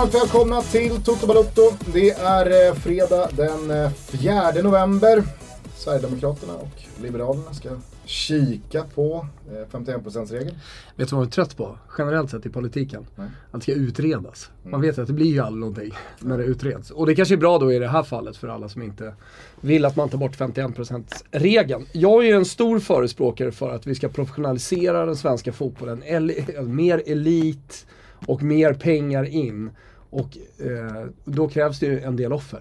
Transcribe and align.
varmt 0.00 0.14
välkomna 0.14 0.62
till 0.62 1.02
Toto 1.02 1.26
Balutto. 1.26 1.62
Det 1.92 2.10
är 2.10 2.68
eh, 2.68 2.74
fredag 2.74 3.28
den 3.36 3.70
eh, 3.70 3.90
4 3.90 4.62
november. 4.62 5.22
Sverigedemokraterna 5.76 6.54
och 6.54 7.02
Liberalerna 7.02 7.54
ska 7.54 7.68
kika 8.04 8.84
på 8.94 9.26
eh, 9.52 9.76
51%-regeln. 9.78 10.56
Vet 10.96 11.08
du 11.08 11.16
vad 11.16 11.22
jag 11.22 11.28
är 11.28 11.32
trött 11.32 11.56
på? 11.56 11.78
Generellt 11.98 12.30
sett 12.30 12.46
i 12.46 12.48
politiken. 12.48 13.06
Nej. 13.16 13.26
Att 13.50 13.60
det 13.60 13.62
ska 13.62 13.72
utredas. 13.72 14.50
Man 14.62 14.80
vet 14.80 14.98
att 14.98 15.06
det 15.06 15.12
blir 15.12 15.32
ju 15.32 15.40
aldrig 15.40 15.60
någonting 15.60 15.92
när 16.20 16.38
det 16.38 16.44
utreds. 16.44 16.90
Och 16.90 17.06
det 17.06 17.14
kanske 17.14 17.34
är 17.34 17.38
bra 17.38 17.58
då 17.58 17.72
i 17.72 17.78
det 17.78 17.88
här 17.88 18.02
fallet 18.02 18.36
för 18.36 18.48
alla 18.48 18.68
som 18.68 18.82
inte 18.82 19.14
vill 19.60 19.84
att 19.84 19.96
man 19.96 20.08
tar 20.08 20.18
bort 20.18 20.38
51%-regeln. 20.38 21.86
Jag 21.92 22.24
är 22.24 22.28
ju 22.28 22.34
en 22.36 22.44
stor 22.44 22.78
förespråkare 22.78 23.52
för 23.52 23.70
att 23.70 23.86
vi 23.86 23.94
ska 23.94 24.08
professionalisera 24.08 25.06
den 25.06 25.16
svenska 25.16 25.52
fotbollen. 25.52 26.02
Eli- 26.02 26.62
mer 26.62 27.02
elit 27.06 27.86
och 28.26 28.42
mer 28.42 28.74
pengar 28.74 29.24
in. 29.24 29.70
Och 30.10 30.38
eh, 30.58 31.06
då 31.24 31.48
krävs 31.48 31.78
det 31.78 31.86
ju 31.86 32.00
en 32.00 32.16
del 32.16 32.32
offer. 32.32 32.60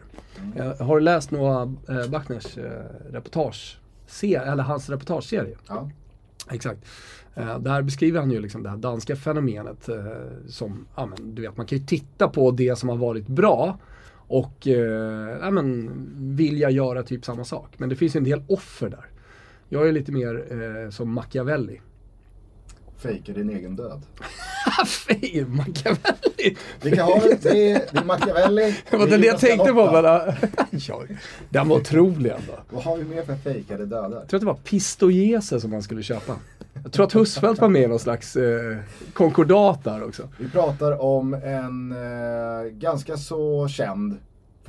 Eh, 0.56 0.82
har 0.82 0.96
du 0.96 1.02
läst 1.02 1.32
Noah 1.32 1.72
eh, 1.90 2.10
Bachners 2.10 2.58
eh, 2.58 3.12
reportage? 3.12 3.80
Se, 4.08 4.36
eller 4.36 4.64
hans 4.64 4.90
reportageserie? 4.90 5.58
Ja. 5.68 5.90
Exakt. 6.52 6.86
Eh, 7.36 7.60
där 7.60 7.82
beskriver 7.82 8.20
han 8.20 8.32
ju 8.32 8.40
liksom 8.40 8.64
det 8.64 8.70
här 8.70 8.78
danska 8.78 9.16
fenomenet 9.16 9.90
eh, 9.90 9.98
som, 10.48 10.86
ja 10.96 11.06
men 11.06 11.36
du 11.36 11.42
vet, 11.42 11.58
man 11.58 11.66
kan 11.66 11.78
ju 11.78 11.86
titta 11.86 12.28
på 12.28 12.52
det 12.52 12.76
som 12.78 12.90
har 12.90 12.98
varit 12.98 13.28
bra 13.28 13.78
och 14.30 14.68
eh, 14.68 15.38
ja, 15.42 15.52
men, 15.52 15.90
vilja 16.36 16.70
göra 16.70 17.04
typ 17.04 17.26
samma 17.26 17.44
sak. 17.44 17.74
Men 17.78 17.90
det 17.90 17.96
finns 17.96 18.16
ju 18.16 18.18
en 18.18 18.24
del 18.24 18.44
offer 18.48 18.90
där. 18.90 19.06
Jag 19.70 19.88
är 19.88 19.92
lite 19.92 20.12
mer 20.12 20.46
eh, 20.50 20.90
som 20.90 21.14
Machiavelli. 21.14 21.82
Fejka 23.00 23.34
din 23.34 23.50
egen 23.50 23.76
död. 23.76 24.02
Fej, 24.88 25.46
Machiavelli! 25.48 26.58
Vi 26.82 26.92
kan 26.92 27.06
ha 27.06 27.20
det. 27.20 27.44
Det 27.44 27.72
är, 27.72 27.82
det 27.92 27.98
är 28.00 28.04
Machiavelli. 28.04 28.76
Det 28.90 28.98
var 28.98 29.08
det 29.08 29.28
jag 29.28 29.40
tänkte 29.40 29.74
på. 29.74 29.92
Men, 29.92 30.04
ja, 30.72 31.04
den 31.50 31.68
var 31.68 31.76
otrolig 31.76 32.30
ändå. 32.30 32.54
Vad 32.70 32.84
har 32.84 32.98
vi 32.98 33.04
mer 33.04 33.24
för 33.24 33.36
fejkade 33.36 33.86
dödar? 33.86 34.20
Jag 34.20 34.28
tror 34.28 34.38
att 34.38 34.42
det 34.42 34.46
var 34.46 34.60
Pistogese 34.64 35.60
som 35.60 35.72
man 35.72 35.82
skulle 35.82 36.04
köpa. 36.04 36.36
Jag 36.84 36.92
tror 36.92 37.06
att 37.06 37.16
Husfeldt 37.16 37.62
var 37.62 37.70
med 37.70 37.82
i 37.82 37.88
någon 37.88 38.00
slags 38.00 38.36
eh, 38.36 38.78
konkordat 39.14 39.84
där 39.84 40.04
också. 40.04 40.30
Vi 40.38 40.50
pratar 40.50 41.02
om 41.02 41.34
en 41.34 41.92
eh, 41.92 42.72
ganska 42.72 43.18
så 43.18 43.68
känd, 43.68 44.18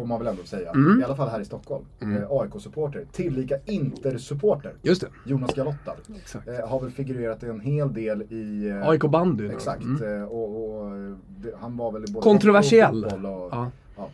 får 0.00 0.06
man 0.06 0.18
väl 0.18 0.28
ändå 0.28 0.42
säga, 0.42 0.70
Mm. 0.70 1.00
i 1.00 1.04
alla 1.04 1.16
fall 1.16 1.28
här 1.28 1.40
i 1.40 1.44
Stockholm, 1.44 1.84
eh, 2.00 2.30
AIK-supporter, 2.30 3.04
tillika 3.12 3.56
Inter-supporter. 3.66 4.72
Just 4.82 5.00
det. 5.00 5.06
Jonas 5.26 5.54
Galotta. 5.54 5.94
Exakt. 6.16 6.48
Eh, 6.48 6.68
har 6.68 6.80
väl 6.80 6.90
figurerat 6.90 7.42
en 7.42 7.60
hel 7.60 7.92
del 7.94 8.22
i... 8.22 8.68
Eh, 8.68 8.88
AIK 8.88 9.02
bandy. 9.02 9.48
Exakt. 9.48 9.82
Mm. 9.82 10.22
eh, 10.22 10.24
Och, 10.28 10.74
och 10.80 10.96
eh, 10.96 11.14
han 11.60 11.76
var 11.76 11.92
väl 11.92 12.04
både 12.12 12.22
Kontroversiell. 12.24 13.04
och 13.04 13.12
Och, 13.12 13.48
Ja. 13.52 13.70
ja. 13.96 14.08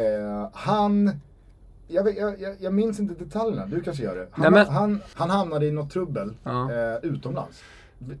Eh, 0.00 0.48
han... 0.52 1.10
Jag, 1.88 2.16
jag, 2.18 2.34
jag 2.58 2.74
minns 2.74 3.00
inte 3.00 3.24
detaljerna, 3.24 3.66
du 3.66 3.80
kanske 3.80 4.02
gör 4.02 4.16
det. 4.16 4.26
Han, 4.30 4.42
Nej, 4.42 4.64
men- 4.64 4.74
han, 4.74 5.00
han 5.14 5.30
hamnade 5.30 5.66
i 5.66 5.70
något 5.72 5.90
trubbel 5.90 6.32
Ja. 6.44 6.72
eh, 6.72 6.96
utomlands. 7.02 7.62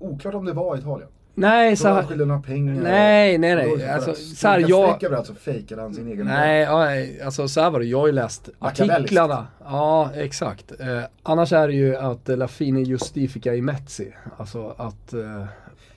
Oklart 0.00 0.34
om 0.34 0.44
det 0.44 0.52
var 0.52 0.76
i 0.76 0.78
Italien. 0.78 1.08
Nej, 1.38 1.76
så 1.76 1.88
han 1.88 2.06
skyllde 2.06 2.24
några 2.24 2.40
pengar. 2.42 2.74
Nej, 2.82 3.38
nej, 3.38 3.54
nej. 3.56 3.90
Alltså, 3.90 4.14
stryka 4.14 4.60
jag- 4.60 4.88
streck 4.88 5.02
över 5.02 5.16
allt 5.16 5.26
så 5.26 5.34
fejkade 5.34 5.82
han 5.82 5.94
sin 5.94 6.08
egen 6.08 6.26
Nej, 6.26 6.66
nej, 6.66 7.20
alltså 7.22 7.48
så 7.48 7.60
här 7.60 7.70
var 7.70 7.80
det. 7.80 7.86
Jag 7.86 7.98
har 7.98 8.06
ju 8.06 8.12
läst 8.12 8.48
artiklarna. 8.58 9.46
Ja, 9.64 10.10
exakt. 10.14 10.72
Eh, 10.80 11.00
annars 11.22 11.52
är 11.52 11.68
det 11.68 11.74
ju 11.74 11.96
att 11.96 12.28
eh, 12.28 12.36
La 12.36 12.48
fine 12.48 12.84
justifica 12.84 13.54
i 13.54 13.62
mezzi. 13.62 14.12
Alltså 14.36 14.74
att 14.78 15.12
eh, 15.12 15.44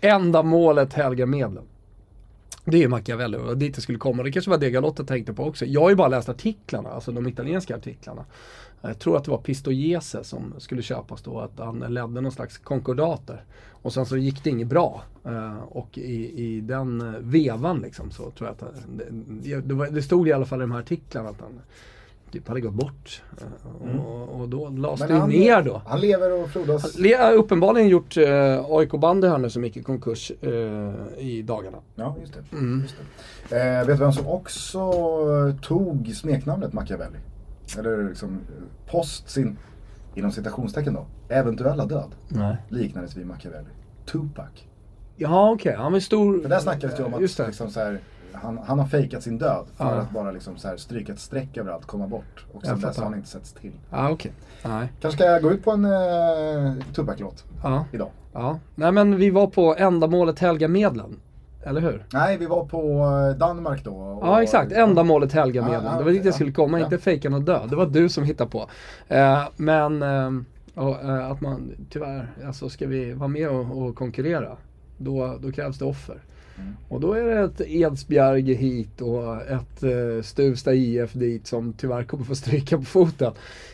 ändamålet 0.02 0.94
helgar 0.94 1.26
medlen. 1.26 1.64
Det 2.72 2.78
är 2.78 2.82
ju 2.82 2.88
Machiavelli 2.88 3.38
och 3.38 3.58
dit 3.58 3.76
det 3.76 3.82
skulle 3.82 3.98
komma. 3.98 4.24
Det 4.24 4.32
kanske 4.32 4.52
var 4.52 4.58
det 4.58 4.70
Galotta 4.70 5.04
tänkte 5.04 5.34
på 5.34 5.44
också. 5.44 5.66
Jag 5.66 5.82
har 5.82 5.90
ju 5.90 5.96
bara 5.96 6.08
läst 6.08 6.30
artiklarna, 6.30 6.90
alltså 6.90 7.12
de 7.12 7.28
italienska 7.28 7.76
artiklarna. 7.76 8.26
Jag 8.82 9.00
tror 9.00 9.18
att 9.18 9.24
det 9.24 9.32
var 9.32 9.38
Pistoiese 9.38 10.24
som 10.24 10.54
skulle 10.58 10.82
köpas 10.82 11.22
då, 11.22 11.40
att 11.40 11.52
han 11.58 11.80
ledde 11.80 12.22
någon 12.22 12.32
slags 12.32 12.58
konkordater. 12.58 13.44
Och 13.82 13.94
sen 13.94 14.06
så 14.06 14.18
gick 14.18 14.44
det 14.44 14.50
inget 14.50 14.68
bra. 14.68 15.04
Eh, 15.26 15.60
och 15.60 15.98
i, 15.98 16.44
i 16.44 16.62
den 16.62 17.16
vevan 17.20 17.80
liksom 17.80 18.12
så 18.12 18.32
tror 18.32 18.50
jag 18.50 18.70
att 18.70 18.74
det, 19.44 19.62
det, 19.62 19.74
var, 19.74 19.88
det 19.88 20.02
stod 20.02 20.28
i 20.28 20.34
alla 20.34 20.46
fall 20.46 20.60
i 20.60 20.62
de 20.62 20.72
här 20.72 20.80
artiklarna 20.80 21.30
att 21.30 21.42
han 21.42 21.62
typ 22.32 22.48
hade 22.48 22.62
gått 22.62 22.74
bort. 22.74 23.22
Eh, 23.42 24.06
och, 24.06 24.42
och 24.42 24.50
då 24.50 24.70
lades 24.70 25.00
det 25.00 25.14
han, 25.14 25.30
ner 25.30 25.62
då. 25.62 25.82
Han 25.86 26.00
lever 26.02 26.44
och 26.44 26.50
frodas. 26.50 26.98
Le 26.98 27.14
har 27.14 27.34
uppenbarligen 27.34 27.90
gjort 27.90 28.18
eh, 28.18 28.66
AIK 28.70 28.92
bandy 28.92 29.28
här 29.28 29.38
nu 29.38 29.50
som 29.50 29.64
gick 29.64 29.78
i 29.78 29.84
konkurs 29.84 30.32
eh, 30.42 30.94
i 31.18 31.42
dagarna. 31.48 31.78
Ja, 31.96 32.16
just 32.22 32.34
det. 32.34 32.56
Mm. 32.58 32.82
Just 32.82 32.96
det. 33.50 33.60
Eh, 33.60 33.78
vet 33.88 33.98
du 33.98 34.04
vem 34.04 34.14
som 34.14 34.28
också 34.28 34.92
tog 35.62 36.12
smeknamnet 36.16 36.74
Machiavelli? 36.74 37.18
Eller 37.78 38.10
liksom 38.10 38.30
eh, 38.30 38.92
post 38.92 39.30
sin, 39.30 39.58
inom 40.16 40.32
citationstecken 40.32 40.94
då, 40.94 41.06
eventuella 41.30 41.86
död 41.86 42.16
Nej. 42.28 42.58
liknades 42.70 43.18
vid 43.18 43.28
Machiavelli. 43.28 43.70
Tupac. 44.06 44.50
Ja 45.16 45.52
okej, 45.52 45.76
han 45.76 45.92
var 45.92 46.00
stor. 46.00 46.42
För 46.42 46.50
där 46.50 46.60
snackades 46.60 46.98
det 46.98 47.04
om 47.04 47.14
att 47.14 47.22
Just 47.22 47.38
det. 47.38 47.48
liksom 47.48 47.70
så 47.70 47.80
här, 47.80 48.00
han, 48.34 48.60
han 48.68 48.80
har 48.80 48.86
fejkat 48.88 49.24
sin 49.24 49.38
död 49.38 49.66
för 49.76 49.86
Ja. 49.86 49.92
att 49.92 50.12
bara 50.12 50.32
liksom 50.32 50.58
så 50.58 50.68
här 50.68 50.78
stryka 50.78 51.14
ett 51.14 51.20
streck 51.20 51.58
över 51.58 51.72
allt, 51.72 51.86
komma 51.86 52.08
bort. 52.08 52.46
Och 52.54 52.66
sen 52.66 52.80
dess 52.82 52.98
har 52.98 53.04
han 53.04 53.16
inte 53.16 53.28
setts 53.30 53.54
till. 53.54 53.72
Ja 53.90 54.10
okej. 54.10 54.32
Nej. 54.66 54.92
Kanske 55.02 55.18
ska 55.18 55.26
jag 55.32 55.42
gå 55.42 55.52
ut 55.52 55.64
på 55.64 55.72
en 55.72 55.86
eh, 55.86 56.74
Tupac-låt 56.96 57.44
Ja. 57.64 57.86
idag. 57.92 58.10
ja. 58.34 58.60
Nej 58.76 58.92
men 58.92 59.16
vi 59.18 59.30
var 59.30 59.48
på 59.48 59.76
ändamålet 59.78 60.40
helga 60.40 60.68
medlen. 60.68 61.20
Eller 61.64 61.82
hur? 61.82 62.06
Nej, 62.14 62.38
vi 62.38 62.46
var 62.46 62.66
på 62.66 62.82
eh, 63.32 63.38
Danmark 63.40 63.84
då. 63.84 63.92
och- 63.96 64.28
Ja 64.28 64.44
exakt, 64.44 64.72
ändamålet 64.72 65.34
helga 65.34 65.62
medlen. 65.62 65.84
ja, 65.86 65.98
det 65.98 66.04
var 66.04 66.12
dit 66.12 66.26
jag 66.26 66.34
skulle 66.34 66.52
komma, 66.52 66.80
inte 66.80 66.98
fejka 66.98 67.30
någon 67.30 67.46
död. 67.46 67.70
Det 67.70 67.76
var 67.76 67.86
du 67.86 68.10
som 68.10 68.24
hittade 68.24 68.50
på. 68.50 68.70
Eh, 69.08 69.44
men 69.56 70.02
eh, 70.04 70.32
och, 70.84 71.04
eh, 71.04 71.32
att 71.32 71.42
man 71.42 71.72
tyvärr, 71.90 72.28
alltså 72.48 72.70
ska 72.70 72.88
vi 72.88 73.14
vara 73.14 73.28
med 73.28 73.50
och, 73.50 73.78
och 73.84 73.96
konkurrera, 73.96 74.58
då, 74.98 75.38
då 75.42 75.52
krävs 75.52 75.80
det 75.80 75.86
offer. 75.86 76.22
Mm. 76.60 76.76
Och 76.88 77.00
då 77.00 77.14
är 77.14 77.24
det 77.24 77.40
ett 77.40 77.62
Edsbjerge 77.62 78.54
hit 78.54 79.02
och 79.02 79.42
ett 79.42 79.84
eh, 79.84 80.22
Stuvsta 80.24 80.74
IF 80.74 81.14
dit 81.14 81.48
som 81.48 81.74
tyvärr 81.74 82.04
kommer 82.04 82.24
få 82.24 82.36
stryka 82.36 82.78
på 82.78 82.84
foten. 82.84 83.34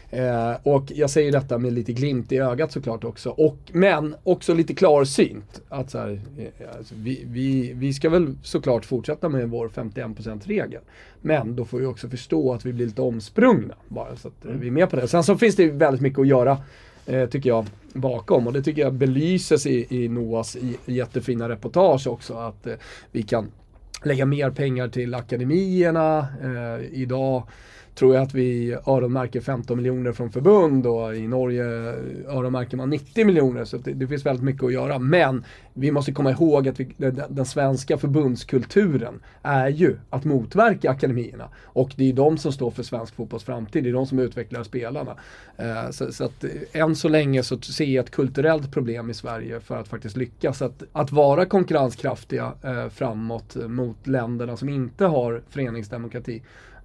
Eh, 0.10 0.54
och 0.64 0.92
jag 0.96 1.10
säger 1.10 1.32
detta 1.32 1.58
med 1.58 1.74
lite 1.74 1.94
glimt 1.94 2.32
i 2.32 2.38
ögat 2.38 2.72
såklart 2.72 3.04
också. 3.04 3.30
Och, 3.30 3.58
men 3.72 4.16
också 4.24 4.54
lite 4.54 4.74
klarsynt. 4.74 5.62
Att 5.70 5.90
så 5.90 5.98
här, 5.98 6.22
eh, 6.38 6.78
alltså, 6.78 6.96
vi, 6.98 7.24
vi, 7.28 7.74
vi 7.74 7.94
ska 7.94 8.10
väl 8.10 8.36
såklart 8.44 8.86
fortsätta 8.86 9.30
med 9.30 9.50
vår 9.50 9.70
51%-regel. 9.70 10.82
Men 11.22 11.56
då 11.56 11.66
får 11.66 11.80
vi 11.80 11.86
också 11.86 12.10
förstå 12.10 12.54
att 12.54 12.66
vi 12.66 12.74
blir 12.74 12.86
lite 12.86 13.02
omsprungna. 13.02 13.76
Bara 13.88 14.16
så 14.16 14.28
att 14.28 14.46
eh, 14.46 14.52
vi 14.52 14.68
är 14.68 14.72
med 14.72 14.90
på 14.90 14.96
det. 14.96 15.08
Sen 15.08 15.24
så 15.24 15.38
finns 15.38 15.56
det 15.56 15.72
väldigt 15.72 16.02
mycket 16.02 16.20
att 16.20 16.28
göra. 16.28 16.58
Eh, 17.06 17.30
tycker 17.30 17.50
jag 17.50 17.66
bakom 17.94 18.48
och 18.48 18.54
det 18.54 18.62
tycker 18.62 18.82
jag 18.82 18.94
belyses 18.94 19.66
i, 19.66 19.88
i 19.90 20.08
Noas 20.08 20.58
jättefina 20.86 21.50
reportage 21.50 22.08
också 22.08 22.34
att 22.34 22.68
eh, 22.68 22.74
vi 23.12 23.24
kan 23.24 23.52
lägga 24.04 24.26
mer 24.26 24.50
pengar 24.50 24.88
till 24.88 25.16
akademierna. 25.16 26.28
Eh, 26.44 26.86
idag 26.92 27.44
tror 27.96 28.16
jag 28.16 28.24
att 28.24 28.34
vi 28.34 28.78
öronmärker 28.88 29.42
15 29.42 29.78
miljoner 29.78 30.12
från 30.12 30.32
förbund 30.32 30.88
och 30.88 31.16
i 31.16 31.28
Norge 31.28 31.64
öronmärker 32.28 32.78
man 32.78 32.90
90 32.90 33.26
miljoner. 33.26 33.66
Så 33.66 33.78
det, 33.78 33.94
det 33.94 34.08
finns 34.08 34.26
väldigt 34.26 34.44
mycket 34.44 34.64
att 34.64 34.74
göra. 34.74 35.00
Men 35.00 35.44
vi 35.74 35.92
måste 35.92 36.12
komma 36.12 36.32
ihåg 36.32 36.68
att 36.68 36.80
vi, 36.80 36.94
den, 36.98 37.22
den 37.30 37.46
svenska 37.46 37.98
förbundskulturen 37.98 39.20
är 39.42 39.68
ju 39.68 39.98
att 40.10 40.26
motverka 40.26 40.90
akademierna. 40.90 41.50
Och 41.64 41.92
det 41.96 42.10
är 42.10 42.14
de 42.14 42.38
som 42.38 42.52
står 42.52 42.72
för 42.72 42.84
svensk 42.84 43.16
fotbolls 43.16 43.44
framtid. 43.44 43.84
Det 43.84 43.90
är 43.90 43.94
de 43.94 44.06
som 44.06 44.20
utvecklar 44.20 44.64
spelarna. 44.64 45.16
Eh, 45.58 45.90
så, 45.92 46.12
så 46.12 46.24
att 46.24 46.44
eh, 46.44 46.82
än 46.82 46.96
så 46.96 47.10
länge 47.10 47.44
så 47.44 47.62
ser 47.62 47.86
jag 47.86 48.04
ett 48.04 48.12
kulturellt 48.12 48.72
problem 48.72 49.10
i 49.10 49.14
Sverige 49.14 49.60
för 49.60 49.78
att 49.78 49.88
faktiskt 49.88 50.18
lyckas. 50.18 50.62
Att, 50.62 50.84
att 50.92 51.12
vara 51.12 51.46
konkurrenskraftiga 51.46 52.54
eh, 52.64 52.90
framåt 52.90 53.56
mot 53.56 54.08
länderna 54.08 54.58
som 54.58 54.70
inte 54.70 55.06
har 55.06 55.42
föreningsdemokrati. 55.50 56.42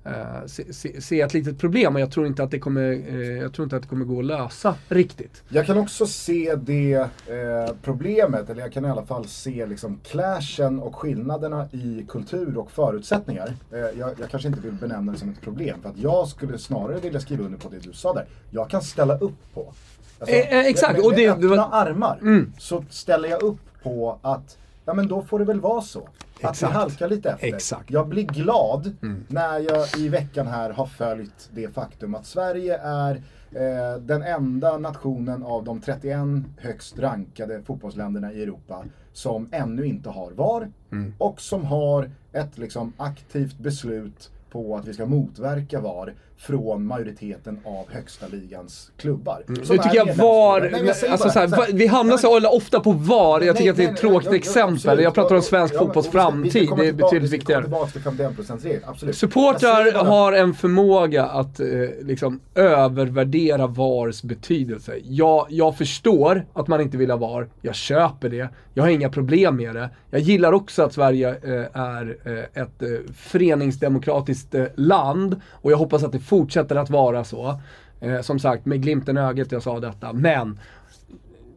Uh, 0.07 0.47
se, 0.47 0.73
se, 0.73 1.01
se 1.01 1.21
ett 1.21 1.35
litet 1.35 1.59
problem 1.59 1.95
och 1.95 2.01
jag 2.01 2.11
tror 2.11 2.27
inte 2.27 2.43
att 2.43 2.51
det 2.51 2.59
kommer, 2.59 2.93
eh, 3.09 3.21
jag 3.43 3.53
tror 3.53 3.65
inte 3.65 3.77
att 3.77 3.83
det 3.83 3.89
kommer 3.89 4.05
gå 4.05 4.19
att 4.19 4.25
lösa 4.25 4.75
riktigt. 4.89 5.43
Jag 5.49 5.67
kan 5.67 5.79
också 5.79 6.07
se 6.07 6.55
det 6.55 6.93
eh, 6.95 7.75
problemet, 7.83 8.51
eller 8.51 8.61
jag 8.63 8.73
kan 8.73 8.85
i 8.85 8.89
alla 8.89 9.07
fall 9.07 9.27
se 9.29 9.67
liksom 9.67 10.01
clashen 10.05 10.81
och 10.81 10.97
skillnaderna 10.97 11.69
i 11.73 12.05
kultur 12.09 12.59
och 12.59 12.71
förutsättningar. 12.71 13.55
Eh, 13.73 13.79
jag, 13.79 13.95
jag 14.21 14.31
kanske 14.31 14.49
inte 14.49 14.61
vill 14.61 14.73
benämna 14.73 15.13
det 15.13 15.19
som 15.19 15.31
ett 15.31 15.41
problem, 15.41 15.83
för 15.83 15.89
att 15.89 15.99
jag 15.99 16.29
skulle 16.29 16.59
snarare 16.59 17.01
vilja 17.01 17.21
skriva 17.21 17.45
under 17.45 17.59
på 17.59 17.69
det 17.69 17.79
du 17.79 17.93
sa 17.93 18.13
där. 18.15 18.27
Jag 18.51 18.71
kan 18.71 18.83
ställa 18.83 19.19
upp 19.19 19.55
på. 19.55 19.73
Alltså, 20.19 20.37
Eh, 20.37 20.59
eh, 20.59 20.67
exakt, 20.67 20.93
med, 20.93 21.05
och 21.05 21.11
med 21.11 21.19
det- 21.19 21.29
öppna 21.31 21.43
det 21.43 21.57
var- 21.57 21.69
armar 21.73 22.19
Mm. 22.23 22.53
så 22.59 22.85
ställer 22.91 23.29
jag 23.29 23.43
upp 23.43 23.59
på 23.83 24.19
att 24.23 24.57
ja 24.91 24.95
men 24.95 25.09
då 25.09 25.23
får 25.23 25.39
det 25.39 25.45
väl 25.45 25.61
vara 25.61 25.81
så. 25.81 26.09
Att 26.43 26.51
Exakt. 26.51 26.73
halkar 26.73 27.09
lite 27.09 27.31
efter. 27.31 27.47
Exakt. 27.47 27.91
Jag 27.91 28.09
blir 28.09 28.25
glad 28.25 28.97
när 29.29 29.59
jag 29.59 29.99
i 29.99 30.09
veckan 30.09 30.47
här 30.47 30.71
har 30.71 30.87
följt 30.87 31.51
det 31.53 31.75
faktum 31.75 32.15
att 32.15 32.27
Sverige 32.27 32.79
är 32.79 33.15
eh, 33.51 34.01
den 34.01 34.23
enda 34.23 34.79
nationen 34.79 35.43
av 35.43 35.65
de 35.65 35.81
31 35.81 36.19
högst 36.57 36.99
rankade 36.99 37.63
fotbollsländerna 37.63 38.33
i 38.33 38.43
Europa 38.43 38.85
som 39.13 39.49
ännu 39.53 39.87
inte 39.87 40.11
har 40.11 40.31
VAR 40.31 40.71
och 41.19 41.41
som 41.41 41.65
har 41.65 42.11
ett 42.33 42.59
liksom, 42.59 42.93
aktivt 42.97 43.59
beslut 43.59 44.31
på 44.51 44.77
att 44.77 44.89
vi 44.89 44.95
ska 44.95 45.07
motverka 45.07 45.81
VAR 45.81 46.15
från 46.41 46.87
majoriteten 46.87 47.59
av 47.65 47.85
högsta 47.95 48.27
ligans 48.29 48.91
klubbar. 48.97 49.43
Som 49.47 49.55
Nu 49.55 49.65
tycker 49.83 49.97
jag. 49.97 50.07
VAR, 50.15 50.61
Nej, 50.61 50.71
jag 50.81 50.89
alltså 50.89 51.07
bara 51.09 51.17
så 51.19 51.39
här, 51.39 51.49
så 51.49 51.55
här, 51.55 51.61
va- 51.63 51.67
vi 51.73 51.87
hamnar 51.87 52.17
så 52.17 52.49
ofta 52.57 52.81
på 52.81 52.93
VAR. 52.93 53.41
Jag 53.41 53.57
tycker 53.57 53.65
Nej, 53.65 53.71
att 53.71 53.77
det 53.77 53.85
är 53.85 53.93
ett 53.93 53.97
tråkigt 53.97 54.31
nej, 54.31 54.39
exempel. 54.39 54.75
absolut. 54.75 55.03
Jag 55.05 55.15
pratar 55.15 55.35
om 55.37 55.43
svensk 55.43 55.75
Ja, 55.75 55.79
fotbolls 55.79 56.09
framtid. 56.09 56.69
Det 56.77 56.89
är 56.89 56.93
betydligt 56.93 57.31
viktigare. 57.33 57.63
tillbaka 57.63 57.91
till 57.91 58.01
51%-regeln, 58.01 58.83
absolut. 58.87 59.17
Supportrar 59.17 59.87
Jag 59.87 60.05
har 60.05 60.33
en 60.33 60.55
förmåga 60.55 61.25
att 61.27 61.61
eh, 61.61 61.67
liksom 62.03 62.41
övervärdera 62.55 63.67
VARs 63.67 64.23
betydelse. 64.23 64.95
Jag, 65.05 65.47
jag 65.49 65.77
förstår 65.79 66.47
att 66.53 66.69
man 66.69 66.81
inte 66.81 66.97
vill 66.97 67.11
ha 67.11 67.17
VAR. 67.19 67.49
Jag 67.63 67.75
köper 67.75 68.29
det. 68.29 68.49
Jag 68.75 68.83
har 68.83 68.91
inga 68.91 69.09
problem 69.11 69.57
med 69.57 69.75
det. 69.75 69.91
Jag 70.11 70.21
gillar 70.21 70.53
också 70.53 70.83
att 70.83 70.93
Sverige 70.93 71.29
eh, 71.29 71.81
är 71.81 72.17
eh, 72.25 72.63
ett 72.63 72.83
eh, 72.83 72.89
föreningsdemokratiskt 73.17 74.55
eh, 74.55 74.65
land 74.75 75.41
och 75.51 75.73
jag 75.73 75.77
hoppas 75.77 76.03
att 76.05 76.13
det 76.13 76.19
fortsätter 76.31 76.77
att 76.77 76.91
vara 76.91 77.25
så. 77.25 77.61
Eh, 78.01 78.21
som 78.21 78.39
sagt, 78.39 78.67
med 78.67 78.83
glimten 78.83 79.17
i 79.17 79.21
ögat 79.21 79.53
jag 79.53 79.63
sa 79.63 79.81
detta. 79.81 80.13
Men 80.13 80.59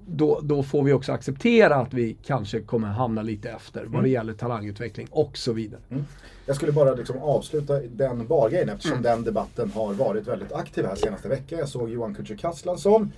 då, 0.07 0.39
då 0.43 0.63
får 0.63 0.83
vi 0.83 0.93
också 0.93 1.11
acceptera 1.11 1.75
att 1.75 1.93
vi 1.93 2.17
kanske 2.25 2.59
kommer 2.61 2.87
hamna 2.87 3.21
lite 3.21 3.49
efter 3.49 3.85
vad 3.85 4.03
det 4.03 4.09
gäller 4.09 4.33
talangutveckling 4.33 5.07
och 5.11 5.37
så 5.37 5.53
vidare. 5.53 5.81
Jag 6.45 6.55
skulle 6.55 6.71
bara 6.71 6.93
liksom 6.93 7.17
avsluta 7.21 7.79
den 7.79 8.27
bargrejen 8.27 8.69
eftersom 8.69 8.91
Mm. 8.91 9.03
den 9.03 9.23
debatten 9.23 9.71
har 9.71 9.93
varit 9.93 10.27
väldigt 10.27 10.51
aktiv 10.53 10.85
här 10.85 10.95
senaste 10.95 11.29
veckan. 11.29 11.59
Jag 11.59 11.69
såg 11.69 11.89
Johan 11.89 12.15
Kücükaslan 12.15 12.77
som 12.77 13.11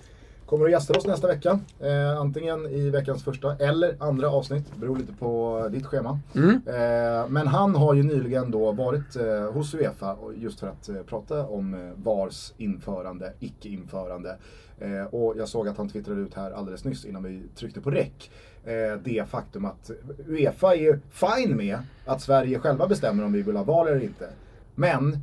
kommer 0.45 0.65
att 0.65 0.71
gästa 0.71 0.97
oss 0.97 1.07
nästa 1.07 1.27
vecka. 1.27 1.59
Eh, 1.79 2.19
antingen 2.19 2.65
i 2.65 2.89
veckans 2.89 3.23
första 3.23 3.55
eller 3.55 3.95
andra 3.99 4.29
avsnitt, 4.29 4.75
beror 4.75 4.97
lite 4.97 5.13
på 5.13 5.67
ditt 5.71 5.85
schema. 5.85 6.19
Mm. 6.35 6.49
Eh, 6.49 7.29
men 7.29 7.47
han 7.47 7.75
har 7.75 7.93
ju 7.93 8.03
nyligen 8.03 8.51
då 8.51 8.71
varit 8.71 9.15
eh, 9.15 9.51
hos 9.51 9.73
Uefa 9.73 10.13
och 10.13 10.33
just 10.35 10.59
för 10.59 10.67
att 10.67 10.89
eh, 10.89 10.95
prata 10.95 11.47
om 11.47 11.73
eh, 11.73 12.03
VARs 12.03 12.53
införande, 12.57 13.33
icke-införande. 13.39 14.37
Eh, 14.79 15.05
och 15.05 15.33
jag 15.37 15.47
såg 15.49 15.67
att 15.67 15.77
han 15.77 15.89
twittrade 15.89 16.21
ut 16.21 16.33
här 16.33 16.51
alldeles 16.51 16.83
nyss 16.83 17.05
innan 17.05 17.23
vi 17.23 17.41
tryckte 17.55 17.81
på 17.81 17.91
räck. 17.91 18.31
Eh, 18.65 18.99
det 19.03 19.29
faktum 19.29 19.65
att 19.65 19.91
Uefa 20.27 20.75
är 20.75 20.99
fine 21.11 21.57
med 21.57 21.77
att 22.05 22.21
Sverige 22.21 22.59
själva 22.59 22.87
bestämmer 22.87 23.25
om 23.25 23.33
vi 23.33 23.41
vill 23.41 23.55
ha 23.55 23.63
VAR 23.63 23.87
eller 23.87 24.03
inte. 24.03 24.29
Men 24.75 25.13
eh, 25.13 25.19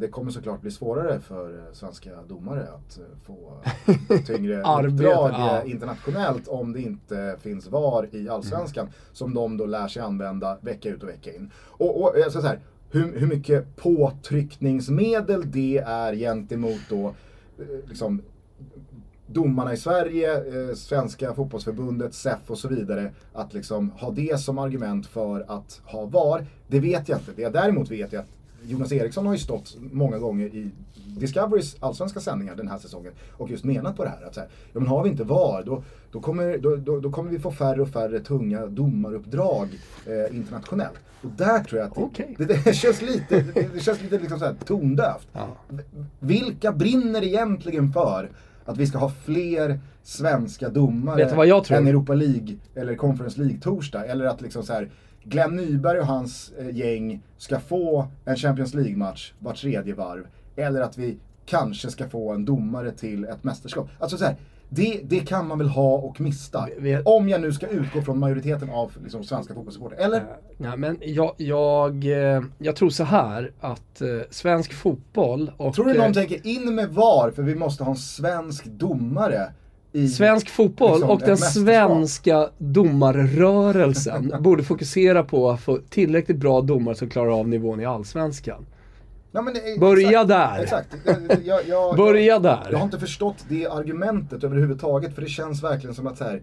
det 0.00 0.08
kommer 0.10 0.30
såklart 0.30 0.60
bli 0.60 0.70
svårare 0.70 1.20
för 1.20 1.58
eh, 1.58 1.72
svenska 1.72 2.10
domare 2.28 2.62
att 2.62 2.98
eh, 2.98 3.04
få 3.26 3.62
tyngre 4.26 4.60
uppdrag 4.60 5.30
ja. 5.30 5.62
eh, 5.62 5.70
internationellt 5.70 6.48
om 6.48 6.72
det 6.72 6.80
inte 6.80 7.36
finns 7.40 7.66
VAR 7.66 8.08
i 8.12 8.28
Allsvenskan 8.28 8.88
som 9.12 9.34
de 9.34 9.56
då 9.56 9.66
lär 9.66 9.88
sig 9.88 10.02
använda 10.02 10.58
vecka 10.60 10.88
ut 10.88 11.02
och 11.02 11.08
vecka 11.08 11.34
in. 11.34 11.50
Och, 11.56 12.02
och 12.02 12.32
så 12.32 12.40
här, 12.40 12.60
hur, 12.90 13.18
hur 13.18 13.26
mycket 13.26 13.76
påtryckningsmedel 13.76 15.50
det 15.50 15.78
är 15.78 16.14
gentemot 16.14 16.80
då 16.88 17.06
eh, 17.58 17.88
liksom 17.88 18.22
domarna 19.26 19.72
i 19.72 19.76
Sverige, 19.76 20.34
eh, 20.34 20.74
Svenska 20.74 21.34
fotbollsförbundet, 21.34 22.14
SEF 22.14 22.50
och 22.50 22.58
så 22.58 22.68
vidare. 22.68 23.12
Att 23.32 23.54
liksom 23.54 23.90
ha 23.90 24.10
det 24.10 24.40
som 24.40 24.58
argument 24.58 25.06
för 25.06 25.44
att 25.48 25.80
ha 25.84 26.04
VAR, 26.04 26.46
det 26.68 26.80
vet 26.80 27.08
jag 27.08 27.18
inte. 27.18 27.32
Det 27.36 27.42
jag 27.42 27.52
däremot 27.52 27.90
vet 27.90 28.12
är 28.12 28.18
att 28.18 28.28
Jonas 28.66 28.92
Eriksson 28.92 29.26
har 29.26 29.32
ju 29.32 29.38
stått 29.38 29.76
många 29.92 30.18
gånger 30.18 30.46
i 30.46 30.70
Discoverys 31.06 31.76
allsvenska 31.80 32.20
sändningar 32.20 32.56
den 32.56 32.68
här 32.68 32.78
säsongen 32.78 33.12
och 33.32 33.50
just 33.50 33.64
menat 33.64 33.96
på 33.96 34.04
det 34.04 34.10
här. 34.10 34.26
Att 34.26 34.34
så 34.34 34.40
här, 34.40 34.48
ja, 34.72 34.80
men 34.80 34.88
har 34.88 35.02
vi 35.02 35.10
inte 35.10 35.24
VAR 35.24 35.62
då, 35.66 35.82
då, 36.12 36.20
kommer, 36.20 36.58
då, 36.58 36.76
då, 36.76 37.00
då 37.00 37.10
kommer 37.10 37.30
vi 37.30 37.38
få 37.38 37.52
färre 37.52 37.82
och 37.82 37.88
färre 37.88 38.20
tunga 38.20 38.66
domaruppdrag 38.66 39.68
eh, 40.06 40.36
internationellt. 40.36 40.98
Och 41.22 41.30
där 41.36 41.64
tror 41.64 41.80
jag 41.80 41.88
att 41.88 41.94
det, 41.94 42.00
Okej. 42.02 42.34
det, 42.38 42.64
det 42.64 42.72
känns 42.74 43.02
lite, 43.02 43.40
det, 43.74 43.80
känns 43.80 44.02
lite 44.02 44.18
liksom 44.18 44.38
så 44.38 44.44
här 44.44 44.54
tondövt. 44.64 45.28
Ja. 45.32 45.48
Vilka 46.20 46.72
brinner 46.72 47.24
egentligen 47.24 47.92
för 47.92 48.30
att 48.64 48.76
vi 48.76 48.86
ska 48.86 48.98
ha 48.98 49.12
fler 49.24 49.80
svenska 50.02 50.68
domare 50.68 51.46
än 51.68 51.86
Europa 51.86 52.14
League 52.14 52.56
eller 52.74 52.94
Conference 52.94 53.40
League-torsdag? 53.40 54.04
Eller 54.04 54.24
att 54.24 54.40
liksom 54.40 54.62
så 54.62 54.72
här, 54.72 54.90
Glenn 55.24 55.56
Nyberg 55.56 55.98
och 55.98 56.06
hans 56.06 56.52
eh, 56.58 56.76
gäng 56.76 57.22
ska 57.38 57.60
få 57.60 58.06
en 58.24 58.36
Champions 58.36 58.74
League-match 58.74 59.32
vart 59.38 59.56
tredje 59.56 59.94
varv. 59.94 60.26
Eller 60.56 60.80
att 60.80 60.98
vi 60.98 61.16
kanske 61.46 61.90
ska 61.90 62.08
få 62.08 62.32
en 62.32 62.44
domare 62.44 62.90
till 62.92 63.24
ett 63.24 63.44
mästerskap. 63.44 63.88
Alltså 63.98 64.16
så 64.16 64.24
här, 64.24 64.36
det, 64.68 65.00
det 65.04 65.20
kan 65.20 65.48
man 65.48 65.58
väl 65.58 65.68
ha 65.68 65.94
och 65.94 66.20
mista. 66.20 66.68
Vi- 66.78 67.02
Om 67.04 67.28
jag 67.28 67.40
nu 67.40 67.52
ska 67.52 67.66
utgå 67.66 68.02
från 68.02 68.18
majoriteten 68.18 68.70
av 68.70 68.92
liksom, 69.02 69.24
svenska 69.24 69.54
fotbollssupportrar. 69.54 69.98
Eller? 69.98 70.22
Nej, 70.58 70.76
men 70.76 70.98
jag, 71.00 71.34
jag, 71.36 72.04
eh, 72.04 72.42
jag 72.58 72.76
tror 72.76 72.90
så 72.90 73.04
här 73.04 73.52
att 73.60 74.00
eh, 74.00 74.08
svensk 74.30 74.72
fotboll 74.72 75.50
och... 75.56 75.74
Tror 75.74 75.84
du 75.86 75.94
någon 75.94 76.06
eh, 76.06 76.12
tänker 76.12 76.46
in 76.46 76.74
med 76.74 76.88
VAR 76.88 77.30
för 77.30 77.42
vi 77.42 77.54
måste 77.54 77.84
ha 77.84 77.90
en 77.90 77.96
svensk 77.96 78.64
domare 78.64 79.52
i 79.94 80.08
Svensk 80.08 80.48
fotboll 80.48 80.92
liksom, 80.92 81.10
och 81.10 81.20
den 81.20 81.36
svenska 81.36 82.48
domarrörelsen 82.58 84.34
borde 84.40 84.62
fokusera 84.62 85.24
på 85.24 85.50
att 85.50 85.60
få 85.60 85.78
tillräckligt 85.90 86.36
bra 86.36 86.60
domare 86.60 86.94
som 86.94 87.10
klarar 87.10 87.40
av 87.40 87.48
nivån 87.48 87.80
i 87.80 87.84
Allsvenskan. 87.84 88.66
Ja, 89.32 89.40
eh, 89.40 89.80
Börja 89.80 90.08
exakt, 90.08 90.28
där. 90.28 90.62
Exakt. 90.62 90.96
Jag, 91.04 91.44
jag, 91.44 91.60
jag, 91.68 91.96
Börja 91.96 92.38
där. 92.38 92.68
Jag 92.70 92.78
har 92.78 92.84
inte 92.84 92.98
förstått 92.98 93.44
det 93.48 93.66
argumentet 93.66 94.44
överhuvudtaget 94.44 95.14
för 95.14 95.22
det 95.22 95.28
känns 95.28 95.62
verkligen 95.62 95.94
som 95.94 96.06
att 96.06 96.18
så 96.18 96.24
här, 96.24 96.42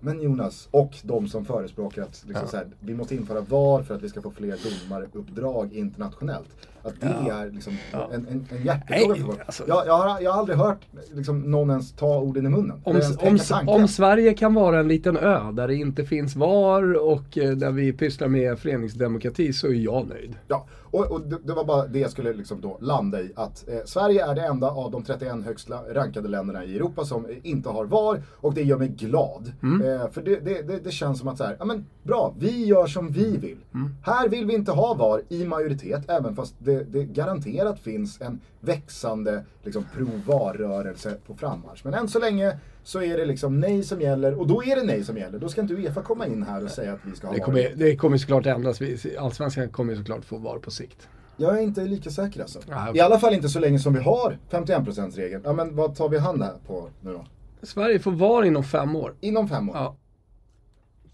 men 0.00 0.22
Jonas 0.22 0.68
och 0.70 0.96
de 1.02 1.28
som 1.28 1.44
förespråkar 1.44 2.02
att 2.02 2.24
liksom 2.28 2.48
så 2.48 2.56
här, 2.56 2.66
vi 2.80 2.94
måste 2.94 3.14
införa 3.14 3.40
VAR 3.40 3.82
för 3.82 3.94
att 3.94 4.02
vi 4.02 4.08
ska 4.08 4.22
få 4.22 4.30
fler 4.30 4.56
domaruppdrag 4.88 5.72
internationellt. 5.72 6.48
Att 6.82 7.00
det 7.00 7.30
är 7.30 7.50
liksom 7.50 7.76
en, 7.92 8.26
en, 8.26 8.46
en 8.50 8.64
hjärtefråga 8.64 9.14
för 9.14 9.22
folk. 9.22 9.40
alltså- 9.46 9.64
jag, 9.68 9.86
jag, 9.86 9.98
har, 9.98 10.20
jag 10.20 10.32
har 10.32 10.38
aldrig 10.38 10.58
hört 10.58 10.80
liksom, 11.14 11.40
någon 11.40 11.70
ens 11.70 11.92
ta 11.92 12.18
orden 12.18 12.46
i 12.46 12.48
munnen. 12.48 12.80
Om, 12.84 13.00
om, 13.18 13.38
om 13.66 13.88
Sverige 13.88 14.34
kan 14.34 14.54
vara 14.54 14.80
en 14.80 14.88
liten 14.88 15.16
ö 15.16 15.52
där 15.52 15.68
det 15.68 15.74
inte 15.74 16.04
finns 16.04 16.36
VAR 16.36 16.94
och 16.94 17.38
eh, 17.38 17.50
där 17.50 17.70
vi 17.70 17.92
pysslar 17.92 18.28
med 18.28 18.58
föreningsdemokrati 18.58 19.52
så 19.52 19.66
är 19.66 19.72
jag 19.72 20.08
nöjd. 20.08 20.36
Ja, 20.48 20.66
och, 20.90 21.10
och 21.12 21.20
det, 21.20 21.38
det 21.44 21.52
var 21.52 21.64
bara 21.64 21.86
det 21.86 21.98
jag 21.98 22.10
skulle 22.10 22.32
liksom 22.32 22.60
då 22.60 22.78
landa 22.80 23.20
i. 23.20 23.32
Att 23.36 23.68
eh, 23.68 23.78
Sverige 23.84 24.26
är 24.26 24.34
det 24.34 24.42
enda 24.42 24.70
av 24.70 24.90
de 24.90 25.02
31 25.02 25.44
högst 25.44 25.70
rankade 25.90 26.28
länderna 26.28 26.64
i 26.64 26.76
Europa 26.76 27.04
som 27.04 27.26
eh, 27.26 27.36
inte 27.42 27.68
har 27.68 27.84
VAR. 27.84 28.22
Och 28.36 28.54
det 28.54 28.62
gör 28.62 28.78
mig 28.78 28.88
glad. 28.88 29.52
Eh, 29.62 30.10
för 30.10 30.22
det, 30.22 30.40
det, 30.40 30.84
det, 30.84 30.90
känns 30.90 31.18
som 31.18 31.28
att 31.28 31.38
så 31.38 31.44
här, 31.44 31.56
ja 31.58 31.64
men 31.64 31.86
bra, 32.02 32.34
vi 32.38 32.64
gör 32.64 32.86
som 32.86 33.08
vi 33.08 33.36
vill. 33.36 33.58
Här 34.02 34.28
vill 34.28 34.46
vi 34.46 34.54
inte 34.54 34.72
ha 34.72 34.94
VAR 34.94 35.22
i 35.28 35.44
majoritet, 35.44 36.10
även 36.10 36.36
fast 36.36 36.54
det, 36.58 36.84
det 36.84 37.04
garanterat 37.04 37.80
finns 37.80 38.20
en 38.20 38.40
växande 38.60 39.44
liksom, 39.64 39.84
pro-VAR-rörelse 39.94 41.16
på 41.26 41.34
frammarsch. 41.34 41.80
Men 41.84 41.94
än 41.94 42.08
så 42.08 42.18
länge 42.18 42.58
så 42.82 43.02
är 43.02 43.16
det 43.16 43.24
liksom 43.24 43.60
nej 43.60 43.82
som 43.82 44.00
gäller, 44.00 44.40
och 44.40 44.46
då 44.46 44.64
är 44.64 44.76
det 44.76 44.82
nej 44.82 45.04
som 45.04 45.16
gäller. 45.16 45.38
Då 45.38 45.48
ska 45.48 45.60
inte 45.60 45.74
Uefa 45.74 46.02
komma 46.02 46.26
in 46.26 46.42
här 46.42 46.64
och 46.64 46.70
säga 46.70 46.92
att 46.92 47.00
vi 47.02 47.16
ska 47.16 47.26
ha 47.26 47.34
Det 47.34 47.40
kommer, 47.40 47.72
det 47.76 47.96
kommer 47.96 48.18
såklart 48.18 48.46
ändras. 48.46 48.80
Allsvenskan 49.18 49.68
kommer 49.68 49.94
såklart 49.94 50.24
få 50.24 50.38
VAR 50.38 50.58
på 50.58 50.70
sikt. 50.70 51.08
Jag 51.36 51.58
är 51.58 51.62
inte 51.62 51.80
lika 51.80 52.10
säker 52.10 52.40
alltså. 52.40 52.58
Nej, 52.68 52.78
okej. 52.82 52.96
I 52.96 53.00
alla 53.00 53.18
fall 53.18 53.34
inte 53.34 53.48
så 53.48 53.58
länge 53.58 53.78
som 53.78 53.94
vi 53.94 54.00
har 54.00 54.38
51%-regeln. 54.50 55.42
Ja 55.44 55.52
men 55.52 55.76
vad 55.76 55.96
tar 55.96 56.08
vi 56.08 56.18
hand 56.18 56.42
här 56.42 56.54
på 56.66 56.88
nu 57.00 57.12
då? 57.12 57.26
Sverige 57.62 57.98
får 57.98 58.12
VAR 58.12 58.44
inom 58.44 58.64
fem 58.64 58.96
år. 58.96 59.14
Inom 59.20 59.48
fem 59.48 59.70
år? 59.70 59.76
Ja. 59.76 59.96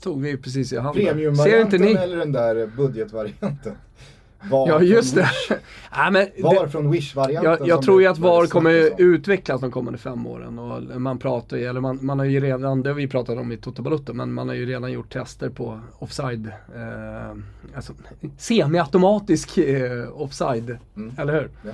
Tog 0.00 0.22
vi 0.22 0.36
precis 0.36 0.72
i 0.72 0.76
handen. 0.76 1.04
Premiumvarianten 1.04 1.82
eller 1.96 2.16
den 2.16 2.32
där 2.32 2.66
budgetvarianten? 2.76 3.76
VAR 4.50 4.68
Ja, 4.68 4.78
från 4.78 4.86
just 4.88 5.14
det. 5.14 5.20
Wish. 5.20 5.50
Nej, 5.96 6.10
men 6.12 6.42
VAR 6.42 6.64
det 6.64 6.70
från 6.70 6.90
Wish-varianten. 6.90 7.50
jag, 7.58 7.68
jag 7.68 7.82
tror 7.82 8.02
ju 8.02 8.08
att 8.08 8.18
VAR 8.18 8.46
kommer 8.46 8.92
om. 8.92 8.98
utvecklas 8.98 9.60
de 9.60 9.70
kommande 9.70 9.98
fem 9.98 10.26
åren. 10.26 10.58
Och 10.58 11.00
man 11.00 11.18
pratar 11.18 11.56
ju, 11.56 11.64
eller 11.64 11.80
man, 11.80 11.98
man 12.02 12.18
har 12.18 12.26
ju 12.26 12.40
redan, 12.40 12.82
det 12.82 12.90
har 12.90 12.94
vi 12.94 13.08
pratat 13.08 13.38
om 13.38 13.52
i 13.52 13.56
Toto 13.56 13.82
Balutto, 13.82 14.12
men 14.12 14.32
man 14.32 14.48
har 14.48 14.54
ju 14.54 14.66
redan 14.66 14.92
gjort 14.92 15.12
tester 15.12 15.48
på 15.48 15.80
offside. 15.98 16.46
Eh, 16.46 17.36
alltså 17.76 17.92
semi-automatisk 18.38 19.58
eh, 19.58 20.22
offside, 20.22 20.78
Mm. 20.96 21.14
eller 21.18 21.32
hur? 21.32 21.48
Ja. 21.62 21.70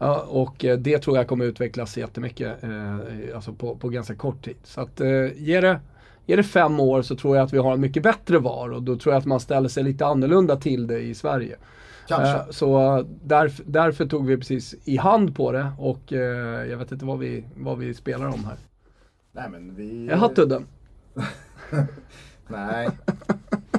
Ja, 0.00 0.20
och 0.28 0.64
eh, 0.64 0.78
det 0.78 0.98
tror 0.98 1.16
jag 1.16 1.28
kommer 1.28 1.44
utvecklas 1.44 1.96
jättemycket, 1.96 2.62
eh, 2.62 2.96
alltså 3.34 3.52
på, 3.52 3.76
på 3.76 3.88
ganska 3.88 4.14
kort 4.14 4.44
tid. 4.44 4.56
Så 4.64 4.80
att 4.80 5.00
eh, 5.00 5.08
ge 5.36 5.60
det, 5.60 5.80
ge 6.26 6.36
det 6.36 6.42
fem 6.42 6.80
år 6.80 7.02
så 7.02 7.16
tror 7.16 7.36
jag 7.36 7.44
att 7.44 7.52
vi 7.52 7.58
har 7.58 7.72
en 7.72 7.80
mycket 7.80 8.02
bättre 8.02 8.38
VAR 8.38 8.72
och 8.72 8.82
då 8.82 8.96
tror 8.96 9.14
jag 9.14 9.20
att 9.20 9.26
man 9.26 9.40
ställer 9.40 9.68
sig 9.68 9.82
lite 9.82 10.06
annorlunda 10.06 10.56
till 10.56 10.86
det 10.86 10.98
i 11.00 11.14
Sverige. 11.14 11.56
Kanske. 12.08 12.36
Eh, 12.36 12.44
Så 12.50 13.04
därf, 13.24 13.60
därför 13.66 14.06
tog 14.06 14.26
vi 14.26 14.36
precis 14.36 14.74
i 14.84 14.96
hand 14.96 15.36
på 15.36 15.52
det 15.52 15.72
och 15.78 16.12
eh, 16.12 16.66
jag 16.70 16.76
vet 16.76 16.92
inte 16.92 17.04
vad 17.04 17.18
vi, 17.18 17.44
vad 17.56 17.78
vi 17.78 17.94
spelar 17.94 18.26
om 18.26 18.44
här. 18.44 18.56
Nej 19.32 19.48
men 19.50 19.74
vi... 19.74 20.08
Är 20.08 20.16
Hattudden? 20.16 20.66
Nej. 22.48 22.88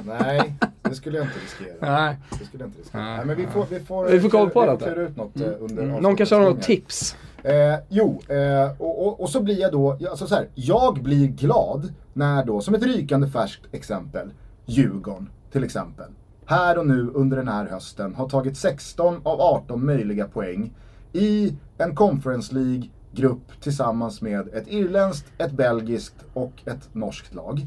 Nej, 0.04 0.54
det 0.82 0.94
skulle 0.94 1.18
jag 1.18 1.26
inte 1.26 1.38
riskera. 1.38 1.74
Nej. 1.80 2.16
Det 2.38 2.44
skulle 2.44 2.62
jag 2.62 2.68
inte 2.68 2.80
riskera. 2.80 3.02
Nej. 3.02 3.16
Nej, 3.16 3.26
men 3.26 3.36
vi 3.36 3.46
får, 3.46 3.66
vi 3.70 3.80
får, 3.80 4.06
Vi 4.06 4.20
får 4.20 4.28
koll 4.28 4.50
på 4.50 4.76
vi 4.80 4.84
får 4.84 4.98
ut 4.98 5.16
något 5.16 5.40
eh, 5.40 5.48
under 5.60 5.82
Mm. 5.82 6.02
Någon 6.02 6.16
kanske 6.16 6.34
har 6.34 6.42
något 6.42 6.62
tips? 6.62 7.16
Eh, 7.42 7.78
jo, 7.88 8.22
eh, 8.28 8.70
och, 8.78 9.06
och, 9.06 9.20
och 9.20 9.30
så 9.30 9.40
blir 9.40 9.60
jag 9.60 9.72
då, 9.72 9.98
alltså 10.10 10.26
så 10.26 10.34
här, 10.34 10.48
jag 10.54 11.02
blir 11.02 11.26
glad 11.26 11.92
när 12.12 12.44
då, 12.44 12.60
som 12.60 12.74
ett 12.74 12.82
rykande 12.82 13.28
färskt 13.28 13.62
exempel, 13.72 14.30
Djurgården 14.66 15.28
till 15.52 15.64
exempel, 15.64 16.06
här 16.50 16.78
och 16.78 16.86
nu 16.86 17.10
under 17.14 17.36
den 17.36 17.48
här 17.48 17.66
hösten 17.66 18.14
har 18.14 18.28
tagit 18.28 18.56
16 18.56 19.20
av 19.22 19.40
18 19.40 19.86
möjliga 19.86 20.28
poäng 20.28 20.72
i 21.12 21.54
en 21.78 21.94
Conference 21.94 22.54
League-grupp 22.54 23.60
tillsammans 23.60 24.22
med 24.22 24.48
ett 24.48 24.68
irländskt, 24.68 25.32
ett 25.38 25.52
belgiskt 25.52 26.14
och 26.32 26.52
ett 26.64 26.94
norskt 26.94 27.34
lag. 27.34 27.66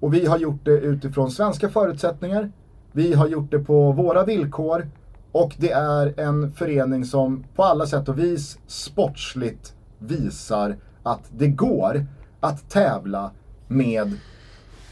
Och 0.00 0.14
vi 0.14 0.26
har 0.26 0.38
gjort 0.38 0.64
det 0.64 0.70
utifrån 0.70 1.30
svenska 1.30 1.68
förutsättningar. 1.68 2.52
Vi 2.92 3.14
har 3.14 3.28
gjort 3.28 3.50
det 3.50 3.58
på 3.58 3.92
våra 3.92 4.24
villkor. 4.24 4.88
Och 5.32 5.54
det 5.58 5.70
är 5.70 6.20
en 6.20 6.52
förening 6.52 7.04
som 7.04 7.44
på 7.56 7.64
alla 7.64 7.86
sätt 7.86 8.08
och 8.08 8.18
vis 8.18 8.58
sportsligt 8.66 9.74
visar 9.98 10.76
att 11.02 11.30
det 11.36 11.48
går 11.48 12.06
att 12.40 12.70
tävla 12.70 13.30
med 13.68 14.12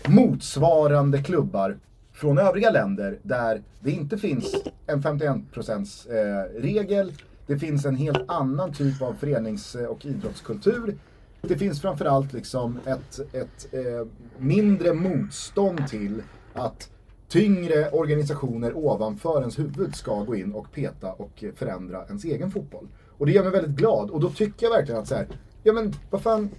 motsvarande 0.09 1.23
klubbar 1.23 1.77
från 2.15 2.39
övriga 2.39 2.71
länder 2.71 3.19
där 3.23 3.63
det 3.81 3.91
inte 3.91 4.19
finns 4.19 4.55
en 4.87 5.03
51% 5.03 6.11
eh, 6.11 6.61
regel. 6.61 7.13
Det 7.47 7.59
finns 7.59 7.85
en 7.85 7.97
helt 7.97 8.31
annan 8.31 8.73
typ 8.73 9.03
av 9.03 9.15
förenings 9.15 9.75
eh, 9.75 9.87
och 9.87 10.07
idrottskultur. 10.07 10.99
Det 11.43 11.59
finns 11.59 11.81
framförallt 11.81 12.33
liksom 12.33 12.79
ett, 12.87 13.35
ett 13.35 13.75
eh, 13.75 14.07
mindre 14.39 14.95
motstånd 14.95 15.89
till 15.89 16.23
att 16.53 16.91
tyngre 17.29 17.91
organisationer 17.91 18.77
ovanför 18.77 19.41
ens 19.41 19.59
huvud 19.59 19.95
ska 19.95 20.23
gå 20.23 20.37
in 20.37 20.53
och 20.53 20.73
peta 20.73 21.13
och 21.13 21.45
förändra 21.57 22.05
ens 22.07 22.25
egen 22.25 22.51
fotboll. 22.51 22.87
Och 23.19 23.27
det 23.27 23.33
gör 23.33 23.43
mig 23.43 23.53
väldigt 23.53 23.77
glad. 23.77 24.11
Och 24.11 24.21
då 24.21 24.31
tycker 24.31 24.67
jag 24.67 24.73
verkligen 24.73 25.01
att 25.01 25.09
så 25.09 25.15
här, 25.15 25.27
ja 25.63 25.73
men 25.73 25.93
vad 26.11 26.23
fan, 26.23 26.51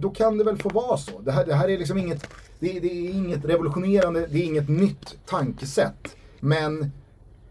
då 0.00 0.10
kan 0.10 0.38
det 0.38 0.44
väl 0.44 0.58
få 0.58 0.68
vara 0.68 0.96
så. 0.96 1.20
Det 1.20 1.32
här, 1.32 1.46
det 1.46 1.54
här 1.54 1.68
är 1.68 1.78
liksom 1.78 1.98
inget, 1.98 2.26
det, 2.58 2.80
det 2.80 3.08
är 3.08 3.10
inget 3.10 3.44
revolutionerande, 3.44 4.26
det 4.26 4.38
är 4.38 4.44
inget 4.44 4.68
nytt 4.68 5.18
tankesätt. 5.26 6.16
Men 6.40 6.90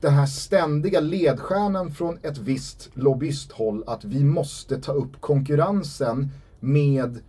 den 0.01 0.13
här 0.13 0.25
ständiga 0.25 0.99
ledstjärnan 0.99 1.91
från 1.91 2.17
ett 2.21 2.37
visst 2.37 2.89
lobbyisthåll 2.93 3.83
att 3.87 4.05
vi 4.05 4.23
måste 4.23 4.81
ta 4.81 4.91
upp 4.91 5.21
konkurrensen 5.21 6.29
med 6.59 7.19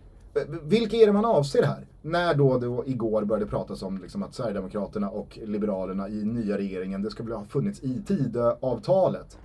vilka 0.63 0.97
är 0.97 1.05
det 1.05 1.13
man 1.13 1.25
avser 1.25 1.63
här? 1.63 1.87
När 2.01 2.33
då, 2.33 2.57
då 2.57 2.83
igår 2.85 3.23
började 3.23 3.45
pratas 3.45 3.83
om 3.83 3.97
liksom 3.97 4.23
att 4.23 4.35
Sverigedemokraterna 4.35 5.09
och 5.09 5.39
Liberalerna 5.45 6.09
i 6.09 6.25
nya 6.25 6.57
regeringen, 6.57 7.01
det 7.01 7.11
ska 7.11 7.23
väl 7.23 7.33
ha 7.33 7.45
funnits 7.45 7.79
i 7.79 8.01
Tidöavtalet. 8.07 9.37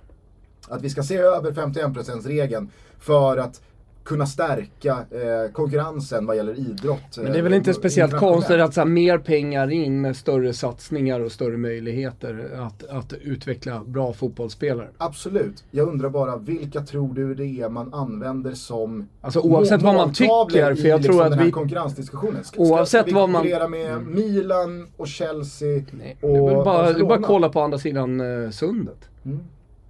Att 0.67 0.81
vi 0.81 0.89
ska 0.89 1.03
se 1.03 1.17
över 1.17 1.51
51%-regeln 1.51 2.69
för 2.99 3.37
att 3.37 3.61
kunna 4.07 4.25
stärka 4.25 4.91
eh, 5.11 5.51
konkurrensen 5.53 6.25
vad 6.25 6.35
gäller 6.35 6.59
idrott. 6.59 7.17
Men 7.17 7.31
det 7.31 7.37
är 7.37 7.41
väl 7.43 7.51
eh, 7.51 7.57
inte 7.57 7.73
speciellt 7.73 8.13
internationellt. 8.13 8.35
konstigt 8.47 8.61
att 8.61 8.73
så 8.73 8.81
här, 8.81 8.85
mer 8.87 9.17
pengar 9.17 9.71
in 9.71 10.01
med 10.01 10.15
större 10.15 10.53
satsningar 10.53 11.19
och 11.19 11.31
större 11.31 11.57
möjligheter 11.57 12.49
att, 12.59 12.83
att 12.89 13.13
utveckla 13.13 13.83
bra 13.85 14.13
fotbollsspelare. 14.13 14.87
Absolut. 14.97 15.63
Jag 15.71 15.87
undrar 15.87 16.09
bara, 16.09 16.37
vilka 16.37 16.81
tror 16.81 17.13
du 17.13 17.33
det 17.35 17.45
är 17.61 17.69
man 17.69 17.93
använder 17.93 18.51
som 18.53 19.07
Alltså, 19.21 19.39
oavsett 19.39 19.81
vad 19.81 19.95
man 19.95 20.13
tycker, 20.13 20.75
för 20.75 20.87
jag 20.87 21.03
tror 21.03 21.13
liksom 21.13 21.19
att 21.19 21.29
den 21.29 21.39
här 21.39 21.45
vi- 21.45 21.51
konkurrensdiskussionen. 21.51 22.43
Ska, 22.43 22.59
Oavsett 22.61 23.01
ska 23.01 23.05
vi 23.05 23.11
vad 23.13 23.29
man- 23.29 23.71
med 23.71 24.01
Milan 24.07 24.87
och 24.97 25.07
Chelsea 25.07 25.83
Nej, 25.91 26.17
och 26.21 26.29
det 26.29 26.37
är 26.37 26.63
bara, 26.63 26.93
det 26.93 26.99
är 26.99 27.05
bara 27.05 27.21
kolla 27.21 27.49
på 27.49 27.61
andra 27.61 27.77
sidan 27.77 28.43
eh, 28.43 28.49
sundet. 28.49 29.09
Mm. 29.25 29.39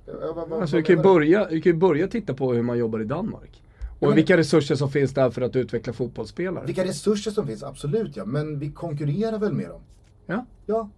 Ja, 0.06 0.14
vad- 0.36 0.50
vad- 0.50 0.62
Alltså, 0.62 0.76
vad 0.76 0.84
vi, 0.84 0.88
kan 0.88 0.96
du? 0.98 1.04
börja, 1.04 1.48
vi 1.52 1.62
kan 1.62 1.72
ju 1.72 1.78
börja 1.78 2.08
titta 2.08 2.34
på 2.34 2.54
hur 2.54 2.62
man 2.62 2.78
jobbar 2.78 3.00
i 3.00 3.04
Danmark. 3.06 3.62
Och 4.00 4.08
men- 4.08 4.16
vilka 4.16 4.38
resurser 4.38 4.76
som 4.76 4.92
finns 4.92 5.14
där 5.14 5.30
för 5.30 5.42
att 5.42 5.56
utveckla 5.56 5.94
fotbollsspelare. 5.94 6.66
Vilka 6.66 6.84
resurser 6.84 7.32
som 7.32 7.48
finns, 7.48 7.64
absolut 7.64 8.16
ja. 8.16 8.26
Men 8.26 8.60
vi 8.60 8.72
konkurrerar 8.72 9.40
väl 9.40 9.54
med 9.54 9.70
dem? 9.70 9.82
Ja. 10.26 10.46
Ja. 10.66 10.90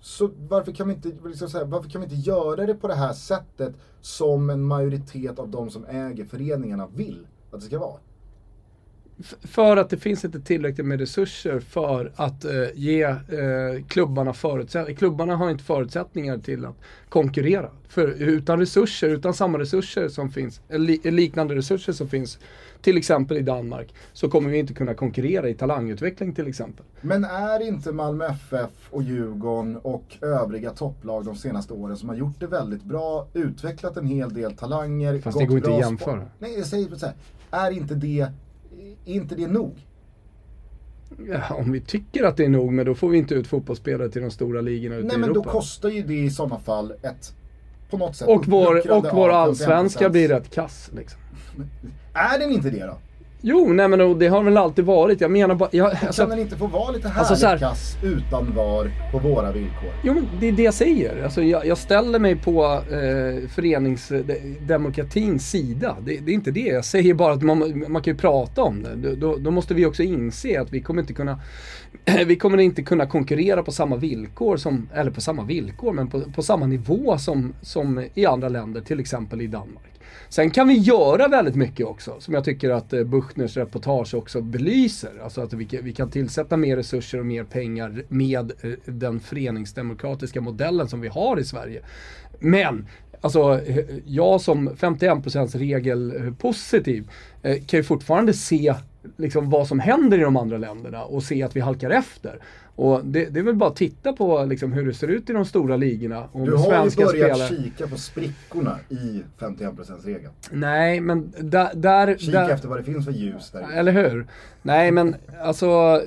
Så 0.00 0.30
varför 0.48 0.72
kan, 0.72 0.88
vi 0.88 0.94
inte, 0.94 1.12
liksom 1.26 1.50
så 1.50 1.58
här, 1.58 1.64
varför 1.64 1.90
kan 1.90 2.00
vi 2.00 2.04
inte 2.04 2.30
göra 2.30 2.66
det 2.66 2.74
på 2.74 2.88
det 2.88 2.94
här 2.94 3.12
sättet 3.12 3.74
som 4.00 4.50
en 4.50 4.62
majoritet 4.62 5.38
av 5.38 5.48
de 5.48 5.70
som 5.70 5.84
äger 5.84 6.24
föreningarna 6.24 6.88
vill 6.94 7.26
att 7.50 7.60
det 7.60 7.66
ska 7.66 7.78
vara? 7.78 7.98
För 9.42 9.76
att 9.76 9.90
det 9.90 9.96
finns 9.96 10.24
inte 10.24 10.40
tillräckligt 10.40 10.86
med 10.86 11.00
resurser 11.00 11.60
för 11.60 12.12
att 12.16 12.44
eh, 12.44 12.50
ge 12.74 13.02
eh, 13.02 13.16
klubbarna 13.88 14.32
förutsättningar. 14.32 14.98
Klubbarna 14.98 15.36
har 15.36 15.50
inte 15.50 15.64
förutsättningar 15.64 16.38
till 16.38 16.64
att 16.64 16.76
konkurrera. 17.08 17.70
För 17.88 18.08
utan 18.08 18.58
resurser, 18.58 19.08
utan 19.08 19.34
samma 19.34 19.58
resurser 19.58 20.08
som 20.08 20.30
finns, 20.30 20.60
eller 20.68 20.86
li- 20.86 21.10
liknande 21.10 21.54
resurser 21.54 21.92
som 21.92 22.08
finns 22.08 22.38
till 22.82 22.96
exempel 22.96 23.36
i 23.36 23.40
Danmark, 23.42 23.94
så 24.12 24.28
kommer 24.28 24.50
vi 24.50 24.58
inte 24.58 24.74
kunna 24.74 24.94
konkurrera 24.94 25.48
i 25.48 25.54
talangutveckling 25.54 26.34
till 26.34 26.46
exempel. 26.48 26.84
Men 27.00 27.24
är 27.24 27.62
inte 27.68 27.92
Malmö 27.92 28.26
FF 28.26 28.70
och 28.90 29.02
Djurgården 29.02 29.76
och 29.76 30.16
övriga 30.20 30.70
topplag 30.70 31.24
de 31.24 31.36
senaste 31.36 31.72
åren 31.72 31.96
som 31.96 32.08
har 32.08 32.16
gjort 32.16 32.40
det 32.40 32.46
väldigt 32.46 32.82
bra, 32.84 33.26
utvecklat 33.34 33.96
en 33.96 34.06
hel 34.06 34.34
del 34.34 34.56
talanger, 34.56 35.20
Fast 35.20 35.38
det 35.38 35.46
går 35.46 35.56
inte 35.56 35.72
att 35.74 35.80
jämföra. 35.80 36.26
Nej, 36.38 36.54
jag 36.58 36.66
säger 36.66 36.96
så 36.96 37.06
här. 37.06 37.14
Är 37.50 37.70
inte 37.70 37.94
det, 37.94 38.26
är 39.04 39.14
inte 39.14 39.34
det 39.34 39.46
nog? 39.46 39.86
Ja, 41.28 41.54
om 41.54 41.72
vi 41.72 41.80
tycker 41.80 42.24
att 42.24 42.36
det 42.36 42.44
är 42.44 42.48
nog, 42.48 42.72
men 42.72 42.86
då 42.86 42.94
får 42.94 43.08
vi 43.08 43.18
inte 43.18 43.34
ut 43.34 43.46
fotbollsspelare 43.46 44.08
till 44.08 44.22
de 44.22 44.30
stora 44.30 44.60
ligorna 44.60 44.96
ute 44.96 45.06
Nej 45.06 45.16
i 45.16 45.18
men 45.18 45.28
då 45.28 45.34
Europa. 45.40 45.50
kostar 45.50 45.88
ju 45.88 46.02
det 46.02 46.14
i 46.14 46.30
sådana 46.30 46.58
fall 46.58 46.92
ett, 47.02 47.34
på 47.90 47.98
något 47.98 48.16
sätt, 48.16 48.28
och 48.28 48.46
vår, 48.48 48.90
och 48.90 49.06
vår 49.12 49.30
allsvenska 49.30 50.08
51%. 50.08 50.10
blir 50.10 50.28
rätt 50.28 50.54
kass 50.54 50.90
liksom. 50.96 51.20
Är 52.14 52.38
den 52.38 52.50
inte 52.50 52.70
det 52.70 52.86
då? 52.86 52.98
Jo, 53.44 53.72
nej 53.72 53.88
men 53.88 54.18
det 54.18 54.28
har 54.28 54.42
väl 54.42 54.56
alltid 54.56 54.84
varit. 54.84 55.20
Jag 55.20 55.30
menar 55.30 55.54
bara, 55.54 55.68
jag, 55.72 55.90
alltså, 56.06 56.22
kan 56.22 56.30
den 56.30 56.38
inte 56.38 56.56
få 56.56 56.66
vara 56.66 56.90
lite 56.92 57.12
Alltså 57.16 57.36
så 57.36 57.46
här- 57.46 57.58
kass 57.58 57.96
utan 58.02 58.54
VAR 58.54 58.90
på 59.12 59.18
våra 59.18 59.52
villkor? 59.52 59.90
Jo 60.04 60.14
men 60.14 60.26
det 60.40 60.48
är 60.48 60.52
det 60.52 60.62
jag 60.62 60.74
säger. 60.74 61.24
Alltså, 61.24 61.42
jag, 61.42 61.66
jag 61.66 61.78
ställer 61.78 62.18
mig 62.18 62.36
på 62.36 62.64
eh, 62.64 63.48
föreningsdemokratins 63.48 65.50
sida. 65.50 65.96
Det, 66.00 66.18
det 66.18 66.32
är 66.32 66.34
inte 66.34 66.50
det. 66.50 66.60
Jag 66.60 66.84
säger 66.84 67.14
bara 67.14 67.32
att 67.32 67.42
man, 67.42 67.84
man 67.88 68.02
kan 68.02 68.14
ju 68.14 68.18
prata 68.18 68.62
om 68.62 68.82
det. 68.82 69.14
Då, 69.16 69.36
då 69.36 69.50
måste 69.50 69.74
vi 69.74 69.86
också 69.86 70.02
inse 70.02 70.60
att 70.60 70.72
vi 70.72 70.80
kommer 70.80 71.00
inte 71.00 71.12
kunna 71.12 71.40
vi 72.26 72.36
kommer 72.36 72.58
inte 72.58 72.82
kunna 72.82 73.06
konkurrera 73.06 73.62
på 73.62 73.72
samma 73.72 73.96
villkor 73.96 74.56
som, 74.56 74.88
eller 74.94 75.10
på 75.10 75.20
samma 75.20 75.42
villkor, 75.44 75.92
men 75.92 76.08
på, 76.08 76.20
på 76.20 76.42
samma 76.42 76.66
nivå 76.66 77.18
som, 77.18 77.54
som 77.62 78.06
i 78.14 78.26
andra 78.26 78.48
länder, 78.48 78.80
till 78.80 79.00
exempel 79.00 79.40
i 79.40 79.46
Danmark. 79.46 79.91
Sen 80.28 80.50
kan 80.50 80.68
vi 80.68 80.74
göra 80.74 81.28
väldigt 81.28 81.54
mycket 81.54 81.86
också, 81.86 82.16
som 82.20 82.34
jag 82.34 82.44
tycker 82.44 82.70
att 82.70 82.88
Buchtners 82.90 83.32
Buchners 83.32 83.56
reportage 83.56 84.14
också 84.14 84.40
belyser. 84.40 85.10
Alltså 85.24 85.40
att 85.40 85.52
vi, 85.52 85.64
kan- 85.64 85.84
vi 85.84 85.92
kan 85.92 86.10
tillsätta 86.10 86.56
mer 86.56 86.76
resurser 86.76 87.18
och 87.18 87.26
mer 87.26 87.44
pengar 87.44 88.04
med 88.08 88.52
eh, 88.62 88.70
den 88.84 89.20
föreningsdemokratiska 89.20 90.40
modellen 90.40 90.88
som 90.88 91.00
vi 91.00 91.08
har 91.08 91.40
i 91.40 91.44
Sverige. 91.44 91.82
Men, 92.38 92.86
alltså 93.20 93.60
eh, 93.66 93.84
jag 94.06 94.40
som 94.40 94.68
51% 94.70 95.58
regel-positiv 95.58 97.10
kan 97.42 97.78
ju 97.78 97.82
fortfarande 97.82 98.32
se 98.32 98.74
liksom 99.16 99.50
vad 99.50 99.68
som 99.68 99.80
händer 99.80 100.18
i 100.18 100.22
de 100.22 100.36
andra 100.36 100.58
länderna 100.58 101.04
och 101.04 101.22
se 101.22 101.42
att 101.42 101.56
vi 101.56 101.60
halkar 101.60 101.90
efter. 101.90 102.38
Och 102.76 103.04
det, 103.04 103.24
det 103.24 103.40
är 103.40 103.44
väl 103.44 103.54
bara 103.54 103.70
att 103.70 103.76
titta 103.76 104.12
på 104.12 104.44
liksom 104.44 104.72
hur 104.72 104.86
det 104.86 104.94
ser 104.94 105.08
ut 105.08 105.30
i 105.30 105.32
de 105.32 105.44
stora 105.44 105.76
ligorna. 105.76 106.28
Och 106.32 106.46
Du 106.46 106.54
har 106.56 106.64
ju 106.64 106.70
börjat 106.70 106.92
spelare. 107.10 107.48
kika 107.48 107.86
på 107.88 107.96
sprickorna 107.96 108.78
i 108.88 109.22
51%-regeln. 109.38 110.32
Nej, 110.50 111.00
men 111.00 111.32
där... 111.40 111.70
där, 111.74 112.16
Kika 112.18 112.40
där 112.40 112.50
efter 112.50 112.68
vad 112.68 112.78
det 112.78 112.84
finns 112.84 113.04
för 113.04 113.12
ljus 113.12 113.50
där. 113.50 113.72
Eller 113.72 113.92
hur? 113.92 114.26
Nej 114.62 114.92
men 114.92 115.16
alltså, 115.42 116.00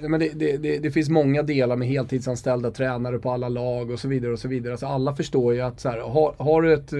men 0.00 0.20
det, 0.20 0.28
det, 0.34 0.56
det, 0.56 0.78
det 0.78 0.90
finns 0.90 1.08
många 1.08 1.42
delar 1.42 1.76
med 1.76 1.88
heltidsanställda 1.88 2.70
tränare 2.70 3.18
på 3.18 3.30
alla 3.30 3.48
lag 3.48 3.90
och 3.90 4.00
så 4.00 4.08
vidare 4.08 4.32
och 4.32 4.38
så 4.38 4.48
vidare. 4.48 4.72
Alltså 4.72 4.86
alla 4.86 5.16
förstår 5.16 5.54
ju 5.54 5.60
att 5.60 5.80
så 5.80 5.88
här, 5.88 5.98
har, 5.98 6.34
har 6.38 6.62
du 6.62 6.72
ett, 6.72 6.92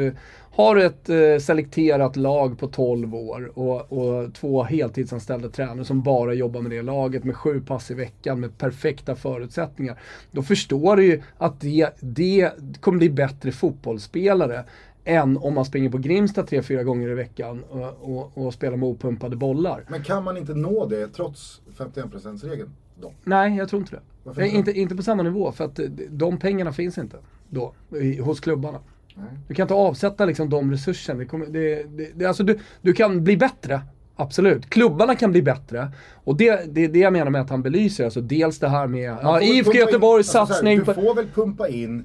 har 0.52 0.74
du 0.74 0.84
ett 0.84 1.08
eh, 1.08 1.38
selekterat 1.40 2.16
lag 2.16 2.58
på 2.58 2.66
12 2.66 3.14
år 3.14 3.58
och, 3.58 3.92
och 3.92 4.34
två 4.34 4.62
heltidsanställda 4.62 5.48
tränare 5.48 5.84
som 5.84 6.02
bara 6.02 6.34
jobbar 6.34 6.60
med 6.60 6.70
det 6.70 6.82
laget 6.82 7.24
med 7.24 7.36
sju 7.36 7.60
pass 7.60 7.90
i 7.90 7.94
veckan 7.94 8.40
med 8.40 8.58
perfekta 8.58 9.16
förutsättningar. 9.16 10.00
Då 10.30 10.42
förstår 10.42 10.96
du 10.96 11.04
ju 11.04 11.22
att 11.38 11.60
det, 11.60 11.90
det 12.00 12.50
kommer 12.80 12.98
bli 12.98 13.10
bättre 13.10 13.52
fotbollsspelare 13.52 14.64
än 15.04 15.36
om 15.36 15.54
man 15.54 15.64
springer 15.64 15.90
på 15.90 15.98
Grimsta 15.98 16.42
tre, 16.42 16.62
fyra 16.62 16.82
gånger 16.82 17.08
i 17.08 17.14
veckan 17.14 17.64
och, 17.70 18.16
och, 18.16 18.46
och 18.46 18.54
spelar 18.54 18.76
med 18.76 18.88
opumpade 18.88 19.36
bollar. 19.36 19.84
Men 19.88 20.02
kan 20.02 20.24
man 20.24 20.36
inte 20.36 20.54
nå 20.54 20.86
det 20.86 21.08
trots 21.08 21.60
51%-regeln 21.76 22.70
då? 23.00 23.12
Nej, 23.24 23.56
jag 23.56 23.68
tror 23.68 23.82
inte 23.82 23.94
det. 23.94 24.02
Varför 24.24 24.42
inte? 24.42 24.56
inte, 24.56 24.72
inte 24.72 24.96
på 24.96 25.02
samma 25.02 25.22
nivå, 25.22 25.52
för 25.52 25.64
att 25.64 25.78
eh, 25.78 25.86
de 26.10 26.38
pengarna 26.38 26.72
finns 26.72 26.98
inte 26.98 27.16
då, 27.48 27.74
i, 28.00 28.18
hos 28.18 28.40
klubbarna. 28.40 28.78
Nej. 29.14 29.26
Du 29.48 29.54
kan 29.54 29.64
inte 29.64 29.74
avsätta 29.74 30.24
liksom 30.24 30.50
de 30.50 30.70
resurserna. 30.70 31.18
Det 31.18 31.26
kommer, 31.26 31.46
det, 31.46 31.82
det, 31.82 32.10
det, 32.14 32.24
alltså 32.24 32.42
du, 32.42 32.58
du 32.82 32.92
kan 32.92 33.24
bli 33.24 33.36
bättre, 33.36 33.82
Absolut. 34.20 34.70
Klubbarna 34.70 35.14
kan 35.14 35.32
bli 35.32 35.42
bättre. 35.42 35.92
Och 36.24 36.36
det, 36.36 36.74
det 36.74 36.84
är 36.84 36.88
det 36.88 36.98
jag 36.98 37.12
menar 37.12 37.30
med 37.30 37.40
att 37.40 37.50
han 37.50 37.62
belyser. 37.62 38.04
Alltså 38.04 38.20
dels 38.20 38.58
det 38.58 38.68
här 38.68 38.86
med 38.86 39.16
ja, 39.22 39.42
IFK 39.42 39.72
Göteborgs 39.72 40.34
alltså, 40.34 40.54
satsning 40.54 40.78
Du 40.78 40.84
får 40.84 41.14
väl 41.14 41.28
pumpa 41.34 41.68
in 41.68 42.04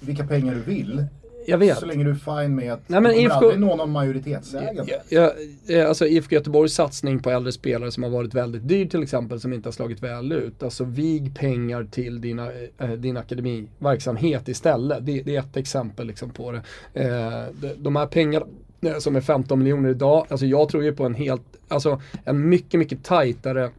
vilka 0.00 0.26
pengar 0.26 0.54
du 0.54 0.60
vill. 0.60 1.06
Jag 1.46 1.58
vet. 1.58 1.78
Så 1.78 1.86
länge 1.86 2.04
du 2.04 2.10
är 2.10 2.42
fine 2.42 2.54
med 2.54 2.72
att 2.72 2.88
Nej, 2.88 3.00
men 3.00 3.12
IFK... 3.12 3.34
aldrig 3.34 3.60
nå 3.60 3.76
någon 3.76 3.90
majoritetsägande. 3.90 5.00
Ja, 5.08 5.32
ja, 5.66 5.88
alltså 5.88 6.06
IFK 6.06 6.34
Göteborgs 6.34 6.74
satsning 6.74 7.18
på 7.18 7.30
äldre 7.30 7.52
spelare 7.52 7.90
som 7.90 8.02
har 8.02 8.10
varit 8.10 8.34
väldigt 8.34 8.68
dyr 8.68 8.86
till 8.86 9.02
exempel, 9.02 9.40
som 9.40 9.52
inte 9.52 9.66
har 9.68 9.72
slagit 9.72 10.02
väl 10.02 10.32
ut. 10.32 10.62
Alltså 10.62 10.84
vig 10.84 11.36
pengar 11.38 11.84
till 11.90 12.20
dina, 12.20 12.48
eh, 12.78 12.90
din 12.90 13.16
akademiverksamhet 13.16 14.48
istället. 14.48 15.06
Det, 15.06 15.22
det, 15.22 15.36
är 15.36 15.40
ett 15.40 15.56
exempel 15.56 16.06
liksom 16.06 16.30
på 16.30 16.52
det. 16.52 16.62
Eh, 16.94 17.44
de, 17.60 17.74
de 17.76 17.96
här 17.96 18.06
pengarna 18.06 18.46
eh, 18.80 18.98
som 18.98 19.16
är 19.16 19.20
15 19.20 19.58
miljoner 19.58 19.90
idag, 19.90 20.26
alltså 20.28 20.46
jag 20.46 20.68
tror 20.68 20.84
ju 20.84 20.92
på 20.92 21.04
en 21.04 21.14
helt, 21.14 21.42
alltså 21.68 22.00
en 22.24 22.48
mycket, 22.48 22.80
mycket 22.80 23.04
tajtare 23.04 23.70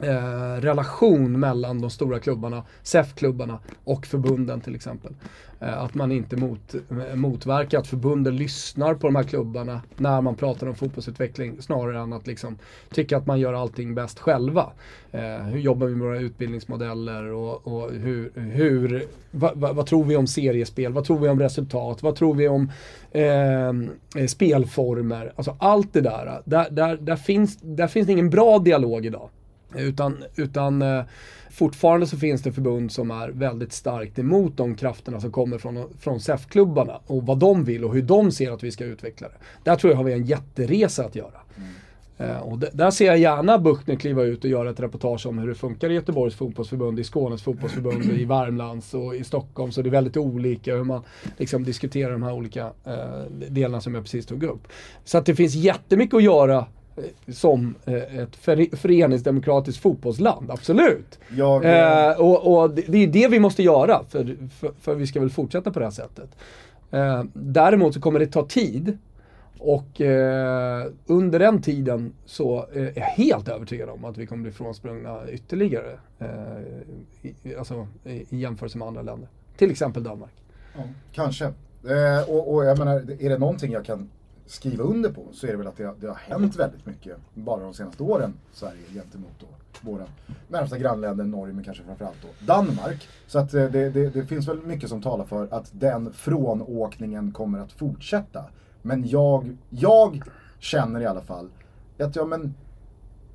Eh, 0.00 0.60
relation 0.60 1.40
mellan 1.40 1.80
de 1.80 1.90
stora 1.90 2.18
klubbarna, 2.18 2.62
SEF-klubbarna 2.82 3.58
och 3.84 4.06
förbunden 4.06 4.60
till 4.60 4.74
exempel. 4.74 5.12
Eh, 5.60 5.82
att 5.82 5.94
man 5.94 6.12
inte 6.12 6.36
mot, 6.36 6.74
eh, 6.74 7.14
motverkar 7.14 7.78
att 7.78 7.86
förbunden 7.86 8.36
lyssnar 8.36 8.94
på 8.94 9.06
de 9.06 9.16
här 9.16 9.22
klubbarna 9.22 9.80
när 9.96 10.20
man 10.20 10.34
pratar 10.34 10.66
om 10.66 10.74
fotbollsutveckling 10.74 11.62
snarare 11.62 12.00
än 12.00 12.12
att 12.12 12.26
liksom 12.26 12.58
tycka 12.90 13.16
att 13.16 13.26
man 13.26 13.40
gör 13.40 13.52
allting 13.52 13.94
bäst 13.94 14.18
själva. 14.18 14.72
Eh, 15.12 15.42
hur 15.42 15.58
jobbar 15.58 15.86
vi 15.86 15.94
med 15.94 16.06
våra 16.06 16.20
utbildningsmodeller 16.20 17.24
och, 17.24 17.66
och 17.66 17.90
hur, 17.92 18.32
hur 18.34 19.04
vad, 19.30 19.56
va, 19.56 19.72
vad, 19.72 19.86
tror 19.86 20.04
vi 20.04 20.16
om 20.16 20.26
seriespel, 20.26 20.92
vad 20.92 21.04
tror 21.04 21.18
vi 21.18 21.28
om 21.28 21.40
resultat, 21.40 22.02
vad 22.02 22.16
tror 22.16 22.34
vi 22.34 22.48
om 22.48 22.70
eh, 23.10 23.68
eh, 23.68 24.26
spelformer. 24.28 25.32
Alltså 25.36 25.56
allt 25.58 25.92
det 25.92 26.00
där, 26.00 26.42
där, 26.44 26.70
där, 26.70 26.96
där, 26.96 27.16
finns, 27.16 27.58
där 27.60 27.86
finns 27.86 28.06
det 28.06 28.12
ingen 28.12 28.30
bra 28.30 28.58
dialog 28.58 29.06
idag. 29.06 29.28
Utan, 29.76 30.24
utan 30.36 30.82
eh, 30.82 31.04
fortfarande 31.50 32.06
så 32.06 32.16
finns 32.16 32.42
det 32.42 32.52
förbund 32.52 32.92
som 32.92 33.10
är 33.10 33.28
väldigt 33.28 33.72
starkt 33.72 34.18
emot 34.18 34.56
de 34.56 34.74
krafterna 34.74 35.20
som 35.20 35.32
kommer 35.32 35.58
från, 35.58 35.88
från 36.00 36.20
SEF-klubbarna 36.20 37.00
och 37.06 37.26
vad 37.26 37.38
de 37.38 37.64
vill 37.64 37.84
och 37.84 37.94
hur 37.94 38.02
de 38.02 38.32
ser 38.32 38.50
att 38.50 38.62
vi 38.62 38.72
ska 38.72 38.84
utveckla 38.84 39.28
det. 39.28 39.34
Där 39.64 39.76
tror 39.76 39.90
jag 39.92 39.96
har 39.96 40.04
vi 40.04 40.12
en 40.12 40.24
jätteresa 40.24 41.04
att 41.04 41.14
göra. 41.14 41.40
Mm. 41.56 41.68
Uh, 42.20 42.36
och 42.36 42.58
där 42.58 42.90
ser 42.90 43.06
jag 43.06 43.18
gärna 43.18 43.58
Buchtner 43.58 43.96
kliva 43.96 44.22
ut 44.22 44.44
och 44.44 44.50
göra 44.50 44.70
ett 44.70 44.80
reportage 44.80 45.26
om 45.26 45.38
hur 45.38 45.48
det 45.48 45.54
funkar 45.54 45.90
i 45.90 45.94
Göteborgs 45.94 46.34
fotbollsförbund, 46.34 47.00
i 47.00 47.04
Skånes 47.04 47.42
fotbollsförbund, 47.42 48.04
i 48.04 48.24
Värmlands 48.24 48.94
och 48.94 49.16
i 49.16 49.24
Stockholm. 49.24 49.72
Så 49.72 49.82
det 49.82 49.88
är 49.88 49.90
väldigt 49.90 50.16
olika 50.16 50.76
hur 50.76 50.84
man 50.84 51.02
liksom 51.36 51.64
diskuterar 51.64 52.12
de 52.12 52.22
här 52.22 52.32
olika 52.32 52.66
uh, 52.66 53.24
delarna 53.48 53.80
som 53.80 53.94
jag 53.94 54.04
precis 54.04 54.26
tog 54.26 54.42
upp. 54.42 54.68
Så 55.04 55.18
att 55.18 55.26
det 55.26 55.34
finns 55.34 55.54
jättemycket 55.54 56.14
att 56.14 56.22
göra 56.22 56.66
som 57.28 57.74
eh, 57.84 58.18
ett 58.18 58.36
föreningsdemokratiskt 58.72 59.82
fotbollsland, 59.82 60.50
absolut. 60.50 61.18
Jag, 61.36 61.64
eh, 61.64 62.20
och, 62.20 62.62
och, 62.62 62.70
det 62.70 62.98
är 62.98 63.06
det 63.06 63.28
vi 63.28 63.40
måste 63.40 63.62
göra, 63.62 64.04
för, 64.08 64.36
för, 64.58 64.72
för, 64.80 64.94
vi 64.94 65.06
ska 65.06 65.20
väl 65.20 65.30
fortsätta 65.30 65.70
på 65.70 65.78
det 65.78 65.86
här 65.86 65.92
sättet. 65.92 66.36
Eh, 66.90 67.24
däremot 67.32 67.94
så 67.94 68.00
kommer 68.00 68.18
det 68.18 68.26
ta 68.26 68.46
tid. 68.46 68.98
Och 69.58 70.00
eh, 70.00 70.86
under 71.06 71.38
den 71.38 71.62
tiden 71.62 72.12
så 72.24 72.66
är 72.72 72.92
jag 72.94 73.04
helt 73.04 73.48
övertygad 73.48 73.88
om 73.88 74.04
att 74.04 74.18
vi 74.18 74.26
kommer 74.26 74.42
bli 74.42 74.52
frånsprungna 74.52 75.30
ytterligare. 75.30 75.98
Eh, 76.18 76.28
i, 77.22 77.54
alltså 77.56 77.88
i, 78.04 78.36
jämförelse 78.36 78.78
med 78.78 78.88
andra 78.88 79.02
länder. 79.02 79.28
Till 79.56 79.70
exempel 79.70 80.02
Danmark. 80.02 80.32
Ja, 80.76 80.82
kanske. 81.12 81.44
Eh, 81.44 82.30
och, 82.30 82.54
och 82.54 82.64
jag 82.64 82.78
menar, 82.78 82.94
är 83.20 83.28
det 83.28 83.38
någonting 83.38 83.72
jag 83.72 83.84
kan 83.84 84.10
skriva 84.46 84.84
under 84.84 85.10
på 85.10 85.26
så 85.32 85.46
är 85.46 85.50
det 85.50 85.56
väl 85.56 85.66
att 85.66 85.76
det, 85.76 85.84
har, 85.84 85.94
det 86.00 86.06
har 86.06 86.14
hänt 86.14 86.56
väldigt 86.56 86.86
mycket 86.86 87.16
bara 87.34 87.62
de 87.62 87.74
senaste 87.74 88.02
åren 88.02 88.34
Sverige 88.52 88.82
gentemot 88.94 89.32
då 89.40 89.46
våra 89.80 90.04
närmsta 90.48 90.78
grannländer, 90.78 91.24
Norge 91.24 91.54
men 91.54 91.64
kanske 91.64 91.84
framförallt 91.84 92.22
då 92.22 92.28
Danmark. 92.46 93.08
Så 93.26 93.38
att 93.38 93.54
eh, 93.54 93.64
det, 93.64 93.90
det, 93.90 94.10
det, 94.10 94.26
finns 94.26 94.48
väl 94.48 94.62
mycket 94.62 94.88
som 94.88 95.02
talar 95.02 95.24
för 95.24 95.48
att 95.50 95.70
den 95.72 96.12
frånåkningen 96.12 97.32
kommer 97.32 97.58
att 97.58 97.72
fortsätta. 97.72 98.44
Men 98.82 99.08
jag, 99.08 99.56
jag 99.70 100.22
känner 100.58 101.00
i 101.00 101.06
alla 101.06 101.20
fall 101.20 101.50
att 101.98 102.16
ja 102.16 102.24
men 102.24 102.54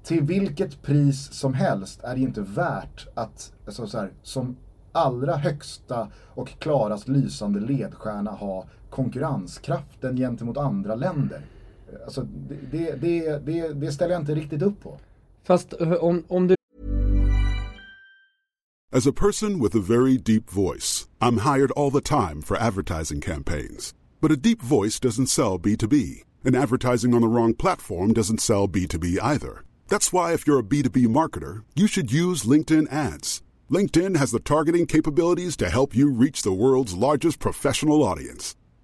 till 0.04 0.24
vilket 0.24 0.82
pris 0.82 1.34
som 1.34 1.54
helst 1.54 2.04
är 2.04 2.15
det 2.15 2.22
inte 2.22 2.41
värt 2.41 3.08
att 3.13 3.54
alltså 3.65 3.88
så 3.88 3.98
här, 3.98 4.12
som 4.24 4.58
allra 4.91 5.36
högsta 5.36 6.08
och 6.15 6.50
klarast 6.60 7.08
lysande 7.08 7.60
ledstjärna 7.60 8.32
ha 8.32 8.65
konkurrenskraften 8.89 10.17
gentemot 10.17 10.58
andra 10.58 10.95
länder. 10.95 11.41
Alltså, 12.06 12.28
det, 12.71 12.95
det, 13.02 13.45
det, 13.45 13.73
det 13.73 13.91
ställer 13.91 14.13
jag 14.13 14.21
inte 14.21 14.36
riktigt 14.36 14.62
upp 14.62 14.82
på. 14.82 14.99
Fast 15.43 15.73
eh, 15.82 15.93
om, 15.93 16.23
om 16.28 16.47
du... 16.47 16.56
As 18.91 19.08
a 19.08 19.13
person 19.13 19.60
with 19.60 19.75
a 19.75 19.80
very 19.80 20.17
deep 20.17 20.49
voice, 20.49 21.08
I'm 21.21 21.39
hired 21.39 21.71
all 21.71 21.91
the 21.91 22.02
time 22.02 22.41
for 22.41 22.58
advertising 22.58 23.21
campaigns. 23.21 23.93
But 24.21 24.32
a 24.32 24.36
deep 24.36 24.62
voice 24.62 24.99
doesn't 24.99 25.28
sell 25.28 25.60
B2B. 25.60 26.23
And 26.43 26.56
advertising 26.56 27.13
on 27.13 27.21
the 27.21 27.28
wrong 27.28 27.54
platform 27.54 28.13
doesn't 28.13 28.41
sell 28.41 28.67
B2B 28.67 29.17
either. 29.21 29.63
That's 29.89 30.13
why 30.13 30.34
if 30.34 30.47
you're 30.47 30.60
a 30.60 30.63
B2B 30.63 31.08
marketer, 31.08 31.63
you 31.75 31.88
should 31.88 32.12
use 32.12 32.43
LinkedIn 32.43 32.91
ads. 32.91 33.43
LinkedIn 33.71 34.17
has 34.17 34.32
the 34.32 34.39
targeting 34.39 34.86
capabilities 34.88 35.56
to 35.58 35.69
help 35.69 35.95
you 35.95 36.12
reach 36.12 36.41
the 36.41 36.52
world's 36.52 36.95
largest 36.95 37.39
professional 37.39 38.04
audience. 38.04 38.56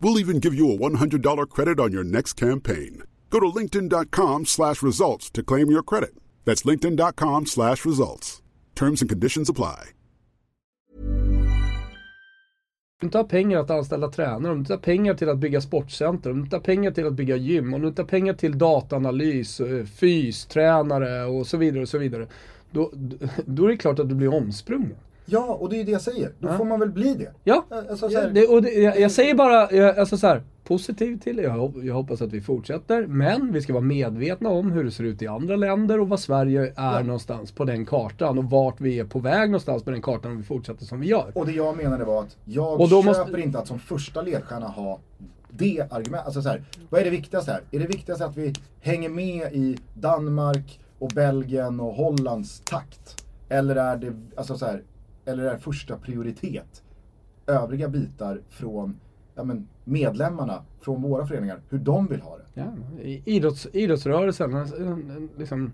We'll 0.00 0.18
even 0.18 0.40
give 0.40 0.54
you 0.54 0.72
a 0.72 0.76
$100 0.76 1.50
credit 1.50 1.80
on 1.80 1.92
your 1.92 2.04
next 2.04 2.34
campaign. 2.34 3.02
Go 3.30 3.40
to 3.40 3.46
linkedin.com 3.46 4.46
slash 4.46 4.82
results 4.82 5.30
to 5.30 5.42
claim 5.42 5.70
your 5.70 5.82
credit. 5.82 6.14
That's 6.44 6.62
linkedin.com 6.62 7.46
slash 7.46 7.84
results. 7.84 8.42
Terms 8.74 9.02
and 9.02 9.10
conditions 9.10 9.50
apply. 9.50 9.92
Om 13.00 13.00
du 13.00 13.06
inte 13.06 13.18
har 13.18 13.24
pengar 13.24 13.58
att 13.58 13.70
anställa 13.70 14.08
tränare, 14.08 14.52
om 14.52 14.58
du 14.58 14.60
inte 14.60 14.72
har 14.72 14.78
pengar 14.78 15.14
till 15.14 15.28
att 15.28 15.38
bygga 15.38 15.60
sportcenter, 15.60 16.30
om 16.30 16.36
du 16.36 16.42
inte 16.42 16.56
har 16.56 16.60
pengar 16.60 16.90
till 16.90 17.06
att 17.06 17.12
bygga 17.12 17.36
gym, 17.36 17.74
om 17.74 17.82
du 17.82 17.88
inte 17.88 18.02
har 18.02 18.06
pengar 18.06 18.34
till 18.34 18.58
dataanalys, 18.58 19.60
eh, 19.60 19.84
fys, 19.84 20.46
tränare 20.46 21.24
och 21.24 21.46
så 21.46 21.56
vidare 21.56 21.82
och 21.82 21.88
så 21.88 21.98
vidare. 21.98 22.26
Då, 22.70 22.92
då 23.46 23.64
är 23.64 23.68
det 23.68 23.76
klart 23.76 23.98
att 23.98 24.08
du 24.08 24.14
blir 24.14 24.34
omsprungen. 24.34 24.96
Ja, 25.30 25.58
och 25.60 25.68
det 25.68 25.76
är 25.76 25.78
ju 25.78 25.84
det 25.84 25.92
jag 25.92 26.00
säger. 26.00 26.32
Då 26.38 26.48
ja. 26.48 26.56
får 26.56 26.64
man 26.64 26.80
väl 26.80 26.90
bli 26.90 27.14
det. 27.14 27.30
Ja, 27.44 27.64
alltså, 27.90 28.08
ja 28.08 28.28
det, 28.28 28.46
och 28.46 28.62
det, 28.62 28.70
jag, 28.70 29.00
jag, 29.00 29.10
säger 29.10 29.34
bara, 29.34 29.72
jag, 29.72 29.98
alltså 29.98 30.16
så 30.16 30.26
här, 30.26 30.42
positiv 30.64 31.20
till 31.20 31.36
det. 31.36 31.42
Jag, 31.42 31.84
jag, 31.84 31.94
hoppas 31.94 32.22
att 32.22 32.32
vi 32.32 32.40
fortsätter. 32.40 33.06
Men 33.06 33.52
vi 33.52 33.62
ska 33.62 33.72
vara 33.72 33.84
medvetna 33.84 34.48
om 34.48 34.72
hur 34.72 34.84
det 34.84 34.90
ser 34.90 35.04
ut 35.04 35.22
i 35.22 35.26
andra 35.26 35.56
länder 35.56 36.00
och 36.00 36.08
vad 36.08 36.20
Sverige 36.20 36.72
är 36.76 36.98
ja. 36.98 37.02
någonstans 37.02 37.52
på 37.52 37.64
den 37.64 37.86
kartan. 37.86 38.38
Och 38.38 38.44
vart 38.44 38.80
vi 38.80 38.98
är 38.98 39.04
på 39.04 39.18
väg 39.18 39.50
någonstans 39.50 39.82
på 39.82 39.90
den 39.90 40.02
kartan 40.02 40.30
om 40.30 40.36
vi 40.38 40.44
fortsätter 40.44 40.84
som 40.84 41.00
vi 41.00 41.06
gör. 41.06 41.32
Och 41.34 41.46
det 41.46 41.52
jag 41.52 41.76
menade 41.76 42.04
var 42.04 42.22
att 42.22 42.36
jag 42.44 42.90
köper 42.90 43.02
måste... 43.02 43.40
inte 43.40 43.58
att 43.58 43.66
som 43.66 43.78
första 43.78 44.22
ledstjärna 44.22 44.68
ha 44.68 44.98
det 45.50 45.86
argumentet. 45.90 46.26
Alltså 46.26 46.42
så 46.42 46.48
här, 46.48 46.62
vad 46.90 47.00
är 47.00 47.04
det 47.04 47.10
viktigaste 47.10 47.52
här? 47.52 47.62
Är 47.70 47.78
det 47.78 47.86
viktigaste 47.86 48.24
att 48.24 48.36
vi 48.36 48.54
hänger 48.80 49.08
med 49.08 49.52
i 49.52 49.78
Danmark 49.94 50.80
och 50.98 51.08
Belgien 51.08 51.80
och 51.80 51.94
Hollands 51.94 52.60
takt? 52.60 53.24
Eller 53.48 53.76
är 53.76 53.96
det, 53.96 54.12
alltså 54.36 54.58
så 54.58 54.66
här, 54.66 54.82
eller 55.28 55.44
är 55.44 55.56
första 55.56 55.96
prioritet 55.96 56.82
övriga 57.46 57.88
bitar 57.88 58.40
från 58.48 59.00
ja, 59.34 59.44
men 59.44 59.68
medlemmarna, 59.84 60.62
från 60.80 61.02
våra 61.02 61.26
föreningar, 61.26 61.60
hur 61.68 61.78
de 61.78 62.06
vill 62.06 62.20
ha 62.20 62.36
det? 62.36 62.44
Ja, 62.54 62.66
idrotts, 63.24 63.68
idrottsrörelsen, 63.72 64.66
liksom, 65.38 65.72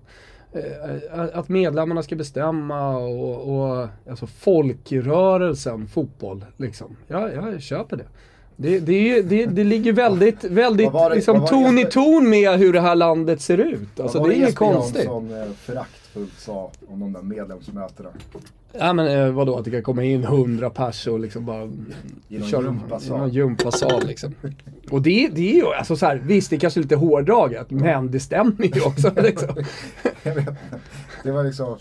eh, 0.53 1.39
att 1.39 1.49
medlemmarna 1.49 2.03
ska 2.03 2.17
bestämma 2.17 2.97
och, 2.97 3.57
och 3.57 3.89
alltså 4.11 4.27
folkrörelsen 4.27 5.87
fotboll. 5.87 6.45
Liksom. 6.57 6.97
Ja, 7.07 7.31
jag 7.31 7.63
köper 7.63 7.97
det. 7.97 8.07
Det, 8.57 8.79
det, 8.79 9.23
det, 9.23 9.47
det 9.47 9.65
ligger 9.65 9.93
väldigt, 9.93 10.45
väldigt 10.51 10.93
det, 10.93 11.15
liksom, 11.15 11.47
ton 11.47 11.79
i 11.79 11.85
ton 11.85 12.31
med 12.31 12.59
hur 12.59 12.73
det 12.73 12.81
här 12.81 12.95
landet 12.95 13.41
ser 13.41 13.59
ut. 13.59 14.01
Alltså, 14.01 14.25
det 14.25 14.35
är 14.35 14.37
inget 14.37 14.55
konstigt. 14.55 15.05
Jansson, 15.05 15.43
eh, 15.43 15.51
förakt 15.51 16.04
Hult 16.15 16.33
sa 16.39 16.71
om 16.89 17.01
de 17.01 17.13
där 17.13 17.23
medlemsmötena. 17.23 18.09
Ja 18.79 18.93
men 18.93 19.07
eh, 19.09 19.31
vadå, 19.33 19.57
att 19.59 19.65
det 19.65 19.71
kan 19.71 19.83
komma 19.83 20.03
in 20.05 20.25
hundra 20.25 20.71
pers 20.71 21.07
och 21.07 21.21
liksom 21.21 21.45
bara 21.45 21.63
I 22.29 22.39
någon 22.39 22.49
gympasal. 22.65 23.17
i 23.17 23.21
någon 23.21 23.31
gympasal 23.31 24.07
liksom. 24.07 24.35
Och 24.91 25.03
det, 25.03 25.29
det 25.33 25.51
är 25.51 25.55
ju, 25.55 25.67
alltså 25.67 25.97
så 25.97 26.07
här, 26.07 26.17
visst 26.25 26.51
det 26.51 26.57
är 26.57 26.61
kanske 26.61 26.81
lite 26.81 26.97
hårdraget, 26.97 27.71
men 27.71 28.11
det 28.11 28.21
stämmer 28.21 28.77
ju 28.77 28.81
också 28.83 29.13
liksom. 29.23 29.65
Jag 30.23 30.35
vet. 30.35 30.49
Det 31.23 31.31
var 31.33 31.45
liksom 31.45 31.77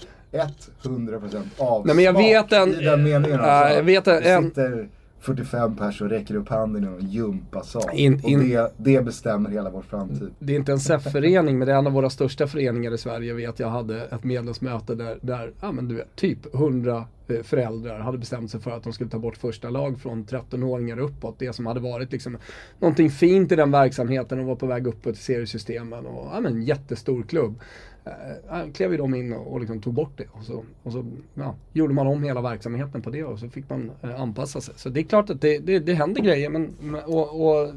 100% 0.83 1.41
avsmak 1.57 1.85
Nej, 1.85 1.95
men 1.95 2.03
jag 2.05 2.13
vet 2.13 2.51
en- 2.51 2.73
i 2.73 2.83
den 2.85 3.03
meningen. 3.03 3.39
Alltså. 3.39 3.75
jag 3.75 3.83
vet 3.83 4.07
en- 4.07 4.43
sitter 4.49 4.87
45 5.23 5.75
pers 5.75 6.01
och 6.01 6.09
räcker 6.09 6.35
upp 6.35 6.49
handen 6.49 6.83
i 6.83 6.87
någon 6.87 7.09
gympasal. 7.09 7.83
In- 7.93 8.19
in- 8.25 8.39
Och 8.39 8.45
det, 8.45 8.73
det 8.77 9.05
bestämmer 9.05 9.49
hela 9.49 9.69
vår 9.69 9.81
framtid. 9.81 10.29
Det 10.39 10.53
är 10.53 10.57
inte 10.57 10.71
en 10.71 10.79
SEF-förening, 10.79 11.57
men 11.57 11.67
det 11.67 11.73
är 11.73 11.77
en 11.77 11.87
av 11.87 11.93
våra 11.93 12.09
största 12.09 12.47
föreningar 12.47 12.93
i 12.93 12.97
Sverige. 12.97 13.27
Jag 13.27 13.35
vet, 13.35 13.59
jag 13.59 13.69
hade 13.69 14.01
ett 14.05 14.23
medlemsmöte 14.23 14.95
där, 14.95 15.17
där 15.21 15.51
ja, 15.61 15.71
men 15.71 15.87
du 15.87 15.95
vet, 15.95 16.15
typ 16.15 16.55
100 16.55 17.05
eh, 17.27 17.41
föräldrar 17.43 17.99
hade 17.99 18.17
bestämt 18.17 18.51
sig 18.51 18.59
för 18.59 18.71
att 18.71 18.83
de 18.83 18.93
skulle 18.93 19.09
ta 19.09 19.19
bort 19.19 19.37
första 19.37 19.69
lag 19.69 19.99
från 19.99 20.25
13-åringar 20.25 20.99
uppåt. 20.99 21.35
Det 21.39 21.53
som 21.53 21.65
hade 21.65 21.79
varit 21.79 22.11
liksom 22.11 22.37
någonting 22.79 23.09
fint 23.09 23.51
i 23.51 23.55
den 23.55 23.71
verksamheten 23.71 24.39
och 24.39 24.45
var 24.45 24.55
på 24.55 24.65
väg 24.67 24.87
uppåt 24.87 25.15
i 25.15 25.17
seriesystemen. 25.19 26.05
Och, 26.05 26.27
ja, 26.33 26.39
men, 26.39 26.61
jättestor 26.63 27.23
klubb. 27.23 27.59
Eh, 28.05 28.59
eh, 28.59 28.71
klev 28.71 28.91
ju 28.91 28.97
de 28.97 29.15
in 29.15 29.33
och, 29.33 29.53
och 29.53 29.59
liksom 29.59 29.81
tog 29.81 29.93
bort 29.93 30.17
det. 30.17 30.25
Och 30.31 30.43
så, 30.43 30.63
och 30.83 30.91
så 30.91 31.05
ja, 31.33 31.55
gjorde 31.73 31.93
man 31.93 32.07
om 32.07 32.23
hela 32.23 32.41
verksamheten 32.41 33.01
på 33.01 33.09
det 33.09 33.23
och 33.23 33.39
så 33.39 33.49
fick 33.49 33.69
man 33.69 33.91
eh, 34.01 34.21
anpassa 34.21 34.61
sig. 34.61 34.73
Så 34.77 34.89
det 34.89 34.99
är 34.99 35.03
klart 35.03 35.29
att 35.29 35.41
det, 35.41 35.59
det, 35.59 35.79
det 35.79 35.93
händer 35.93 36.21
grejer. 36.21 36.49
Men- 36.49 36.95
och, 37.05 37.47
och 37.47 37.69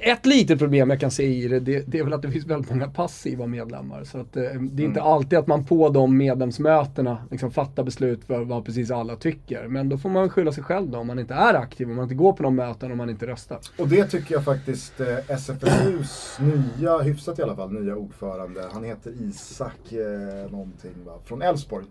ett 0.00 0.26
litet 0.26 0.58
problem 0.58 0.90
jag 0.90 1.00
kan 1.00 1.10
se 1.10 1.24
i 1.24 1.48
det, 1.48 1.60
det, 1.60 1.84
det 1.86 1.98
är 1.98 2.04
väl 2.04 2.12
att 2.12 2.22
det 2.22 2.30
finns 2.30 2.46
väldigt 2.46 2.70
många 2.70 2.88
passiva 2.88 3.46
medlemmar. 3.46 4.04
Så 4.04 4.18
att, 4.18 4.36
eh, 4.36 4.42
det 4.42 4.82
är 4.82 4.86
inte 4.86 5.02
alltid 5.02 5.38
att 5.38 5.46
man 5.46 5.64
på 5.64 5.88
de 5.88 6.16
medlemsmötena 6.16 7.18
liksom 7.30 7.50
fattar 7.50 7.84
beslut 7.84 8.24
för 8.24 8.44
vad 8.44 8.64
precis 8.64 8.90
alla 8.90 9.16
tycker. 9.16 9.68
Men 9.68 9.88
då 9.88 9.98
får 9.98 10.08
man 10.08 10.30
skylla 10.30 10.52
sig 10.52 10.64
själv 10.64 10.90
då 10.90 10.98
om 10.98 11.06
man 11.06 11.18
inte 11.18 11.34
är 11.34 11.54
aktiv, 11.54 11.90
om 11.90 11.96
man 11.96 12.02
inte 12.02 12.14
går 12.14 12.32
på 12.32 12.42
de 12.42 12.54
möten, 12.54 12.92
om 12.92 12.98
man 12.98 13.10
inte 13.10 13.26
röstar. 13.26 13.58
Och 13.78 13.88
det 13.88 14.04
tycker 14.04 14.34
jag 14.34 14.44
faktiskt 14.44 15.00
eh, 15.00 15.30
SFSUs 15.30 16.38
nya, 16.40 16.98
hyfsat 16.98 17.38
i 17.38 17.42
alla 17.42 17.56
fall, 17.56 17.72
nya 17.72 17.96
ordförande. 17.96 18.68
Han 18.72 18.84
heter 18.84 19.12
Isak 19.20 19.92
eh, 19.92 20.50
någonting 20.50 20.94
va, 21.06 21.12
från 21.24 21.42
Elfsborg. 21.42 21.84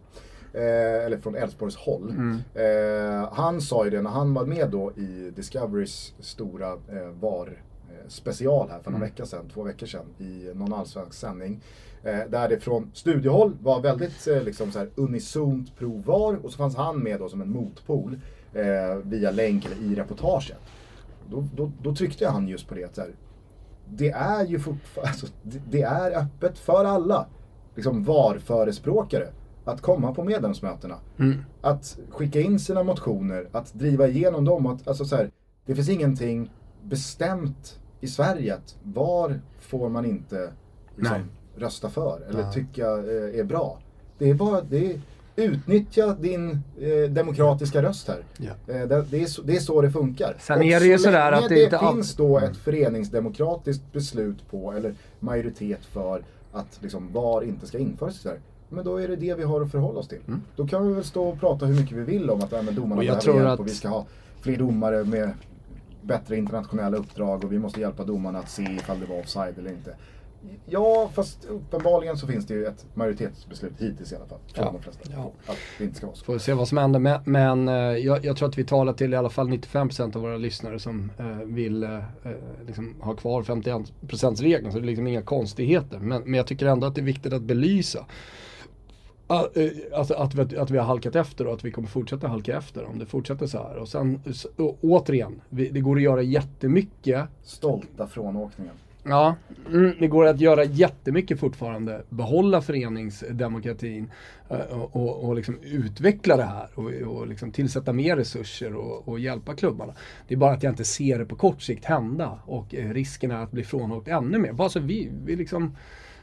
Eh, 0.53 1.05
eller 1.05 1.17
från 1.17 1.35
Elfsborgs 1.35 1.75
håll. 1.75 2.13
Eh, 2.55 3.33
han 3.33 3.61
sa 3.61 3.85
ju 3.85 3.91
det 3.91 4.01
när 4.01 4.09
han 4.09 4.33
var 4.33 4.45
med 4.45 4.69
då 4.69 4.91
i 4.91 5.31
Discoverys 5.35 6.13
stora 6.19 6.71
eh, 6.71 7.07
VAR 7.19 7.63
eh, 7.89 8.07
special 8.07 8.69
här 8.69 8.79
för 8.79 8.91
några 8.91 9.05
vecka 9.05 9.25
sedan, 9.25 9.49
två 9.53 9.63
veckor 9.63 9.87
sedan 9.87 10.05
i 10.17 10.51
någon 10.53 10.73
allsvensk 10.73 11.13
sändning. 11.13 11.61
Eh, 12.03 12.19
där 12.29 12.49
det 12.49 12.59
från 12.59 12.91
studiehåll 12.93 13.57
var 13.61 13.81
väldigt 13.81 14.27
eh, 14.27 14.43
liksom 14.43 14.71
så 14.71 14.79
här 14.79 14.89
unisont 14.95 15.77
pro 15.77 15.97
VAR 16.05 16.45
och 16.45 16.51
så 16.51 16.57
fanns 16.57 16.75
han 16.75 17.03
med 17.03 17.19
då 17.19 17.29
som 17.29 17.41
en 17.41 17.51
motpol 17.51 18.19
via 19.03 19.31
länk 19.31 19.65
eller 19.65 19.91
i 19.91 19.95
reportaget. 19.95 20.57
Då, 21.29 21.47
då, 21.55 21.71
då 21.81 21.95
tryckte 21.95 22.27
han 22.27 22.47
just 22.47 22.67
på 22.67 22.75
det 22.75 22.83
att 22.83 22.95
så 22.95 23.01
här, 23.01 23.11
det 23.89 24.09
är 24.09 24.45
ju 24.45 24.59
fortfarande, 24.59 25.09
alltså, 25.09 25.27
det, 25.43 25.61
det 25.69 25.81
är 25.81 26.19
öppet 26.19 26.57
för 26.57 26.85
alla, 26.85 27.25
liksom 27.75 28.03
VAR-förespråkare, 28.03 29.27
att 29.71 29.81
komma 29.81 30.13
på 30.13 30.23
medlemsmötena. 30.23 30.95
Att 31.61 31.97
skicka 32.09 32.41
in 32.41 32.59
sina 32.59 32.83
motioner, 32.83 33.47
att 33.51 33.73
driva 33.73 34.07
igenom 34.07 34.45
dem. 34.45 34.65
Att, 34.65 34.87
alltså 34.87 35.05
så 35.05 35.15
här, 35.15 35.31
det 35.65 35.75
finns 35.75 35.89
ingenting 35.89 36.51
bestämt 36.83 37.79
i 38.01 38.07
Sverige 38.07 38.55
att 38.55 38.75
VAR 38.83 39.41
får 39.59 39.89
man 39.89 40.05
inte 40.05 40.51
liksom, 40.95 41.17
rösta 41.55 41.89
för 41.89 42.21
eller 42.29 42.51
tycka 42.51 42.85
eh, 42.85 43.39
är 43.39 43.43
bra. 43.43 43.79
Det 44.17 44.29
är 44.29 44.33
bara, 44.33 44.61
det 44.61 44.91
är, 44.91 45.01
utnyttja 45.35 46.15
din 46.19 46.61
eh, 46.79 47.11
demokratiska 47.11 47.83
röst 47.83 48.07
här. 48.07 48.25
Ja. 48.37 48.73
Eh, 48.73 48.87
det, 48.87 49.05
det, 49.09 49.23
är 49.23 49.25
så, 49.25 49.41
det 49.41 49.55
är 49.55 49.59
så 49.59 49.81
det 49.81 49.91
funkar. 49.91 50.35
Sen 50.39 50.57
Och 50.57 50.65
är 50.65 50.79
det 50.79 50.85
ju 50.85 50.97
så 50.97 51.03
sådär 51.03 51.31
att 51.31 51.49
det 51.49 51.55
det 51.55 51.63
inte 51.63 51.79
finns 51.79 52.15
då 52.15 52.39
ett 52.39 52.57
föreningsdemokratiskt 52.57 53.93
beslut 53.93 54.51
på, 54.51 54.71
eller 54.71 54.95
majoritet 55.19 55.85
för 55.85 56.23
att 56.51 56.79
liksom 56.81 57.13
VAR 57.13 57.43
inte 57.43 57.67
ska 57.67 57.77
införas 57.77 58.15
i 58.15 58.19
Sverige. 58.19 58.39
Men 58.71 58.85
då 58.85 58.97
är 58.97 59.07
det 59.07 59.15
det 59.15 59.35
vi 59.35 59.43
har 59.43 59.61
att 59.61 59.71
förhålla 59.71 59.99
oss 59.99 60.07
till. 60.07 60.19
Då 60.55 60.67
kan 60.67 60.87
vi 60.87 60.93
väl 60.93 61.03
stå 61.03 61.23
och 61.29 61.39
prata 61.39 61.65
hur 61.65 61.75
mycket 61.81 61.97
vi 61.97 62.01
vill 62.03 62.29
om 62.29 62.41
att 62.41 62.53
äh, 62.53 62.63
men 62.63 62.75
domarna 62.75 62.95
Och 62.95 63.03
jag 63.03 63.07
behöver 63.07 63.21
tror 63.21 63.35
hjälp 63.35 63.47
att- 63.53 63.59
och 63.59 63.67
vi 63.67 63.71
ska 63.71 63.87
ha 63.89 64.05
fler 64.41 64.57
domare 64.57 65.03
med 65.03 65.31
bättre 66.01 66.37
internationella 66.37 66.97
uppdrag 66.97 67.43
och 67.43 67.51
vi 67.53 67.59
måste 67.59 67.79
hjälpa 67.79 68.03
domarna 68.03 68.39
att 68.39 68.49
se 68.49 68.63
ifall 68.63 68.99
det 68.99 69.05
var 69.05 69.19
offside 69.19 69.57
eller 69.57 69.69
inte. 69.71 69.95
Ja, 70.65 71.09
fast 71.13 71.45
uppenbarligen 71.45 72.17
så 72.17 72.27
finns 72.27 72.47
det 72.47 72.53
ju 72.53 72.65
ett 72.65 72.85
majoritetsbeslut 72.93 73.73
hittills 73.77 74.11
i 74.11 74.15
alla 74.15 74.25
fall. 74.25 74.39
Från 74.53 74.65
Ja, 74.65 74.71
de 74.71 74.81
flesta. 74.81 75.09
ja. 75.15 75.31
Att 75.47 75.57
det 75.77 75.83
inte 75.83 75.97
ska 75.97 76.05
vara 76.07 76.15
så. 76.15 76.25
Får 76.25 76.37
se 76.37 76.53
vad 76.53 76.67
som 76.67 76.77
händer. 76.77 76.99
Men, 76.99 77.19
men 77.25 77.67
eh, 77.67 77.75
jag, 77.75 78.25
jag 78.25 78.37
tror 78.37 78.49
att 78.49 78.57
vi 78.57 78.63
talar 78.63 78.93
till 78.93 79.13
i 79.13 79.17
alla 79.17 79.29
fall 79.29 79.47
95% 79.49 80.15
av 80.15 80.21
våra 80.21 80.37
lyssnare 80.37 80.79
som 80.79 81.11
eh, 81.17 81.25
vill 81.45 81.83
eh, 81.83 81.95
eh, 81.97 82.01
liksom 82.67 82.95
ha 83.01 83.13
kvar 83.15 83.43
51%-regeln. 83.43 84.71
Så 84.71 84.77
det 84.79 84.83
är 84.85 84.87
liksom 84.87 85.07
inga 85.07 85.21
konstigheter. 85.21 85.99
Men, 85.99 86.21
men 86.23 86.33
jag 86.33 86.47
tycker 86.47 86.65
ändå 86.65 86.87
att 86.87 86.95
det 86.95 87.01
är 87.01 87.05
viktigt 87.05 87.33
att 87.33 87.41
belysa. 87.41 88.05
Ah, 89.31 89.47
eh, 89.55 89.69
Alltså 89.93 90.13
att 90.13 90.35
vi, 90.35 90.57
att 90.57 90.71
vi 90.71 90.77
har 90.77 90.85
halkat 90.85 91.15
efter 91.15 91.47
och 91.47 91.53
att 91.53 91.65
vi 91.65 91.71
kommer 91.71 91.87
fortsätta 91.87 92.27
halka 92.27 92.57
efter 92.57 92.85
om 92.85 92.99
det 92.99 93.05
fortsätter 93.05 93.47
så 93.47 93.57
här. 93.57 93.77
Och 93.77 93.87
sen, 93.87 94.19
och, 94.57 94.77
återigen, 94.81 95.41
vi, 95.49 95.69
det 95.69 95.79
går 95.79 95.95
att 95.95 96.01
göra 96.01 96.21
jättemycket 96.21 97.25
Stolta 97.43 98.07
frånåkningen. 98.07 98.73
Ja, 99.03 99.35
mm, 99.69 99.93
det 99.99 100.07
går 100.07 100.25
att 100.27 100.39
göra 100.39 100.63
jättemycket 100.63 101.39
fortfarande. 101.39 102.03
Behålla 102.09 102.61
föreningsdemokratin 102.61 104.11
eh, 104.49 104.81
och, 104.81 104.95
och, 104.95 105.23
och 105.23 105.35
liksom 105.35 105.57
utveckla 105.63 106.37
det 106.37 106.43
här 106.43 106.67
och, 106.75 106.91
och 107.15 107.27
liksom 107.27 107.51
tillsätta 107.51 107.93
mer 107.93 108.15
resurser 108.15 108.75
och, 108.75 109.07
och 109.07 109.19
hjälpa 109.19 109.55
klubbarna. 109.55 109.93
Det 110.27 110.33
är 110.33 110.37
bara 110.37 110.53
att 110.53 110.63
jag 110.63 110.71
inte 110.71 110.83
ser 110.83 111.19
det 111.19 111.25
på 111.25 111.35
kort 111.35 111.61
sikt 111.61 111.85
hända 111.85 112.39
och 112.45 112.75
eh, 112.75 112.89
risken 112.89 113.31
är 113.31 113.43
att 113.43 113.51
bli 113.51 113.63
frånåkt 113.63 114.07
ännu 114.07 114.37
mer. 114.37 114.53
Bara 114.53 114.69
så 114.69 114.79
vi, 114.79 115.11
vi 115.25 115.35
liksom 115.35 115.75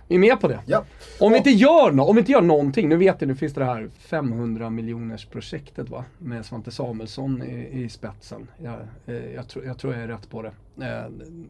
vi 0.09 0.15
är 0.15 0.19
med 0.19 0.41
på 0.41 0.49
det. 0.49 0.61
Ja. 0.67 0.85
Om 1.21 1.33
vi 1.33 1.39
inte 1.39 1.51
gör 1.51 1.93
något, 1.93 2.09
om 2.09 2.17
vi 2.17 2.21
inte 2.21 2.33
gör 2.33 2.43
någonting, 2.43 2.89
nu 2.89 2.97
vet 2.97 3.21
ni, 3.21 3.27
nu 3.27 3.35
finns 3.35 3.55
det 3.55 3.65
här 3.65 3.91
500 3.99 4.71
miljoners 4.71 5.27
projektet 5.27 5.89
va? 5.89 6.05
Med 6.19 6.47
Svante 6.47 6.71
Samuelsson 6.71 7.43
i, 7.43 7.83
i 7.83 7.89
spetsen. 7.89 8.51
Jag, 8.63 8.77
eh, 9.07 9.35
jag, 9.35 9.49
tror, 9.49 9.65
jag 9.65 9.79
tror 9.79 9.95
jag 9.95 10.03
är 10.03 10.09
rätt 10.09 10.31
på 10.31 10.43
det. 10.43 10.53
Eh, 10.83 11.05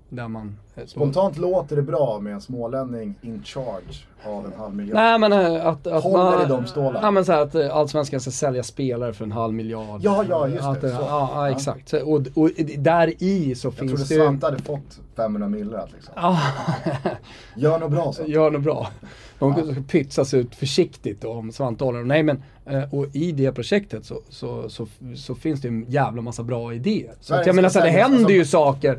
där 0.09 0.29
man... 0.29 0.57
eh, 0.77 0.87
Spontant 0.87 1.39
låter 1.39 1.77
det 1.77 1.83
bra 1.83 2.19
med 2.21 2.33
en 2.33 2.41
smålänning 2.41 3.15
in 3.23 3.43
charge 3.45 4.05
av 4.25 4.47
en 4.47 4.53
halv 4.59 4.75
miljard. 4.75 4.95
Nej 4.95 5.19
men 5.19 5.33
eh, 5.33 5.67
att... 5.67 5.87
att 5.87 6.03
Håller 6.03 6.45
i 6.45 6.49
de 6.49 6.67
stålarna. 6.67 6.99
Ja 7.03 7.11
men 7.11 7.25
så 7.25 7.33
här 7.33 7.41
att 7.43 7.55
Allsvenskan 7.55 8.21
ska 8.21 8.31
sälja 8.31 8.63
spelare 8.63 9.13
för 9.13 9.25
en 9.25 9.33
halv 9.33 9.55
miljard. 9.55 10.01
Ja, 10.03 10.25
ja, 10.29 10.49
just 10.49 10.65
att, 10.65 10.81
det, 10.81 10.91
så. 10.91 10.97
Ja, 11.03 11.31
ja 11.35 11.51
exakt. 11.51 11.89
Så, 11.89 12.01
Och, 12.01 12.27
och 12.35 12.51
där 12.79 13.23
i 13.23 13.55
så 13.55 13.67
Jag 13.67 13.77
trodde 13.77 13.97
finns 13.97 14.09
det 14.09 14.15
ju... 14.15 14.21
Svante 14.21 14.47
hade 14.47 14.59
fått 14.63 15.01
500 15.17 15.49
miljoner 15.49 15.89
liksom. 15.95 16.13
Ja, 16.17 16.39
Gör 17.57 17.79
något 17.79 17.91
bra 17.91 18.13
så. 18.13 18.23
gör 18.27 18.51
något 18.51 18.63
bra. 18.63 18.89
De 19.39 19.85
pytsas 19.89 20.35
ut 20.35 20.55
försiktigt 20.55 21.25
om 21.25 21.53
Svante 21.53 21.85
håller. 21.85 22.05
Nej 22.05 22.23
men, 22.23 22.43
eh, 22.67 22.95
och 22.95 23.17
i 23.17 23.33
det 23.33 23.53
projektet 23.53 24.05
så, 24.05 24.21
så, 24.29 24.69
så, 24.69 24.87
så 25.17 25.35
finns 25.35 25.61
det 25.61 25.69
en 25.69 25.85
jävla 25.89 26.23
massa 26.23 26.43
bra 26.43 26.75
idéer. 26.75 27.15
Så 27.21 27.35
att 27.35 27.47
jag 27.47 27.57
menar 27.57 27.69
så 27.69 27.79
ska 27.79 27.85
det 27.85 27.91
händer 27.91 28.31
ju 28.31 28.41
alltså- 28.41 28.51
saker. 28.51 28.99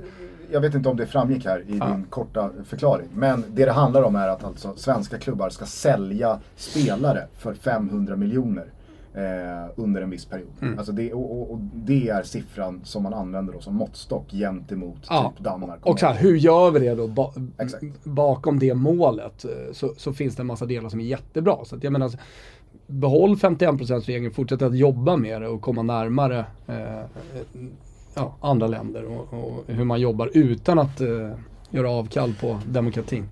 Jag 0.51 0.61
vet 0.61 0.75
inte 0.75 0.89
om 0.89 0.97
det 0.97 1.05
framgick 1.05 1.45
här 1.45 1.59
i 1.67 1.71
din 1.71 2.05
korta 2.09 2.49
förklaring. 2.65 3.07
Men 3.13 3.43
det 3.47 3.65
det 3.65 3.71
handlar 3.71 4.03
om 4.03 4.15
är 4.15 4.27
att 4.27 4.43
alltså 4.43 4.73
svenska 4.75 5.17
klubbar 5.17 5.49
ska 5.49 5.65
sälja 5.65 6.39
spelare 6.55 7.27
för 7.37 7.53
500 7.53 8.15
miljoner. 8.15 8.65
Eh, 9.13 9.71
under 9.75 10.01
en 10.01 10.09
viss 10.09 10.25
period. 10.25 10.49
Mm. 10.61 10.77
Alltså 10.77 10.91
det, 10.91 11.13
och, 11.13 11.31
och, 11.31 11.51
och 11.51 11.59
det 11.73 12.09
är 12.09 12.23
siffran 12.23 12.81
som 12.83 13.03
man 13.03 13.13
använder 13.13 13.53
då 13.53 13.59
som 13.59 13.75
måttstock 13.75 14.31
gentemot 14.31 14.97
Ja. 15.09 15.33
typ 15.35 15.43
Danmark. 15.45 15.85
Och 15.85 15.99
så 15.99 16.05
här, 16.05 16.15
hur 16.15 16.35
gör 16.35 16.71
vi 16.71 16.79
det 16.79 16.95
då? 16.95 17.07
Ba 17.07 17.31
Exakt. 17.59 17.83
bakom 18.03 18.59
det 18.59 18.73
målet 18.73 19.45
eh, 19.45 19.51
så, 19.73 19.93
så 19.97 20.13
finns 20.13 20.35
det 20.35 20.43
en 20.43 20.47
massa 20.47 20.65
delar 20.65 20.89
som 20.89 20.99
är 20.99 21.03
jättebra. 21.03 21.57
Så 21.65 21.75
att 21.75 21.83
jag 21.83 21.93
menar, 21.93 22.11
behåll 22.87 23.35
51%-regeln, 23.35 24.33
fortsätt 24.33 24.61
att 24.61 24.77
jobba 24.77 25.17
med 25.17 25.41
det 25.41 25.47
och 25.47 25.61
komma 25.61 25.81
närmare 25.81 26.45
eh, 26.67 27.01
ja, 28.15 28.35
andra 28.41 28.67
länder 28.67 29.05
och, 29.05 29.33
och 29.33 29.63
hur 29.67 29.83
man 29.83 30.01
jobbar 30.01 30.29
utan 30.33 30.79
att 30.79 31.01
eh, 31.01 31.31
göra 31.69 31.89
avkall 31.91 32.33
på 32.41 32.59
demokratin. 32.67 33.25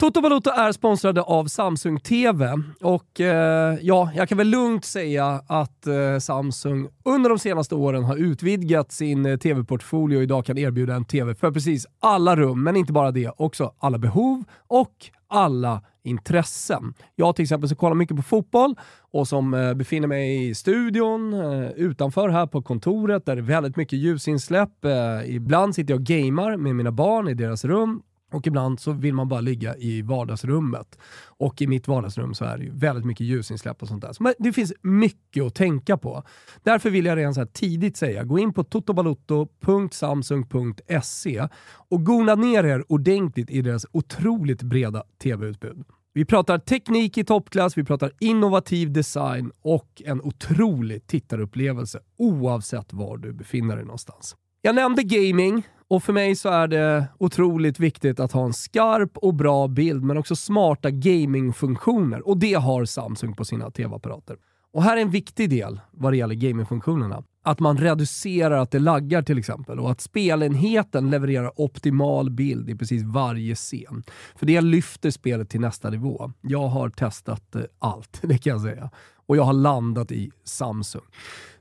Toto 0.00 0.20
Valuta 0.20 0.52
är 0.52 0.72
sponsrade 0.72 1.22
av 1.22 1.46
Samsung 1.46 2.00
TV 2.00 2.52
och 2.80 3.20
eh, 3.20 3.78
ja, 3.82 4.10
jag 4.14 4.28
kan 4.28 4.38
väl 4.38 4.48
lugnt 4.48 4.84
säga 4.84 5.42
att 5.46 5.86
eh, 5.86 6.18
Samsung 6.18 6.88
under 7.04 7.30
de 7.30 7.38
senaste 7.38 7.74
åren 7.74 8.04
har 8.04 8.16
utvidgat 8.16 8.92
sin 8.92 9.26
eh, 9.26 9.36
TV-portfolio 9.36 10.16
och 10.16 10.22
idag 10.22 10.44
kan 10.44 10.58
erbjuda 10.58 10.94
en 10.94 11.04
TV 11.04 11.34
för 11.34 11.50
precis 11.50 11.86
alla 12.00 12.36
rum, 12.36 12.62
men 12.62 12.76
inte 12.76 12.92
bara 12.92 13.10
det, 13.10 13.30
också 13.36 13.74
alla 13.78 13.98
behov 13.98 14.44
och 14.66 14.94
alla 15.28 15.82
intressen. 16.02 16.94
Jag 17.16 17.36
till 17.36 17.42
exempel 17.42 17.68
så 17.68 17.76
kollar 17.76 17.94
mycket 17.94 18.16
på 18.16 18.22
fotboll 18.22 18.74
och 19.10 19.28
som 19.28 19.54
eh, 19.54 19.74
befinner 19.74 20.08
mig 20.08 20.48
i 20.48 20.54
studion 20.54 21.32
eh, 21.32 21.70
utanför 21.70 22.28
här 22.28 22.46
på 22.46 22.62
kontoret 22.62 23.26
där 23.26 23.36
det 23.36 23.40
är 23.40 23.44
väldigt 23.44 23.76
mycket 23.76 23.98
ljusinsläpp. 23.98 24.84
Eh, 24.84 25.34
ibland 25.34 25.74
sitter 25.74 25.94
jag 25.94 26.00
och 26.00 26.06
gamer 26.06 26.56
med 26.56 26.76
mina 26.76 26.92
barn 26.92 27.28
i 27.28 27.34
deras 27.34 27.64
rum 27.64 28.02
och 28.30 28.46
ibland 28.46 28.80
så 28.80 28.92
vill 28.92 29.14
man 29.14 29.28
bara 29.28 29.40
ligga 29.40 29.76
i 29.76 30.02
vardagsrummet. 30.02 30.98
Och 31.26 31.62
i 31.62 31.66
mitt 31.66 31.88
vardagsrum 31.88 32.34
så 32.34 32.44
är 32.44 32.58
det 32.58 32.64
ju 32.64 32.70
väldigt 32.74 33.04
mycket 33.04 33.26
ljusinsläpp 33.26 33.82
och 33.82 33.88
sånt 33.88 34.02
där. 34.02 34.12
Så 34.12 34.32
det 34.38 34.52
finns 34.52 34.72
mycket 34.82 35.44
att 35.44 35.54
tänka 35.54 35.96
på. 35.96 36.22
Därför 36.62 36.90
vill 36.90 37.04
jag 37.04 37.18
redan 37.18 37.34
så 37.34 37.46
tidigt 37.46 37.96
säga, 37.96 38.24
gå 38.24 38.38
in 38.38 38.52
på 38.52 38.64
totobalotto.samsung.se 38.64 41.48
och 41.88 42.04
gona 42.04 42.34
ner 42.34 42.64
er 42.64 42.84
ordentligt 42.88 43.50
i 43.50 43.62
deras 43.62 43.86
otroligt 43.92 44.62
breda 44.62 45.02
tv-utbud. 45.22 45.84
Vi 46.12 46.24
pratar 46.24 46.58
teknik 46.58 47.18
i 47.18 47.24
toppklass, 47.24 47.78
vi 47.78 47.84
pratar 47.84 48.12
innovativ 48.20 48.92
design 48.92 49.52
och 49.62 50.02
en 50.04 50.22
otrolig 50.22 51.06
tittarupplevelse 51.06 52.00
oavsett 52.16 52.92
var 52.92 53.16
du 53.16 53.32
befinner 53.32 53.76
dig 53.76 53.84
någonstans. 53.84 54.36
Jag 54.62 54.74
nämnde 54.74 55.02
gaming 55.02 55.66
och 55.88 56.02
för 56.02 56.12
mig 56.12 56.36
så 56.36 56.48
är 56.48 56.68
det 56.68 57.04
otroligt 57.18 57.80
viktigt 57.80 58.20
att 58.20 58.32
ha 58.32 58.44
en 58.44 58.52
skarp 58.52 59.16
och 59.16 59.34
bra 59.34 59.68
bild 59.68 60.04
men 60.04 60.18
också 60.18 60.36
smarta 60.36 60.90
gamingfunktioner 60.90 62.28
och 62.28 62.38
det 62.38 62.54
har 62.54 62.84
Samsung 62.84 63.34
på 63.34 63.44
sina 63.44 63.70
tv-apparater. 63.70 64.36
Och 64.72 64.82
här 64.82 64.96
är 64.96 65.00
en 65.00 65.10
viktig 65.10 65.50
del 65.50 65.80
vad 65.90 66.12
det 66.12 66.16
gäller 66.16 66.34
gamingfunktionerna. 66.34 67.22
Att 67.42 67.60
man 67.60 67.78
reducerar 67.78 68.58
att 68.58 68.70
det 68.70 68.78
laggar 68.78 69.22
till 69.22 69.38
exempel 69.38 69.80
och 69.80 69.90
att 69.90 70.00
spelenheten 70.00 71.10
levererar 71.10 71.60
optimal 71.60 72.30
bild 72.30 72.70
i 72.70 72.74
precis 72.74 73.02
varje 73.02 73.54
scen. 73.54 74.04
För 74.36 74.46
det 74.46 74.60
lyfter 74.60 75.10
spelet 75.10 75.50
till 75.50 75.60
nästa 75.60 75.90
nivå. 75.90 76.32
Jag 76.40 76.68
har 76.68 76.90
testat 76.90 77.54
eh, 77.54 77.62
allt, 77.78 78.20
det 78.22 78.38
kan 78.38 78.50
jag 78.50 78.60
säga. 78.60 78.90
Och 79.26 79.36
jag 79.36 79.42
har 79.42 79.52
landat 79.52 80.12
i 80.12 80.30
Samsung. 80.44 81.04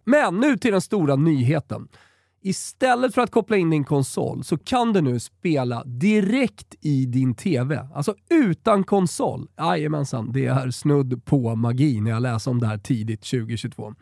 Men 0.03 0.35
nu 0.35 0.57
till 0.57 0.71
den 0.71 0.81
stora 0.81 1.15
nyheten. 1.15 1.87
Istället 2.41 3.13
för 3.13 3.21
att 3.21 3.31
koppla 3.31 3.57
in 3.57 3.69
din 3.69 3.83
konsol 3.83 4.43
så 4.43 4.57
kan 4.57 4.93
du 4.93 5.01
nu 5.01 5.19
spela 5.19 5.83
direkt 5.83 6.75
i 6.81 7.05
din 7.05 7.35
TV. 7.35 7.87
Alltså 7.95 8.15
utan 8.29 8.83
konsol. 8.83 9.47
Jajamensan, 9.57 10.31
det 10.31 10.45
är 10.45 10.71
snudd 10.71 11.25
på 11.25 11.55
magi 11.55 12.01
när 12.01 12.11
jag 12.11 12.21
läser 12.21 12.51
om 12.51 12.59
det 12.59 12.67
här 12.67 12.77
tidigt 12.77 13.21
2022. 13.21 13.93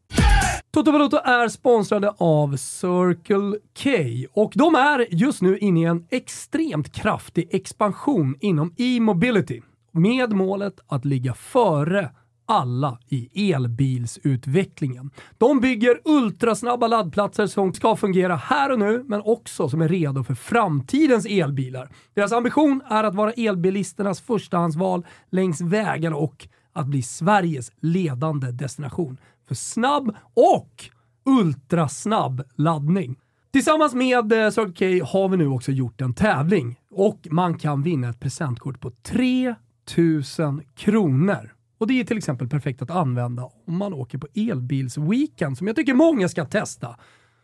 Toto 0.74 0.92
Balotto 0.92 1.16
är 1.16 1.48
sponsrade 1.48 2.14
av 2.18 2.56
Circle 2.56 3.58
K 3.82 3.90
och 4.32 4.52
de 4.54 4.74
är 4.74 5.06
just 5.10 5.42
nu 5.42 5.58
inne 5.58 5.80
i 5.80 5.84
en 5.84 6.06
extremt 6.10 6.92
kraftig 6.92 7.48
expansion 7.50 8.36
inom 8.40 8.74
e-mobility 8.76 9.62
med 9.92 10.32
målet 10.32 10.80
att 10.86 11.04
ligga 11.04 11.34
före 11.34 12.10
alla 12.46 12.98
i 13.08 13.52
elbilsutvecklingen. 13.52 15.10
De 15.38 15.60
bygger 15.60 16.00
ultrasnabba 16.04 16.86
laddplatser 16.86 17.46
som 17.46 17.72
ska 17.72 17.96
fungera 17.96 18.36
här 18.36 18.72
och 18.72 18.78
nu, 18.78 19.04
men 19.06 19.22
också 19.24 19.68
som 19.68 19.82
är 19.82 19.88
redo 19.88 20.24
för 20.24 20.34
framtidens 20.34 21.26
elbilar. 21.26 21.90
Deras 22.14 22.32
ambition 22.32 22.82
är 22.88 23.04
att 23.04 23.14
vara 23.14 23.32
elbilisternas 23.32 24.20
förstahandsval 24.20 25.06
längs 25.30 25.60
vägarna 25.60 26.16
och 26.16 26.48
att 26.72 26.86
bli 26.86 27.02
Sveriges 27.02 27.72
ledande 27.80 28.50
destination 28.50 29.16
för 29.48 29.54
snabb 29.54 30.16
och 30.34 30.90
ultrasnabb 31.24 32.42
laddning. 32.56 33.16
Tillsammans 33.52 33.94
med 33.94 34.32
eh, 34.32 34.50
Circle 34.50 35.00
K 35.00 35.06
har 35.06 35.28
vi 35.28 35.36
nu 35.36 35.48
också 35.48 35.72
gjort 35.72 36.00
en 36.00 36.14
tävling 36.14 36.80
och 36.90 37.28
man 37.30 37.58
kan 37.58 37.82
vinna 37.82 38.08
ett 38.08 38.20
presentkort 38.20 38.80
på 38.80 38.90
3000 38.90 40.62
kronor. 40.74 41.54
Och 41.78 41.86
det 41.86 42.00
är 42.00 42.04
till 42.04 42.18
exempel 42.18 42.48
perfekt 42.48 42.82
att 42.82 42.90
använda 42.90 43.44
om 43.66 43.78
man 43.78 43.92
åker 43.92 44.18
på 44.18 44.26
elbilsweekend 44.34 45.58
som 45.58 45.66
jag 45.66 45.76
tycker 45.76 45.94
många 45.94 46.28
ska 46.28 46.44
testa. 46.44 46.96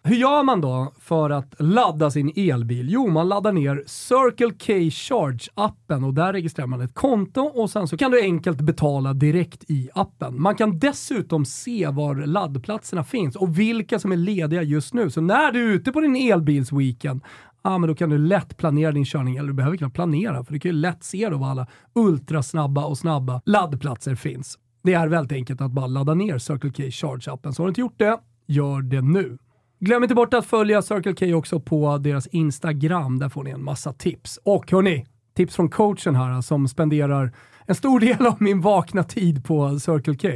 Hur 0.03 0.17
gör 0.17 0.43
man 0.43 0.61
då 0.61 0.93
för 0.99 1.31
att 1.31 1.55
ladda 1.59 2.11
sin 2.11 2.33
elbil? 2.37 2.89
Jo, 2.91 3.09
man 3.09 3.29
laddar 3.29 3.53
ner 3.53 3.83
Circle 3.87 4.51
K 4.51 4.73
Charge-appen 4.91 6.07
och 6.07 6.15
där 6.15 6.33
registrerar 6.33 6.67
man 6.67 6.81
ett 6.81 6.95
konto 6.95 7.41
och 7.41 7.71
sen 7.71 7.89
så 7.89 7.97
kan 7.97 8.11
du 8.11 8.21
enkelt 8.21 8.61
betala 8.61 9.13
direkt 9.13 9.71
i 9.71 9.91
appen. 9.95 10.43
Man 10.43 10.55
kan 10.55 10.79
dessutom 10.79 11.45
se 11.45 11.89
var 11.89 12.15
laddplatserna 12.15 13.05
finns 13.05 13.37
och 13.37 13.59
vilka 13.59 13.99
som 13.99 14.13
är 14.13 14.17
lediga 14.17 14.63
just 14.63 14.95
nu. 14.95 15.11
Så 15.11 15.21
när 15.21 15.53
du 15.53 15.71
är 15.71 15.75
ute 15.75 15.93
på 15.93 16.01
din 16.01 16.17
elbilsweekend, 16.17 17.21
ja, 17.63 17.79
men 17.79 17.89
då 17.89 17.95
kan 17.95 18.11
du 18.11 18.19
lätt 18.19 18.57
planera 18.57 18.93
din 18.93 19.05
körning, 19.05 19.37
eller 19.37 19.49
du 19.49 19.55
behöver 19.55 19.77
knappt 19.77 19.95
planera, 19.95 20.45
för 20.45 20.53
du 20.53 20.61
kan 20.61 20.69
ju 20.69 20.77
lätt 20.77 21.05
se 21.05 21.29
då 21.29 21.37
var 21.37 21.49
alla 21.49 21.67
ultrasnabba 21.95 22.85
och 22.85 22.99
snabba 22.99 23.43
laddplatser 23.47 24.15
finns. 24.15 24.59
Det 24.83 24.95
är 24.95 25.09
väldigt 25.09 25.33
enkelt 25.33 25.61
att 25.61 25.71
bara 25.71 25.87
ladda 25.87 26.15
ner 26.15 26.39
Circle 26.39 26.71
K 26.71 26.83
Charge-appen. 26.83 27.53
Så 27.53 27.63
har 27.63 27.67
du 27.67 27.71
inte 27.71 27.81
gjort 27.81 27.99
det, 27.99 28.19
gör 28.47 28.83
det 28.83 29.01
nu. 29.01 29.39
Glöm 29.83 30.03
inte 30.03 30.15
bort 30.15 30.35
att 30.35 30.47
följa 30.47 30.83
Circle 30.83 31.15
K 31.15 31.37
också 31.37 31.61
på 31.61 31.99
deras 31.99 32.27
Instagram. 32.27 33.19
Där 33.19 33.29
får 33.29 33.45
ni 33.45 33.51
en 33.51 33.65
massa 33.65 33.93
tips. 33.93 34.39
Och 34.45 34.71
hörni, 34.71 35.07
tips 35.37 35.57
från 35.57 35.69
coachen 35.69 36.17
här 36.17 36.31
alltså, 36.31 36.49
som 36.49 36.69
spenderar 36.69 37.33
en 37.67 37.75
stor 37.75 38.01
del 38.01 38.27
av 38.27 38.37
min 38.43 38.61
vakna 38.61 39.05
tid 39.05 39.45
på 39.45 39.79
Circle 39.79 40.15
K. 40.17 40.29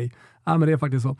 Ja, 0.44 0.58
men 0.58 0.68
det 0.68 0.72
är 0.72 0.76
faktiskt 0.76 1.02
så. 1.02 1.16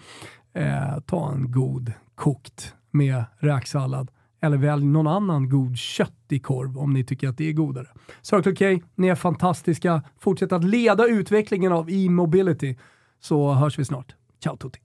Eh, 0.55 1.01
ta 1.07 1.33
en 1.33 1.53
god 1.53 1.93
kokt 2.15 2.75
med 2.91 3.25
räksallad 3.39 4.11
eller 4.43 4.57
välj 4.57 4.85
någon 4.85 5.07
annan 5.07 5.49
god 5.49 5.79
köttig 5.79 6.43
korv 6.45 6.79
om 6.79 6.93
ni 6.93 7.05
tycker 7.05 7.29
att 7.29 7.39
det 7.39 7.49
är 7.49 7.53
godare. 7.53 7.89
Circle 8.23 8.55
K, 8.55 8.87
ni 8.95 9.09
är 9.09 9.15
fantastiska. 9.15 10.03
Fortsätt 10.21 10.53
att 10.53 10.65
leda 10.65 11.07
utvecklingen 11.07 11.73
av 11.73 11.91
e-mobility 11.91 12.77
så 13.21 13.53
hörs 13.53 13.79
vi 13.79 13.85
snart. 13.85 14.15
Ciao 14.43 14.57
tutti! 14.57 14.84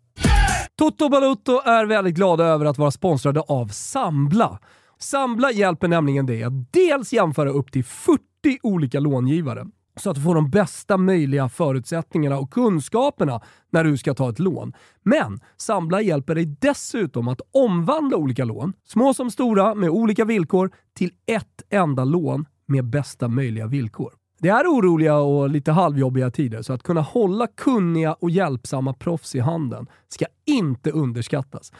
Toto 0.79 1.09
Balutto 1.09 1.61
är 1.65 1.85
väldigt 1.85 2.15
glada 2.15 2.43
över 2.43 2.65
att 2.65 2.77
vara 2.77 2.91
sponsrade 2.91 3.39
av 3.39 3.67
Sambla. 3.67 4.59
Sambla 4.99 5.51
hjälper 5.51 5.87
nämligen 5.87 6.25
dig 6.25 6.43
att 6.43 6.73
dels 6.73 7.13
jämföra 7.13 7.49
upp 7.49 7.71
till 7.71 7.83
40 7.83 8.19
olika 8.63 8.99
långivare 8.99 9.65
så 9.95 10.09
att 10.09 10.15
du 10.15 10.21
får 10.21 10.35
de 10.35 10.49
bästa 10.49 10.97
möjliga 10.97 11.49
förutsättningarna 11.49 12.37
och 12.39 12.51
kunskaperna 12.51 13.41
när 13.69 13.83
du 13.83 13.97
ska 13.97 14.13
ta 14.13 14.29
ett 14.29 14.39
lån. 14.39 14.73
Men 15.03 15.39
Sambla 15.57 16.01
hjälper 16.01 16.35
dig 16.35 16.45
dessutom 16.45 17.27
att 17.27 17.41
omvandla 17.51 18.17
olika 18.17 18.45
lån, 18.45 18.73
små 18.85 19.13
som 19.13 19.31
stora 19.31 19.75
med 19.75 19.89
olika 19.89 20.25
villkor, 20.25 20.71
till 20.93 21.11
ett 21.25 21.63
enda 21.69 22.03
lån 22.03 22.45
med 22.65 22.85
bästa 22.85 23.27
möjliga 23.27 23.67
villkor. 23.67 24.18
Det 24.41 24.49
är 24.49 24.67
oroliga 24.67 25.17
och 25.17 25.49
lite 25.49 25.71
halvjobbiga 25.71 26.31
tider, 26.31 26.61
så 26.61 26.73
att 26.73 26.83
kunna 26.83 27.01
hålla 27.01 27.47
kunniga 27.47 28.13
och 28.13 28.29
hjälpsamma 28.29 28.93
proffs 28.93 29.35
i 29.35 29.39
handen 29.39 29.87
ska 30.07 30.25
inte 30.45 30.91
underskattas. 30.91 31.73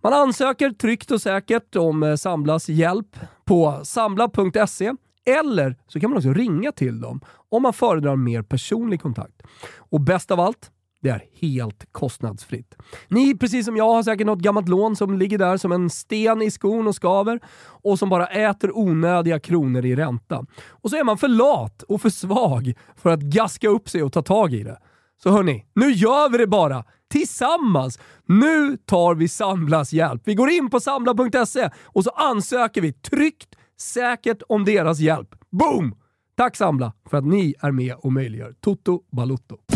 Man 0.00 0.12
ansöker 0.12 0.70
tryggt 0.70 1.10
och 1.10 1.20
säkert 1.20 1.76
om 1.76 2.02
eh, 2.02 2.16
Samblas 2.16 2.68
hjälp 2.68 3.16
på 3.44 3.80
sambla.se 3.82 4.92
eller 5.24 5.76
så 5.88 6.00
kan 6.00 6.10
man 6.10 6.16
också 6.16 6.32
ringa 6.32 6.72
till 6.72 7.00
dem 7.00 7.20
om 7.48 7.62
man 7.62 7.72
föredrar 7.72 8.16
mer 8.16 8.42
personlig 8.42 9.02
kontakt. 9.02 9.42
Och 9.76 10.00
bäst 10.00 10.30
av 10.30 10.40
allt, 10.40 10.70
det 11.02 11.08
är 11.08 11.22
helt 11.40 11.92
kostnadsfritt. 11.92 12.74
Ni, 13.08 13.38
precis 13.38 13.66
som 13.66 13.76
jag, 13.76 13.92
har 13.92 14.02
säkert 14.02 14.26
något 14.26 14.38
gammalt 14.38 14.68
lån 14.68 14.96
som 14.96 15.18
ligger 15.18 15.38
där 15.38 15.56
som 15.56 15.72
en 15.72 15.90
sten 15.90 16.42
i 16.42 16.50
skon 16.50 16.86
och 16.86 16.94
skaver 16.94 17.40
och 17.82 17.98
som 17.98 18.08
bara 18.08 18.26
äter 18.26 18.78
onödiga 18.78 19.40
kronor 19.40 19.84
i 19.84 19.96
ränta. 19.96 20.46
Och 20.68 20.90
så 20.90 20.96
är 20.96 21.04
man 21.04 21.18
för 21.18 21.28
lat 21.28 21.82
och 21.82 22.00
för 22.02 22.10
svag 22.10 22.74
för 22.96 23.10
att 23.10 23.20
gaska 23.20 23.68
upp 23.68 23.88
sig 23.88 24.02
och 24.02 24.12
ta 24.12 24.22
tag 24.22 24.54
i 24.54 24.62
det. 24.62 24.78
Så 25.22 25.30
hörni, 25.30 25.66
nu 25.74 25.90
gör 25.90 26.30
vi 26.30 26.38
det 26.38 26.46
bara! 26.46 26.84
Tillsammans! 27.10 27.98
Nu 28.26 28.76
tar 28.76 29.14
vi 29.14 29.28
Samblas 29.28 29.92
hjälp. 29.92 30.22
Vi 30.24 30.34
går 30.34 30.50
in 30.50 30.70
på 30.70 30.80
sambla.se 30.80 31.70
och 31.84 32.04
så 32.04 32.10
ansöker 32.10 32.80
vi 32.80 32.92
tryggt, 32.92 33.48
säkert 33.80 34.42
om 34.48 34.64
deras 34.64 34.98
hjälp. 34.98 35.34
Boom! 35.50 35.94
Tack 36.36 36.56
Sambla 36.56 36.92
för 37.10 37.16
att 37.16 37.24
ni 37.24 37.54
är 37.60 37.70
med 37.70 37.94
och 37.98 38.12
möjliggör 38.12 38.54
Toto 38.60 39.02
Balutto. 39.12 39.75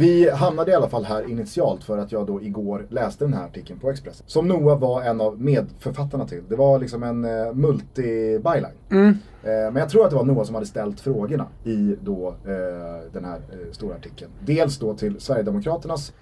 Vi 0.00 0.30
hamnade 0.30 0.70
i 0.70 0.74
alla 0.74 0.88
fall 0.88 1.04
här 1.04 1.30
initialt 1.30 1.84
för 1.84 1.98
att 1.98 2.12
jag 2.12 2.26
då 2.26 2.42
igår 2.42 2.86
läste 2.88 3.24
den 3.24 3.34
här 3.34 3.44
artikeln 3.44 3.78
på 3.78 3.90
Expressen. 3.90 4.26
Som 4.28 4.48
Noah 4.48 4.78
var 4.78 5.02
en 5.02 5.20
av 5.20 5.40
medförfattarna 5.40 6.26
till. 6.26 6.42
Det 6.48 6.56
var 6.56 6.78
liksom 6.78 7.02
en 7.02 7.24
uh, 7.24 7.52
multi-byline. 7.52 8.72
Mm. 8.90 9.08
Eh, 9.08 9.16
men 9.42 9.76
jag 9.76 9.88
tror 9.88 10.04
att 10.04 10.10
det 10.10 10.16
var 10.16 10.24
Noah 10.24 10.44
som 10.44 10.54
hade 10.54 10.66
ställt 10.66 11.00
frågorna 11.00 11.46
i 11.64 11.96
då 12.02 12.28
eh, 12.28 13.12
den 13.12 13.24
här 13.24 13.36
eh, 13.36 13.72
stora 13.72 13.94
artikeln. 13.94 14.30
Dels 14.40 14.78
då 14.78 14.94
till 14.94 15.20
Sverigedemokraternas 15.20 16.12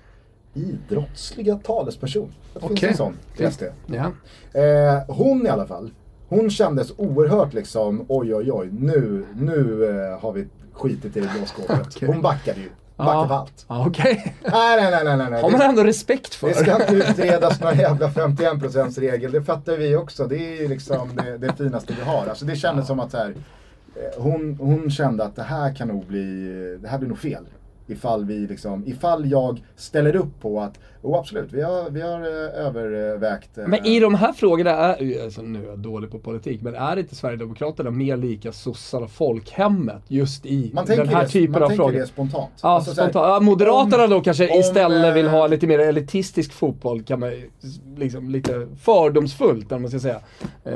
idrottsliga 0.54 1.56
talesperson. 1.56 2.28
Det 2.54 2.60
finns 2.60 2.72
Okej. 2.72 2.88
en 2.88 2.96
sån, 2.96 3.14
läste 3.36 3.72
jag. 3.86 4.12
Ja. 4.54 4.60
Eh, 4.60 5.16
hon 5.16 5.46
i 5.46 5.48
alla 5.48 5.66
fall, 5.66 5.90
hon 6.28 6.50
kändes 6.50 6.92
oerhört 6.96 7.54
liksom 7.54 8.04
oj 8.08 8.34
oj 8.34 8.52
oj, 8.52 8.68
nu, 8.72 9.24
nu 9.34 9.84
eh, 9.84 10.20
har 10.20 10.32
vi 10.32 10.46
skitit 10.72 11.16
i 11.16 11.20
det 11.20 11.30
blå 11.36 11.46
skåpet. 11.46 11.86
Okej. 11.86 12.08
Hon 12.08 12.22
backade 12.22 12.60
ju. 12.60 12.68
Backade 12.98 13.28
på 13.28 13.34
Ja, 13.34 13.38
allt. 13.40 13.64
ja 13.68 13.86
okej. 13.86 14.34
Nej, 14.52 14.82
nej, 14.82 14.90
nej, 14.90 15.04
nej, 15.04 15.16
nej. 15.16 15.30
nej. 15.30 15.42
Har 15.42 15.50
man 15.50 15.60
Det, 15.60 15.66
ändå 15.66 15.84
respekt 15.84 16.34
för. 16.34 16.48
det 16.48 16.54
ska 16.54 16.72
inte 16.82 16.94
utredas 16.94 17.60
någon 17.60 17.78
jävla 17.78 18.08
51% 18.08 19.00
regel. 19.00 19.32
Det 19.32 19.42
fattar 19.42 19.76
vi 19.76 19.96
också. 19.96 20.26
Det 20.26 20.36
är 20.36 20.62
ju 20.62 20.68
liksom 20.68 21.08
det, 21.16 21.38
det 21.38 21.52
finaste 21.56 21.94
vi 21.98 22.02
har. 22.10 22.26
Alltså 22.26 22.44
det 22.44 22.56
kändes 22.56 22.86
som 22.86 23.00
att 23.00 23.10
så 23.10 23.16
här, 23.16 23.28
eh, 23.96 24.22
hon, 24.22 24.56
hon 24.60 24.90
kände 24.90 25.24
att 25.24 25.36
det 25.36 25.42
här 25.42 25.74
kan 25.74 25.88
nog 25.88 26.06
bli, 26.06 26.78
det 26.82 26.88
här 26.88 26.98
blir 26.98 27.08
nog 27.08 27.18
fel. 27.18 27.44
Ifall 27.90 28.24
vi 28.24 28.34
liksom, 28.46 28.86
ifall 28.86 29.30
jag 29.30 29.62
ställer 29.76 30.16
upp 30.16 30.40
på 30.40 30.60
att, 30.60 30.78
oh 31.02 31.18
absolut, 31.18 31.52
vi 31.52 31.62
har, 31.62 31.90
vi 31.90 32.00
har 32.00 32.20
eh, 32.20 32.66
övervägt. 32.66 33.58
eh, 33.58 33.66
Men 33.68 33.86
i 33.86 34.00
de 34.00 34.14
här 34.14 34.32
frågorna, 34.32 34.70
är, 34.70 35.24
alltså 35.24 35.42
nu 35.42 35.64
är 35.64 35.68
jag 35.68 35.78
dålig 35.78 36.10
på 36.10 36.18
politik, 36.18 36.62
men 36.62 36.74
är 36.74 36.96
inte 36.96 37.14
Sverigedemokraterna 37.14 37.90
mer 37.90 38.16
lika 38.16 38.52
sossarna 38.52 39.08
folkhemmet 39.08 40.02
just 40.08 40.46
i 40.46 40.70
man 40.74 40.86
tänker 40.86 41.04
den 41.04 41.14
här 41.14 41.22
det, 41.22 41.28
typen 41.28 41.52
man 41.52 41.62
av 41.62 41.68
tänker 41.68 41.84
frågor? 41.84 41.98
det 42.00 42.06
spontant. 42.06 42.50
Ja, 42.62 42.68
Alltså 42.68 42.94
så 42.94 43.00
här, 43.00 43.08
spontant. 43.10 43.28
Ja, 43.32 43.40
Moderaterna 43.40 44.04
om- 44.04 44.10
då 44.10 44.20
kanske 44.20 44.48
om, 44.50 44.60
istället 44.60 45.16
vill 45.16 45.26
eh, 45.26 45.30
ha 45.32 45.46
lite 45.46 45.66
mer 45.66 45.78
elitistisk 45.78 46.52
fotboll, 46.52 47.02
kan 47.02 47.20
man 47.20 47.32
liksom 47.96 48.30
lite 48.30 48.68
fördomsfullt, 48.80 49.72
om 49.72 49.82
man 49.82 49.90
ska 49.90 50.00
säga, 50.00 50.20
eh, 50.64 50.74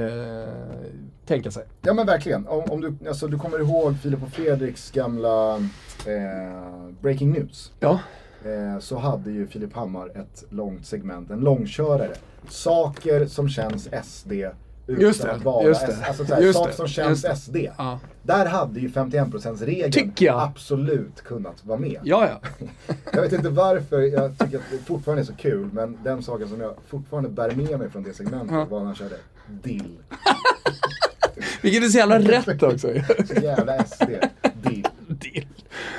tänka 1.32 1.50
sig. 1.50 1.64
Ja 1.82 1.94
men 1.94 2.06
verkligen. 2.06 2.46
Om, 2.46 2.62
om 2.70 2.80
du, 2.80 3.08
alltså, 3.08 3.26
du 3.28 3.38
kommer 3.38 3.58
ihåg 3.60 3.94
Filip 4.02 4.22
och 4.22 4.28
Fredriks 4.32 4.90
gamla 4.90 5.54
eh, 6.06 6.88
Breaking 7.00 7.30
News. 7.32 7.72
Ja, 7.80 8.00
Eh, 8.44 8.78
så 8.80 8.98
hade 8.98 9.30
ju 9.30 9.46
Filip 9.46 9.74
Hammar 9.74 10.08
ett 10.08 10.44
långt 10.50 10.86
segment, 10.86 11.30
en 11.30 11.40
långkörare. 11.40 12.10
Saker 12.48 13.26
som 13.26 13.48
känns 13.48 13.88
SD 14.04 14.32
utan 14.32 15.00
Just 15.02 15.22
det, 15.22 15.32
att 15.32 15.44
vara 15.44 15.64
just 15.64 15.86
det. 15.86 15.96
Alltså 16.08 16.24
så 16.24 16.34
här, 16.34 16.42
Just 16.42 16.58
saker 16.58 16.70
det, 16.70 16.76
som 16.76 16.88
känns. 16.88 17.42
SD. 17.42 17.56
ja. 17.78 17.98
Där 18.22 18.46
hade 18.46 18.80
ju 18.80 18.88
51%-regeln 18.88 19.92
Tycker 19.92 20.26
jag. 20.26 20.42
absolut 20.42 21.20
kunnat 21.22 21.64
vara 21.64 21.78
med. 21.78 22.00
ja. 22.04 22.28
ja. 22.28 22.66
Jag 23.12 23.22
vet 23.22 23.32
inte 23.32 23.48
varför 23.48 24.00
jag 24.00 24.38
tycker 24.38 24.56
att 24.58 24.64
det 24.70 24.78
fortfarande 24.78 25.22
är 25.22 25.26
så 25.26 25.34
kul, 25.34 25.68
men 25.72 25.98
den 26.04 26.22
saken 26.22 26.48
som 26.48 26.60
jag 26.60 26.74
fortfarande 26.88 27.28
bär 27.30 27.50
med 27.50 27.78
mig 27.78 27.90
från 27.90 28.02
det 28.02 28.14
segmentet 28.14 28.50
Ja. 28.52 28.64
var 28.64 28.78
när 28.78 28.86
han 28.86 28.94
körde 28.94 29.16
dill. 29.62 29.98
Vilket 31.62 31.84
är 31.84 31.88
så 31.88 31.98
jävla 31.98 32.18
rätt 32.18 32.62
också. 32.62 32.88
Så 33.28 33.34
jävla 33.42 33.84
SD. 33.84 34.02
Dill. 34.62 34.86
Dill. 35.08 35.46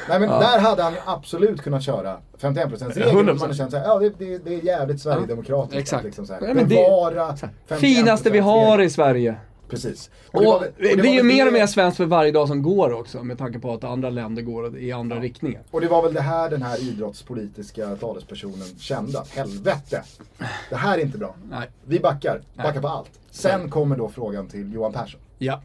Nej 0.10 0.19
men 0.19 0.30
Ja. 0.30 0.39
där 0.39 0.60
hade 0.60 0.84
han 0.84 0.93
ju 0.93 0.99
absolut 1.06 1.62
kunnat 1.62 1.84
köra 1.84 2.17
51%-regeln. 2.41 3.17
100%. 3.19 3.23
Man 3.26 3.39
hade 3.39 3.54
känt 3.56 3.71
såhär, 3.71 3.86
ja 3.86 3.99
det, 3.99 4.10
det, 4.19 4.38
det 4.38 4.54
är 4.56 4.65
jävligt 4.65 5.02
Sverigedemokratiskt. 5.02 5.80
exakt. 5.82 5.99
Att 5.99 6.06
liksom 6.06 6.26
så 6.28 6.34
här, 6.34 6.41
Nej, 6.41 6.54
men 6.54 6.63
det- 6.69 6.76
bevara 6.76 7.36
51%. 7.67 7.76
Finaste 7.80 8.30
vi 8.30 8.39
har 8.39 8.82
i 8.82 8.89
Sverige. 8.89 9.36
Precis. 9.69 10.10
Och 10.32 10.41
det 10.41 10.47
var 10.47 10.60
väl- 10.60 10.71
det, 10.78 10.95
blir 10.95 11.12
ju 11.12 11.23
mer 11.23 11.45
och 11.45 11.52
det- 11.54 11.60
mer 11.60 11.67
svenskt 11.67 11.97
för 11.97 12.06
varje 12.06 12.32
dag 12.32 12.47
som 12.47 12.62
går 12.63 12.93
också 12.93 13.23
med 13.23 13.38
tanke 13.38 13.60
på 13.60 13.73
att 13.73 13.84
andra 13.84 14.10
länder 14.10 14.41
går 14.41 14.78
i 14.78 14.91
andra 14.91 15.19
riktningar. 15.19 15.62
Och 15.71 15.82
det 15.82 15.88
var 15.88 16.04
väl 16.04 16.13
det 16.13 16.21
här 16.21 16.49
den 16.49 16.62
här 16.62 16.82
idrottspolitiska 16.89 17.95
talespersonen 17.95 18.67
kände 18.80 19.19
att 19.19 19.30
helvete, 19.30 20.04
det 20.69 20.76
här 20.76 20.97
är 20.97 21.02
inte 21.02 21.17
bra. 21.17 21.36
Nej. 21.49 21.69
Vi 21.86 21.99
backar, 21.99 22.41
backar 22.56 22.71
Nej. 22.71 22.82
på 22.82 22.88
allt. 22.88 23.10
Sen 23.32 23.69
kommer 23.69 23.95
då 23.97 24.10
frågan 24.10 24.47
till 24.47 24.73
Johan 24.73 24.93
Persson. 24.93 25.19
Ja. 25.38 25.62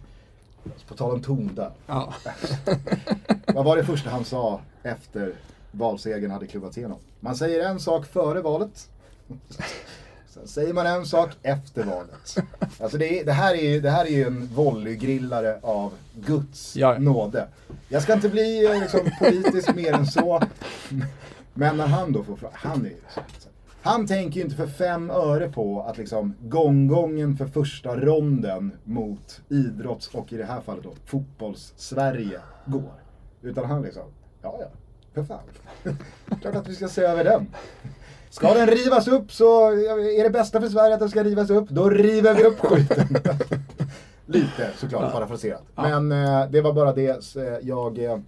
På 0.89 0.95
tal 0.95 1.13
om 1.13 1.23
ton 1.23 1.51
där. 1.55 1.71
ja. 1.87 2.15
Vad 3.55 3.65
var 3.65 3.77
det 3.77 3.85
första 3.85 4.11
han 4.11 4.25
sa 4.25 4.61
efter 4.83 5.35
valsegern 5.71 6.31
hade 6.31 6.47
klubbats 6.47 6.79
igenom? 6.79 6.99
Man 7.21 7.37
säger 7.37 7.69
en 7.69 7.81
sak 7.81 8.07
före 8.07 8.41
valet. 8.41 8.89
Sen 10.29 10.49
säger 10.49 10.73
man 10.73 10.87
en 10.87 11.07
sak 11.07 11.31
efter 11.43 11.85
valet. 11.85 12.37
Alltså 12.81 12.99
det, 12.99 13.21
är, 13.21 13.25
det, 13.25 13.33
här 13.33 13.55
är 13.55 13.63
ju, 13.63 13.81
det 13.81 13.91
här 13.91 14.05
är 14.05 14.11
ju 14.11 14.27
en 14.27 14.47
volleygrillare 14.47 15.59
av 15.63 15.93
Guds 16.15 16.77
Ja, 16.77 16.99
nåde. 16.99 17.49
Jag 17.89 18.03
ska 18.03 18.13
inte 18.13 18.29
bli 18.29 18.67
eh, 18.67 18.81
liksom, 18.81 19.01
politisk 19.19 19.75
mer 19.75 19.93
än 19.93 20.07
så. 20.07 20.43
Men 21.55 21.77
när 21.77 21.87
han 21.87 22.13
då 22.13 22.25
får 22.25 22.37
frågan, 22.37 22.57
han 22.59 22.85
är 22.87 22.91
ju 22.91 22.97
Han 23.83 24.07
tänker 24.07 24.37
ju 24.37 24.45
inte 24.45 24.57
för 24.57 24.67
fem 24.67 25.11
öre 25.11 25.53
på 25.53 25.83
att 25.83 25.99
liksom 25.99 26.35
gånggången 26.41 27.37
för 27.37 27.47
första 27.47 27.97
ronden 27.97 28.73
mot 28.85 29.41
idrotts 29.49 30.09
och 30.09 30.33
i 30.33 30.37
det 30.37 30.45
här 30.45 30.61
fallet 30.61 30.85
då 30.85 30.93
fotbolls-Sverige 31.07 32.41
går. 32.67 32.93
Utan 33.43 33.65
han 33.65 33.83
liksom, 33.83 34.03
ja 34.43 34.59
ja, 34.61 34.69
för 35.15 35.23
fan. 35.23 35.39
Klart 36.41 36.55
att 36.55 36.69
vi 36.69 36.75
ska 36.75 36.89
se 36.89 37.03
över 37.03 37.25
den. 37.25 37.47
Ska 38.31 38.55
den 38.55 38.67
rivas 38.67 39.09
upp 39.09 39.33
så 39.33 39.67
är 40.19 40.23
det 40.23 40.31
bästa 40.31 40.61
för 40.61 40.69
Sverige 40.69 40.95
att 40.95 41.01
den 41.01 41.11
ska 41.11 41.25
rivas 41.25 41.51
upp, 41.51 41.69
då 41.69 41.91
river 41.91 42.35
vi 42.35 42.45
upp 42.45 42.59
skiten. 42.59 43.09
Lite 44.27 44.71
såklart 44.77 45.13
parafraserat. 45.13 45.63
Men 45.75 46.13
eh, 46.13 46.51
det 46.51 46.61
var 46.61 46.73
bara 46.73 46.93
det 46.93 47.37
eh, 47.37 47.43
jag 47.63 48.05
eh, 48.05 48.19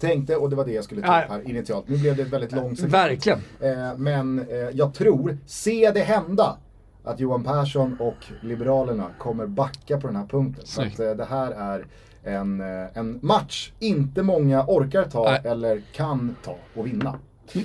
tänkte 0.00 0.36
och 0.36 0.50
det 0.50 0.56
var 0.56 0.64
det 0.64 0.72
jag 0.72 0.84
skulle 0.84 1.02
ta 1.02 1.22
upp 1.22 1.30
här 1.30 1.50
initialt. 1.50 1.88
Nu 1.88 1.98
blev 1.98 2.16
det 2.16 2.22
ett 2.22 2.32
väldigt 2.32 2.52
långt 2.52 2.78
segment. 2.78 2.94
Verkligen. 2.94 3.38
Eh, 3.60 3.96
men 3.96 4.38
eh, 4.38 4.56
jag 4.72 4.94
tror, 4.94 5.38
se 5.46 5.90
det 5.94 6.00
hända, 6.00 6.56
att 7.04 7.20
Johan 7.20 7.44
Persson 7.44 7.96
och 8.00 8.16
Liberalerna 8.40 9.06
kommer 9.18 9.46
backa 9.46 10.00
på 10.00 10.06
den 10.06 10.16
här 10.16 10.26
punkten. 10.26 10.66
Så 10.66 10.82
att 10.82 11.00
eh, 11.00 11.10
det 11.10 11.24
här 11.24 11.50
är 11.50 11.84
en, 12.24 12.60
eh, 12.60 12.66
en 12.94 13.18
match 13.22 13.72
inte 13.78 14.22
många 14.22 14.64
orkar 14.66 15.04
ta 15.04 15.24
Nej. 15.24 15.40
eller 15.44 15.82
kan 15.92 16.36
ta 16.44 16.56
och 16.74 16.86
vinna. 16.86 17.14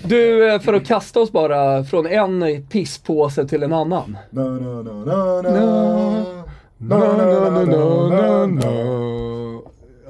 Du, 0.03 0.53
eh, 0.53 0.59
för 0.59 0.73
att 0.73 0.85
kasta 0.85 1.19
oss 1.19 1.31
bara 1.31 1.83
från 1.83 2.05
en 2.07 2.65
pisspåse 2.69 3.47
till 3.47 3.63
en 3.63 3.73
annan. 3.73 4.17
Na, 4.29 4.43
na, 4.43 4.81
na, 4.81 5.41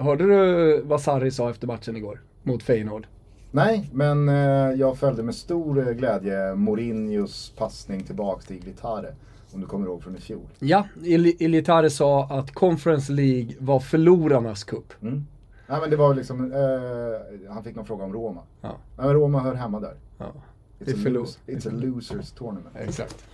Hörde 0.06 0.24
du 0.26 0.82
vad 0.82 1.02
Sarri 1.02 1.32
sa 1.32 1.50
efter 1.50 1.68
matchen 1.68 1.96
igår? 1.98 2.22
Mot 2.44 2.64
Feyenoord. 2.64 3.08
Nej, 3.52 3.90
men 3.94 4.30
eh, 4.30 4.36
jag 4.80 4.98
följde 4.98 5.24
med 5.24 5.36
stor 5.36 5.88
eh, 5.88 5.94
glädje 5.94 6.56
Mourinhos 6.56 7.54
passning 7.58 8.04
tillbaks 8.04 8.46
till 8.46 8.56
Iglitare. 8.56 9.16
Om 9.54 9.62
du 9.62 9.68
kommer 9.68 9.86
ihåg 9.88 10.04
från 10.04 10.16
i 10.18 10.20
fjol. 10.20 10.42
Ja, 10.60 10.88
Ilitare 11.04 11.90
sa 11.90 12.24
att 12.26 12.52
Conference 12.52 13.12
League 13.12 13.56
var 13.60 13.80
förlorarnas 13.80 14.64
cup. 14.64 14.94
Mm. 15.02 15.26
Nej 15.68 15.82
men 15.82 15.90
det 15.90 15.96
var 15.96 16.16
liksom, 16.16 16.52
eh, 16.54 17.54
han 17.54 17.64
fick 17.64 17.76
någon 17.76 17.86
fråga 17.86 18.04
om 18.06 18.14
Roma. 18.14 18.42
Ja, 18.62 18.70
Nej 18.98 19.06
men 19.06 19.14
Roma 19.16 19.40
hör 19.40 19.54
hemma 19.56 19.80
där. 19.80 19.94
ja. 20.18 20.26
It's, 20.26 20.86
Det 20.86 20.92
är 20.92 20.96
a, 20.96 20.98
förlor- 20.98 21.14
lose, 21.14 21.40
it's 21.48 21.68
a 21.70 21.72
losers 21.74 22.32
tournament. 22.32 22.76
Exakt. 22.76 23.26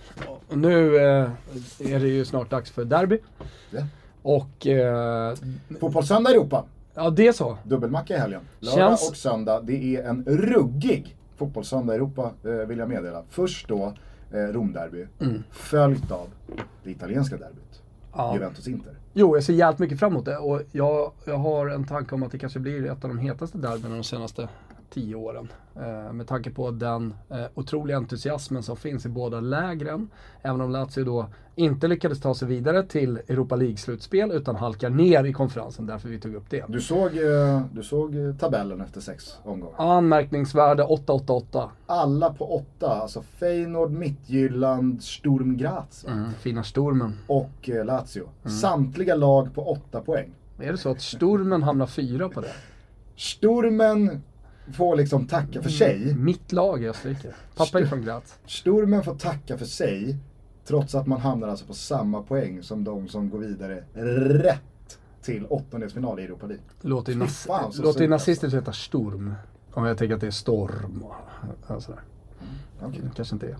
Och 0.48 0.58
nu 0.58 0.96
eh, 0.96 1.30
är 1.78 2.00
det 2.00 2.08
ju 2.08 2.24
snart 2.24 2.50
dags 2.50 2.70
för 2.70 2.84
derby. 2.84 3.18
Ja. 3.70 3.82
Och 4.22 4.66
eh, 4.66 5.34
Fotbollssöndag 5.80 6.30
i 6.30 6.34
Europa. 6.34 6.64
ja, 6.94 7.10
det 7.10 7.32
så. 7.32 7.58
Dubbelmacka 7.64 8.14
i 8.16 8.18
helgen. 8.18 8.40
Lördag 8.60 8.78
Känns- 8.78 9.10
och 9.10 9.16
söndag. 9.16 9.60
Det 9.62 9.96
är 9.96 10.08
en 10.08 10.24
ruggig 10.26 11.16
fotbollssöndag 11.36 11.92
i 11.92 11.96
Europa 11.96 12.30
eh, 12.44 12.50
vill 12.50 12.78
jag 12.78 12.88
meddela. 12.88 13.22
Först 13.30 13.68
då 13.68 13.92
eh, 14.32 14.38
Romderby. 14.38 15.06
Följt 15.50 16.10
av 16.10 16.26
det 16.84 16.90
italienska 16.90 17.36
derbyt. 17.36 17.82
Ja. 18.14 18.34
Juventus-Inter. 18.34 18.92
Jo, 19.14 19.36
jag 19.36 19.44
ser 19.44 19.52
jävligt 19.52 19.78
mycket 19.78 19.98
fram 19.98 20.12
emot 20.12 20.24
det 20.24 20.36
och 20.36 20.62
jag, 20.72 21.12
jag 21.24 21.36
har 21.36 21.68
en 21.68 21.84
tanke 21.86 22.14
om 22.14 22.22
att 22.22 22.32
det 22.32 22.38
kanske 22.38 22.58
blir 22.58 22.86
ett 22.86 23.04
av 23.04 23.10
de 23.10 23.18
hetaste 23.18 23.58
derbyna 23.58 23.94
de 23.94 24.04
senaste 24.04 24.48
tio 24.92 25.14
åren. 25.14 25.48
Eh, 25.76 26.12
med 26.12 26.26
tanke 26.26 26.50
på 26.50 26.70
den 26.70 27.14
eh, 27.30 27.44
otroliga 27.54 27.96
entusiasmen 27.96 28.62
som 28.62 28.76
finns 28.76 29.06
i 29.06 29.08
båda 29.08 29.40
lägren. 29.40 30.10
Även 30.42 30.60
om 30.60 30.70
Lazio 30.70 31.04
då 31.04 31.26
inte 31.54 31.88
lyckades 31.88 32.20
ta 32.20 32.34
sig 32.34 32.48
vidare 32.48 32.82
till 32.82 33.16
Europa 33.16 33.56
League-slutspel 33.56 34.32
utan 34.32 34.56
halkar 34.56 34.90
ner 34.90 35.24
i 35.24 35.32
konferensen, 35.32 35.86
därför 35.86 36.08
vi 36.08 36.20
tog 36.20 36.34
upp 36.34 36.50
det. 36.50 36.64
Du 36.68 36.80
såg, 36.80 37.16
eh, 37.16 37.62
du 37.72 37.82
såg 37.82 38.14
tabellen 38.38 38.80
efter 38.80 39.00
sex 39.00 39.36
omgångar. 39.44 39.74
Anmärkningsvärde 39.78 40.82
8-8-8. 40.84 41.68
Alla 41.86 42.32
på 42.32 42.54
åtta. 42.56 42.88
Alltså 42.88 43.22
Feyenoord, 43.22 43.90
Midtjylland, 43.90 45.02
Sturm 45.02 45.56
Graz 45.56 46.04
Mm, 46.08 46.32
fina 46.32 46.62
Stormen. 46.64 47.18
och 47.26 47.70
Lazio. 47.84 48.28
Mm. 48.44 48.56
Samtliga 48.56 49.14
lag 49.14 49.54
på 49.54 49.70
åtta 49.70 50.00
poäng. 50.00 50.30
Är 50.58 50.72
det 50.72 50.78
så 50.78 50.90
att 50.90 51.00
Stormen 51.00 51.62
hamnar 51.62 51.86
fyra 51.86 52.28
på 52.28 52.40
det? 52.40 52.52
Sturmen 53.16 54.22
får 54.72 54.96
liksom 54.96 55.26
tacka 55.26 55.62
för 55.62 55.70
sig. 55.70 56.14
Mitt 56.14 56.52
lag 56.52 56.82
i 56.82 56.88
Österrike. 56.88 57.34
Pappa 57.56 57.80
är 57.80 57.86
från 57.86 58.04
Graz. 58.04 58.38
Sturmen 58.46 59.04
får 59.04 59.14
tacka 59.14 59.58
för 59.58 59.64
sig. 59.64 60.16
Trots 60.64 60.94
att 60.94 61.06
man 61.06 61.20
hamnar 61.20 61.48
alltså 61.48 61.66
på 61.66 61.74
samma 61.74 62.22
poäng 62.22 62.62
som 62.62 62.84
de 62.84 63.08
som 63.08 63.30
går 63.30 63.38
vidare 63.38 63.84
rätt 64.42 64.98
till 65.22 65.46
åttondelsfinal 65.46 66.20
i 66.20 66.24
Europa 66.24 66.46
League. 66.46 66.64
Låter 66.80 67.12
ju, 67.12 67.18
nas- 67.18 67.70
surt, 67.70 68.08
nazistiskt 68.10 68.54
heta 68.56 68.72
Sturm. 68.72 69.34
Om 69.72 69.84
jag 69.84 69.98
tänker 69.98 70.14
att 70.14 70.20
det 70.20 70.26
är 70.26 70.30
storm 70.30 71.02
och, 71.66 71.82
sådär. 71.82 72.00
Okej. 72.82 73.00
Det 73.02 73.10
kanske 73.16 73.34
inte 73.34 73.46
är. 73.46 73.56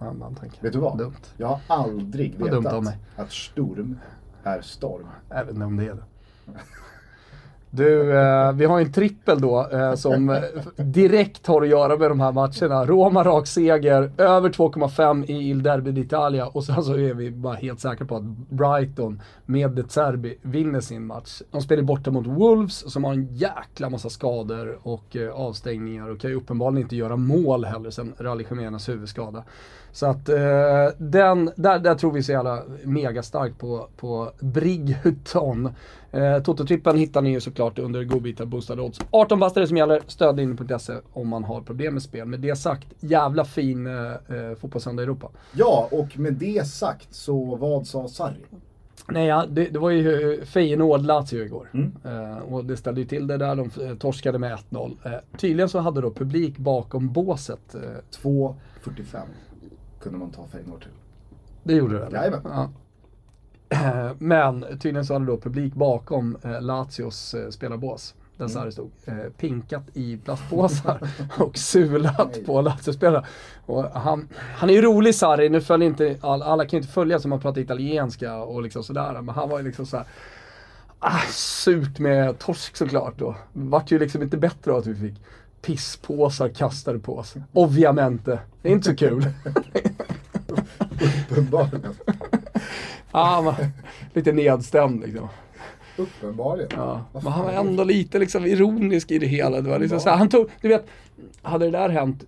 Nej, 0.00 0.14
man 0.18 0.34
tänker. 0.34 0.62
Vet 0.62 0.72
du 0.72 0.78
vad? 0.78 0.98
Dumt. 0.98 1.14
Jag 1.36 1.46
har 1.48 1.60
aldrig 1.66 2.34
vetat 2.38 2.94
att 3.16 3.32
storm 3.32 3.98
är 4.42 4.60
storm. 4.60 5.06
Inte 5.50 5.64
om 5.64 5.76
det 5.76 5.84
är 5.84 5.94
det. 5.94 6.04
Du, 7.70 8.18
eh, 8.18 8.52
vi 8.52 8.64
har 8.64 8.80
en 8.80 8.92
trippel 8.92 9.40
då 9.40 9.68
eh, 9.72 9.94
som 9.94 10.40
direkt 10.76 11.46
har 11.46 11.62
att 11.62 11.68
göra 11.68 11.96
med 11.96 12.10
de 12.10 12.20
här 12.20 12.32
matcherna. 12.32 12.86
Roma 12.86 13.24
rak 13.24 13.46
seger, 13.46 14.12
över 14.18 14.48
2,5 14.48 15.24
i 15.30 15.50
Il 15.50 15.62
Derby 15.62 15.90
d'Italia 15.90 16.44
och 16.44 16.64
sen 16.64 16.82
så 16.82 16.92
är 16.92 17.14
vi 17.14 17.30
bara 17.30 17.54
helt 17.54 17.80
säkra 17.80 18.06
på 18.06 18.16
att 18.16 18.22
Brighton 18.48 19.22
med 19.46 19.70
De 19.70 19.82
Zerbi 19.82 20.38
vinner 20.42 20.80
sin 20.80 21.06
match. 21.06 21.42
De 21.50 21.60
spelar 21.60 21.82
borta 21.82 22.10
mot 22.10 22.26
Wolves 22.26 22.92
som 22.92 23.04
har 23.04 23.12
en 23.12 23.34
jäkla 23.34 23.90
massa 23.90 24.10
skador 24.10 24.78
och 24.82 25.16
eh, 25.16 25.30
avstängningar 25.30 26.10
och 26.10 26.20
kan 26.20 26.30
ju 26.30 26.36
uppenbarligen 26.36 26.82
inte 26.82 26.96
göra 26.96 27.16
mål 27.16 27.64
heller 27.64 27.90
sen 27.90 28.14
Rally 28.18 28.44
Khemenas 28.44 28.88
huvudskada. 28.88 29.44
Så 29.92 30.06
att 30.06 30.28
eh, 30.28 30.36
den, 30.98 31.50
där, 31.56 31.78
där 31.78 31.94
tror 31.94 32.12
vi 32.12 32.22
så 32.22 32.32
jävla 32.32 32.62
mega 32.84 33.22
starkt 33.22 33.58
på, 33.58 33.88
på 33.96 34.30
Brigghutton. 34.40 35.70
Eh, 36.12 36.42
Toto-trippen 36.42 36.96
hittar 36.96 37.22
ni 37.22 37.30
ju 37.30 37.40
såklart 37.40 37.78
under 37.78 38.04
godbitar 38.04 38.44
boostade 38.44 38.82
odds. 38.82 38.98
18 39.10 39.40
bastare 39.40 39.66
som 39.66 39.76
gäller, 39.76 40.02
stödlinjen.se 40.06 40.94
om 41.12 41.28
man 41.28 41.44
har 41.44 41.60
problem 41.60 41.94
med 41.94 42.02
spel. 42.02 42.26
Med 42.26 42.40
det 42.40 42.56
sagt, 42.56 42.86
jävla 43.00 43.44
fin 43.44 43.86
eh, 43.86 43.92
eh, 44.12 44.54
fotbollssöndag 44.60 45.02
i 45.02 45.04
Europa. 45.04 45.28
Ja, 45.52 45.88
och 45.90 46.18
med 46.18 46.32
det 46.34 46.66
sagt 46.66 47.14
så 47.14 47.56
vad 47.56 47.86
sa 47.86 48.08
Sarri? 48.08 48.44
Nej, 49.10 49.26
ja, 49.26 49.46
det, 49.50 49.64
det 49.64 49.78
var 49.78 49.90
ju 49.90 50.32
eh, 50.32 50.44
Feyenoord-Lazio 50.44 51.44
igår. 51.44 51.70
Mm. 51.74 51.92
Eh, 52.04 52.38
och 52.38 52.64
det 52.64 52.76
ställde 52.76 53.00
ju 53.00 53.06
till 53.06 53.26
det 53.26 53.36
där, 53.36 53.56
de 53.56 53.70
eh, 53.84 53.96
torskade 53.96 54.38
med 54.38 54.58
1-0. 54.70 54.96
Eh, 55.04 55.12
tydligen 55.38 55.68
så 55.68 55.78
hade 55.78 56.00
då 56.00 56.10
publik 56.10 56.58
bakom 56.58 57.12
båset. 57.12 57.74
Eh, 57.74 57.80
2.45 58.22 59.20
kunde 60.00 60.18
man 60.18 60.30
ta 60.30 60.46
Feyenoord 60.46 60.82
till. 60.82 60.90
det 61.62 61.74
gjorde 61.74 61.98
det? 61.98 62.08
Jajamän. 62.12 62.40
Ja. 62.44 62.70
Men 64.18 64.60
tydligen 64.70 65.06
så 65.06 65.12
hade 65.12 65.26
då 65.26 65.36
publik 65.36 65.74
bakom 65.74 66.36
eh, 66.42 66.60
Lazios 66.60 67.34
eh, 67.34 67.50
spelarbås. 67.50 68.14
Där 68.36 68.44
Mm. 68.44 68.54
Sarri 68.54 68.72
stod. 68.72 68.90
Eh, 69.04 69.14
pinkat 69.38 69.82
i 69.94 70.16
plastpåsar 70.16 70.98
och 71.38 71.58
sulat 71.58 72.46
på 72.46 72.60
Lazio-spelare. 72.60 73.24
Och 73.66 73.84
han, 73.84 74.28
han 74.56 74.70
är 74.70 74.74
ju 74.74 74.82
rolig 74.82 75.14
Sarri, 75.14 75.48
nu 75.48 75.60
följer 75.60 75.88
inte, 75.88 76.16
all, 76.20 76.42
alla 76.42 76.64
kan 76.64 76.76
ju 76.76 76.82
inte 76.82 76.92
följa 76.92 77.18
som 77.18 77.32
han 77.32 77.40
pratar 77.40 77.60
italienska 77.60 78.36
och 78.36 78.62
liksom 78.62 78.84
sådär. 78.84 79.22
Men 79.22 79.34
han 79.34 79.48
var 79.48 79.58
ju 79.58 79.64
liksom 79.64 79.86
såhär, 79.86 80.06
ah, 80.98 81.20
surt 81.30 81.98
med 81.98 82.38
torsk 82.38 82.76
såklart 82.76 83.14
då. 83.18 83.36
Vart 83.52 83.90
ju 83.90 83.98
liksom 83.98 84.22
inte 84.22 84.36
bättre 84.36 84.72
av 84.72 84.78
att 84.78 84.86
vi 84.86 85.08
fick 85.08 85.22
pisspåsar 85.62 86.48
kastade 86.48 86.98
på 86.98 87.18
oss. 87.18 87.34
Ovviamente. 87.52 88.38
Det 88.62 88.68
är 88.68 88.72
inte 88.72 88.90
så 88.90 88.96
kul. 88.96 89.26
Uppenbarligen. 91.30 91.94
Ja, 93.12 93.42
man, 93.42 93.54
lite 94.14 94.32
nedstämd 94.32 95.00
liksom. 95.00 95.28
Uppenbarligen. 95.96 96.70
Ja. 96.76 97.04
Men 97.12 97.26
han 97.26 97.44
var 97.44 97.52
ändå 97.52 97.84
lite 97.84 98.18
liksom 98.18 98.46
ironisk 98.46 99.10
i 99.10 99.18
det 99.18 99.26
hela. 99.26 99.60
Det 99.60 99.70
var 99.70 99.78
liksom 99.78 100.00
så 100.00 100.08
här, 100.10 100.16
han 100.16 100.28
tog, 100.28 100.48
du 100.60 100.68
vet, 100.68 100.86
hade 101.42 101.64
det 101.64 101.70
där 101.70 101.88
hänt 101.88 102.24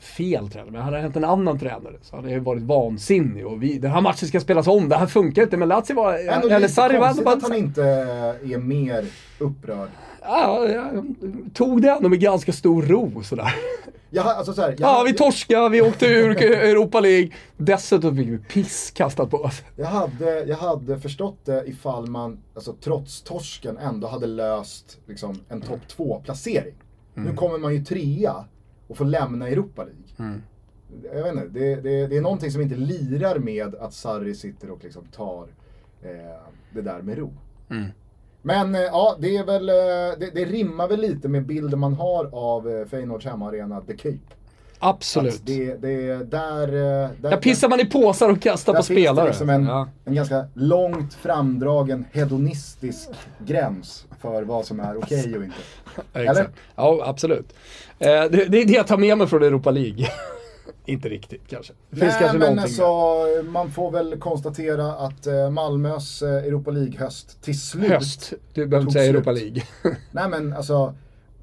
fel 0.00 0.50
tränare, 0.50 0.70
men 0.70 0.82
hade 0.82 0.96
det 0.96 1.02
hänt 1.02 1.16
en 1.16 1.24
annan 1.24 1.58
tränare 1.58 1.94
så 2.02 2.16
hade 2.16 2.28
det 2.28 2.40
varit 2.40 2.62
vansinnig 2.62 3.46
och 3.46 3.62
vi, 3.62 3.78
den 3.78 3.90
här 3.90 4.00
matchen 4.00 4.28
ska 4.28 4.40
spelas 4.40 4.66
om, 4.66 4.88
det 4.88 4.96
här 4.96 5.06
funkar 5.06 5.42
inte. 5.42 5.56
Men 5.56 5.68
Lazio 5.68 5.94
var, 5.94 6.14
Ändå 6.14 6.46
eller 6.46 6.60
lite 6.60 6.72
Sarri 6.72 6.98
var 6.98 7.08
ändå 7.08 7.22
bara, 7.22 7.34
att 7.34 7.42
han 7.42 7.54
inte 7.54 7.82
är 7.82 8.58
mer 8.58 9.06
upprörd. 9.38 9.88
Ja, 10.24 10.68
jag 10.68 11.04
tog 11.54 11.82
det 11.82 11.90
ändå 11.90 12.08
med 12.08 12.20
ganska 12.20 12.52
stor 12.52 12.82
ro 12.82 13.22
sådär. 13.22 13.54
Jag, 14.10 14.22
har- 14.22 14.34
alltså 14.34 14.52
så 14.52 14.60
här, 14.62 14.68
jag, 14.70 14.80
Ja, 14.80 15.02
vi 15.06 15.14
torskade, 15.14 15.68
vi 15.68 15.82
åkte 15.82 16.06
ur 16.06 16.42
Europa 16.42 17.00
League. 17.00 17.30
Dessutom 17.56 18.16
fick 18.16 18.28
vi 18.28 18.38
piss 18.38 18.90
kastat 18.90 19.30
på 19.30 19.36
oss. 19.36 19.62
Jag 19.76 19.86
hade, 19.86 20.44
jag 20.44 20.56
hade 20.56 21.00
förstått 21.00 21.38
det 21.44 21.64
ifall 21.66 22.06
man, 22.06 22.38
alltså 22.54 22.74
trots 22.80 23.22
torsken, 23.22 23.78
ändå 23.78 24.08
hade 24.08 24.26
löst 24.26 24.98
liksom, 25.06 25.40
en 25.48 25.60
topp 25.60 25.80
2-placering. 25.96 26.74
Mm. 27.16 27.28
Nu 27.30 27.36
kommer 27.36 27.58
man 27.58 27.74
ju 27.74 27.84
trea 27.84 28.34
och 28.88 28.96
får 28.96 29.04
lämna 29.04 29.48
Europa 29.48 29.84
League. 29.84 30.40
Jag 31.14 31.22
vet 31.22 31.32
inte, 31.32 31.46
det, 31.58 31.74
det, 31.76 32.06
det 32.06 32.16
är 32.16 32.20
någonting 32.20 32.50
som 32.50 32.60
inte 32.62 32.74
lirar 32.76 33.38
med 33.38 33.74
att 33.74 33.94
Sarri 33.94 34.34
sitter 34.34 34.70
och 34.70 34.84
liksom 34.84 35.04
tar 35.04 35.42
eh, 36.02 36.08
det 36.74 36.82
där 36.82 37.02
med 37.02 37.18
ro. 37.18 37.32
Mm. 37.70 37.86
Men 38.46 38.74
eh, 38.74 38.80
ja, 38.80 39.16
det 39.20 39.36
är 39.36 39.44
väl, 39.44 39.68
eh, 39.68 39.74
det, 40.18 40.30
det 40.34 40.44
rimmar 40.44 40.88
väl 40.88 41.00
lite 41.00 41.28
med 41.28 41.46
bilden 41.46 41.78
man 41.78 41.94
har 41.94 42.30
av 42.32 42.68
eh, 42.70 42.86
Feyenoords 42.86 43.24
hemmaarena 43.26 43.80
The 43.80 43.96
Cape. 43.96 44.18
Absolut. 44.78 45.34
Att 45.34 45.46
Det, 45.46 45.74
det, 45.74 46.16
där, 46.30 46.66
där, 46.66 47.10
Där 47.30 47.36
pissar 47.36 47.68
man 47.68 47.80
i 47.80 47.84
påsar 47.84 48.28
och 48.30 48.40
kastar 48.42 48.72
där 48.72 48.80
på 48.80 48.84
finns 48.86 48.96
det 48.98 49.02
spelare. 49.04 49.26
liksom 49.26 49.50
en, 49.50 49.64
Ja. 49.66 49.88
en 50.04 50.14
ganska 50.14 50.46
långt 50.54 51.14
framdragen 51.14 52.04
hedonistisk 52.12 53.08
gräns 53.46 54.06
för 54.20 54.42
vad 54.42 54.66
som 54.66 54.80
är 54.80 54.96
okej 54.98 55.36
och 55.36 55.44
inte. 55.44 55.56
Exakt. 56.12 56.50
Ja, 56.76 57.02
absolut. 57.06 57.54
Det, 57.98 58.28
det 58.28 58.60
är 58.60 58.64
det 58.66 58.72
jag 58.72 58.86
tar 58.86 58.96
med 58.98 59.18
mig 59.18 59.26
från 59.26 59.42
Europa 59.42 59.70
League. 59.70 60.06
inte 60.86 61.08
riktigt 61.08 61.48
kanske. 61.48 61.72
Det 61.90 61.96
finns 61.96 62.12
Nej 62.12 62.20
kanske 62.20 62.38
men 62.38 62.58
alltså, 62.58 62.84
man 63.48 63.70
får 63.70 63.90
väl 63.90 64.18
konstatera 64.18 64.92
att 64.92 65.26
eh, 65.26 65.50
Malmös 65.50 66.22
eh, 66.22 66.28
Europa 66.44 66.70
League-höst 66.70 67.42
till 67.42 67.60
slut... 67.60 67.90
Höst. 67.90 68.32
Du 68.52 68.66
behöver 68.66 68.86
inte 68.86 68.92
säga 68.92 69.04
slut. 69.12 69.14
Europa 69.14 69.32
League. 69.32 69.62
Nej 70.12 70.28
men 70.28 70.52
alltså, 70.52 70.94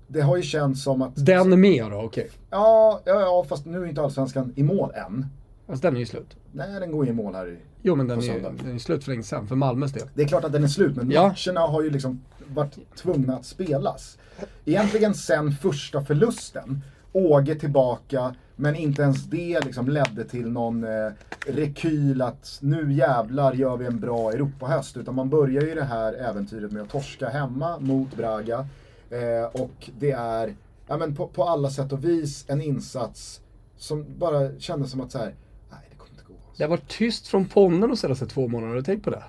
det 0.08 0.22
har 0.22 0.38
ju 0.38 0.44
känts 0.44 0.84
som 0.84 1.02
att... 1.02 1.26
Den 1.26 1.62
med 1.62 1.92
då, 1.92 1.98
okej. 1.98 2.30
Ja, 2.50 3.02
ja, 3.06 3.22
ja, 3.22 3.46
fast 3.50 3.66
nu 3.66 3.84
är 3.84 3.86
inte 3.86 4.02
Allsvenskan 4.02 4.54
i 4.56 4.64
mål 4.64 4.92
än. 4.96 5.26
Alltså 5.68 5.88
den 5.88 5.96
är 5.96 6.00
ju 6.00 6.06
slut. 6.06 6.36
Nej, 6.52 6.80
den 6.80 6.92
går 6.92 7.06
ju 7.06 7.12
i 7.12 7.14
mål 7.14 7.36
här 7.36 7.48
i... 7.48 7.58
Jo 7.82 7.96
men 7.96 8.08
den 8.08 8.18
är, 8.18 8.22
söndag. 8.22 8.54
den 8.64 8.76
är 8.76 8.80
slut 8.80 9.04
för 9.04 9.12
länge 9.12 9.24
sedan, 9.24 9.48
för 9.48 9.56
Malmös 9.56 9.92
del. 9.92 10.08
Det 10.14 10.22
är 10.22 10.28
klart 10.28 10.44
att 10.44 10.52
den 10.52 10.64
är 10.64 10.68
slut, 10.68 10.96
men 10.96 11.12
Ja. 11.12 11.22
matcherna 11.28 11.62
har 11.62 11.82
ju 11.82 11.90
liksom 11.90 12.22
varit 12.48 12.96
tvungna 12.96 13.36
att 13.36 13.46
spelas. 13.46 14.18
Egentligen 14.66 15.14
sen 15.14 15.52
första 15.52 16.02
förlusten. 16.06 16.82
Åge 17.14 17.56
tillbaka, 17.56 18.36
men 18.62 18.76
inte 18.76 19.02
ens 19.02 19.26
det 19.26 19.66
liksom 19.66 19.90
ledde 19.90 20.24
till 20.24 20.52
någon 20.52 20.84
eh, 20.84 21.12
rekyl 21.46 22.22
att 22.22 22.60
nu 22.62 22.94
jävlar 22.94 23.54
gör 23.54 23.78
vi 23.78 23.86
en 23.86 24.00
bra 24.00 24.32
Europahöst. 24.32 24.98
Utan 24.98 25.16
man 25.16 25.30
börjar 25.30 25.62
ju 25.62 25.76
det 25.76 25.84
här 25.84 26.14
äventyret 26.14 26.72
med 26.72 26.82
att 26.82 26.90
torska 26.90 27.30
hemma 27.30 27.80
mot 27.80 28.16
Braga. 28.16 28.68
Eh, 29.10 29.62
och 29.62 29.90
det 30.00 30.12
är, 30.12 30.56
ja 30.88 30.98
men 30.98 31.16
på, 31.16 31.28
på 31.28 31.44
alla 31.44 31.70
sätt 31.70 31.92
och 31.92 32.06
vis, 32.06 32.46
en 32.48 32.62
insats 32.62 33.42
som 33.78 34.06
bara 34.18 34.60
kändes 34.60 34.92
som 34.92 35.02
att 35.02 35.12
så 35.12 35.18
här, 35.18 35.36
nej 35.72 35.80
det 35.90 35.98
kommer 35.98 36.12
inte 36.12 36.24
gå. 36.28 36.34
Det 36.58 36.64
har 36.64 36.70
varit 36.70 36.88
tyst 36.88 37.28
från 37.28 37.46
Ponne 37.46 37.88
de 37.88 37.98
senaste 37.98 38.26
två 38.26 38.48
månaderna, 38.48 38.72
har 38.72 38.76
du 38.76 38.84
tänkt 38.84 39.04
på 39.04 39.10
det? 39.10 39.24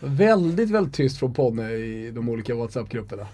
Väldigt, 0.00 0.70
väldigt 0.70 0.94
tyst 0.94 1.18
från 1.18 1.34
Ponne 1.34 1.72
i 1.72 2.10
de 2.10 2.28
olika 2.28 2.54
WhatsApp-grupperna. 2.54 3.26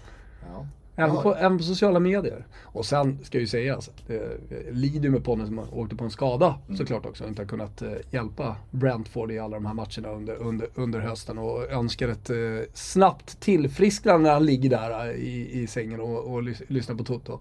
Ja. 0.52 0.66
Även, 0.98 1.16
på, 1.16 1.34
även 1.34 1.58
på 1.58 1.64
sociala 1.64 2.00
medier. 2.00 2.46
Och 2.62 2.86
sen 2.86 3.18
ska 3.24 3.38
ju 3.38 3.46
sägas, 3.46 3.90
det 4.06 4.40
lider 4.70 5.10
med 5.10 5.24
Ponne 5.24 5.46
som 5.46 5.60
åkte 5.72 5.96
på 5.96 6.04
en 6.04 6.10
skada 6.10 6.58
Mm. 6.66 6.76
såklart 6.78 7.06
också. 7.06 7.26
Inte 7.26 7.42
har 7.42 7.46
kunnat 7.46 7.82
eh, 7.82 7.88
hjälpa 8.10 8.56
Brentford 8.70 9.30
i 9.30 9.38
alla 9.38 9.56
de 9.56 9.66
här 9.66 9.74
matcherna 9.74 10.08
under, 10.16 10.34
under, 10.36 10.68
under 10.74 11.00
hösten. 11.00 11.38
Och 11.38 11.70
önskar 11.70 12.08
ett 12.08 12.30
eh, 12.30 12.36
snabbt 12.74 13.40
tillfrisknande 13.40 14.22
när 14.22 14.32
han 14.32 14.46
ligger 14.46 14.70
där 14.70 15.06
eh, 15.08 15.10
i, 15.14 15.62
i 15.62 15.66
sängen 15.66 16.00
och, 16.00 16.32
och 16.32 16.42
lys, 16.42 16.62
lyssnar 16.68 16.96
på 16.96 17.04
Toto. 17.04 17.40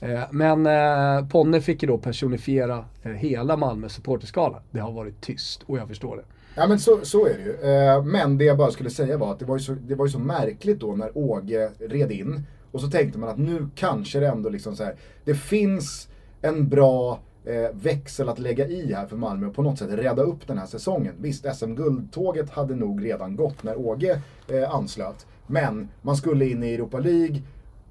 Eh, 0.00 0.20
men 0.30 0.66
eh, 0.66 1.28
Ponne 1.28 1.60
fick 1.60 1.82
ju 1.82 1.88
då 1.88 1.98
personifiera 1.98 2.84
eh, 3.02 3.10
hela 3.12 3.56
Malmös 3.56 3.92
supporterskala. 3.92 4.62
Det 4.70 4.80
har 4.80 4.92
varit 4.92 5.20
tyst 5.20 5.62
och 5.66 5.78
jag 5.78 5.88
förstår 5.88 6.16
det. 6.16 6.22
Ja 6.54 6.66
men 6.66 6.78
så, 6.78 7.00
så 7.02 7.26
är 7.26 7.34
det 7.34 7.42
ju. 7.44 7.72
Eh, 7.74 8.04
men 8.04 8.38
det 8.38 8.44
jag 8.44 8.56
bara 8.58 8.70
skulle 8.70 8.90
säga 8.90 9.16
var 9.18 9.32
att 9.32 9.38
det 9.38 9.44
var, 9.44 9.56
ju 9.56 9.62
så, 9.62 9.72
det 9.72 9.94
var 9.94 10.06
ju 10.06 10.12
så 10.12 10.18
märkligt 10.18 10.80
då 10.80 10.96
när 10.96 11.10
Åge 11.18 11.70
red 11.78 12.12
in. 12.12 12.42
Och 12.72 12.80
så 12.80 12.90
tänkte 12.90 13.18
man 13.18 13.28
att 13.28 13.38
nu 13.38 13.68
kanske 13.74 14.20
det 14.20 14.28
ändå 14.28 14.48
liksom 14.48 14.76
så 14.76 14.84
här. 14.84 14.94
Det 15.24 15.34
finns 15.34 16.08
en 16.42 16.68
bra 16.68 17.20
eh, 17.44 17.70
växel 17.72 18.28
att 18.28 18.38
lägga 18.38 18.66
i 18.66 18.92
här 18.92 19.06
för 19.06 19.16
Malmö 19.16 19.46
och 19.46 19.54
på 19.54 19.62
något 19.62 19.78
sätt 19.78 19.90
rädda 19.90 20.22
upp 20.22 20.46
den 20.46 20.58
här 20.58 20.66
säsongen. 20.66 21.14
Visst, 21.18 21.56
SM-guldtåget 21.56 22.50
hade 22.50 22.74
nog 22.74 23.04
redan 23.04 23.36
gått 23.36 23.62
när 23.62 23.78
Åge 23.78 24.20
eh, 24.48 24.74
anslöt. 24.74 25.26
Men 25.46 25.88
man 26.02 26.16
skulle 26.16 26.46
in 26.46 26.62
i 26.62 26.74
Europa 26.74 26.98
League. 26.98 27.42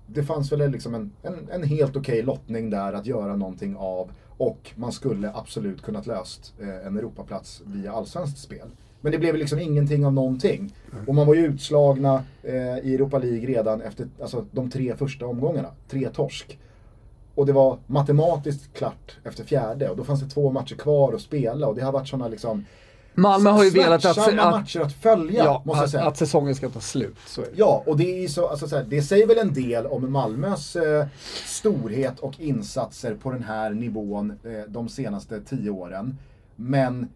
Det 0.08 0.24
fanns 0.24 0.52
väl 0.52 0.72
liksom 0.72 0.96
en, 0.96 1.12
en, 1.24 1.50
en 1.52 1.64
helt 1.64 1.96
okej 1.96 2.22
lottning 2.22 2.70
där 2.70 2.94
att 2.94 3.06
göra 3.06 3.36
någonting 3.36 3.76
av. 3.78 4.12
Och 4.38 4.72
man 4.76 4.92
skulle 4.92 5.32
absolut 5.34 5.82
kunnat 5.82 6.08
löst 6.08 6.54
eh, 6.62 6.88
en 6.88 6.98
Europaplats 6.98 7.62
via 7.66 7.92
allsvenskt 7.92 8.40
spel. 8.40 8.68
Men 9.02 9.12
det 9.12 9.18
blev 9.18 9.36
liksom 9.36 9.60
ingenting 9.60 10.06
av 10.06 10.14
någonting. 10.14 10.74
Och 11.08 11.16
man 11.16 11.28
var 11.28 11.34
ju 11.34 11.46
utslagna 11.46 12.24
eh, 12.44 12.54
i 12.54 12.96
Europa 12.96 13.18
League 13.18 13.48
redan 13.48 13.82
efter 13.82 14.08
alltså, 14.22 14.46
de 14.52 14.70
tre 14.70 14.96
första 14.96 15.26
omgångarna. 15.26 15.70
Tre 15.90 16.10
torsk. 16.10 16.60
Och 17.36 17.46
det 17.46 17.54
var 17.54 17.78
matematiskt 17.88 18.74
klart 18.74 19.18
efter 19.24 19.44
fjärde 19.44 19.90
och 19.90 19.98
då 19.98 20.04
fanns 20.04 20.22
det 20.22 20.30
två 20.30 20.52
matcher 20.52 20.76
kvar 20.76 21.14
att 21.14 21.22
spela 21.22 21.68
och 21.68 21.76
det 21.76 21.82
har 21.82 21.92
varit 21.92 22.08
sådana 22.08 22.28
liksom 22.28 22.66
Malmö 23.20 23.50
har 23.50 23.64
ju 23.64 23.70
velat 23.70 24.06
att, 24.06 24.18
att, 24.18 24.36
matcher 24.36 24.80
att 24.80 24.94
följa, 24.94 25.44
ja, 25.44 25.62
måste 25.66 25.84
jag 25.84 25.90
säga. 25.90 26.04
att 26.04 26.18
säsongen 26.18 26.56
ska 26.56 26.70
ta 26.70 26.80
slut. 26.80 27.16
Ja, 27.56 27.84
och 27.86 27.98
det, 27.98 28.24
är 28.24 28.28
så, 28.28 28.48
alltså, 28.48 28.68
så 28.68 28.76
här, 28.76 28.86
det 28.90 29.02
säger 29.02 29.28
väl 29.28 29.38
en 29.38 29.54
del 29.54 29.86
om 29.86 30.12
Malmös 30.12 30.76
eh, 30.76 31.08
storhet 31.46 32.20
och 32.20 32.40
insatser 32.40 33.16
på 33.16 33.32
den 33.32 33.44
här 33.44 33.70
nivån 33.70 34.40
eh, 34.44 34.52
de 34.68 34.90
senaste 34.90 35.42
tio 35.42 35.70
åren. 35.70 36.18
Men 36.56 37.08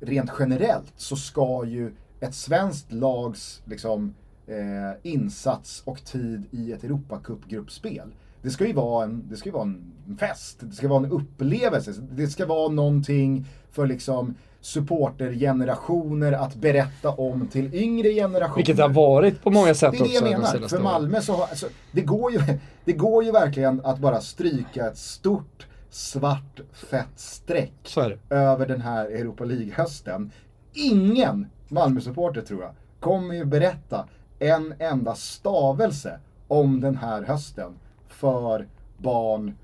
rent 0.00 0.30
generellt 0.38 0.92
så 0.96 1.16
ska 1.16 1.64
ju 1.66 1.94
ett 2.20 2.34
svenskt 2.34 2.92
lags 2.92 3.62
liksom, 3.64 4.14
eh, 4.46 5.12
insats 5.12 5.82
och 5.84 6.04
tid 6.04 6.44
i 6.50 6.72
ett 6.72 6.84
Europacup-gruppspel 6.84 8.12
det 8.46 8.50
ska 8.50 8.66
ju 8.66 8.72
vara 8.72 9.04
en, 9.04 9.24
det 9.28 9.36
ska 9.36 9.48
ju 9.48 9.52
vara 9.52 9.62
en 9.62 9.92
fest, 10.20 10.56
det 10.60 10.74
ska 10.74 10.88
vara 10.88 11.04
en 11.04 11.12
upplevelse, 11.12 11.92
det 12.10 12.26
ska 12.26 12.46
vara 12.46 12.68
någonting 12.68 13.46
för 13.72 13.86
liksom 13.86 14.34
supportergenerationer 14.60 16.32
att 16.32 16.54
berätta 16.54 17.10
om 17.10 17.48
till 17.48 17.74
yngre 17.74 18.12
generationer. 18.12 18.56
Vilket 18.56 18.76
det 18.76 18.82
har 18.82 18.90
varit 18.90 19.42
på 19.42 19.50
många 19.50 19.74
sätt 19.74 19.92
Det 19.92 19.98
är 19.98 20.22
det 20.22 20.30
jag 20.30 20.40
också 20.40 20.54
menar. 20.54 20.68
För. 20.68 20.80
Malmö 20.80 21.20
så 21.20 21.32
har, 21.32 21.42
alltså, 21.46 21.66
det, 21.92 22.00
går 22.00 22.32
ju, 22.32 22.40
det 22.84 22.92
går 22.92 23.24
ju 23.24 23.32
verkligen 23.32 23.80
att 23.84 23.98
bara 23.98 24.20
stryka 24.20 24.86
ett 24.86 24.98
stort 24.98 25.66
svart 25.90 26.60
fett 26.72 27.12
streck 27.16 27.96
över 28.30 28.66
den 28.66 28.80
här 28.80 29.06
Europa 29.06 29.44
League-hösten. 29.44 30.30
Ingen 30.72 31.46
Malmö-supporter 31.68 32.42
tror 32.42 32.62
jag 32.62 32.72
kommer 33.00 33.34
ju 33.34 33.44
berätta 33.44 34.08
en 34.38 34.74
enda 34.78 35.14
stavelse 35.14 36.20
om 36.48 36.80
den 36.80 36.96
här 36.96 37.22
hösten 37.22 37.72
för 38.08 38.66
barn, 38.98 39.54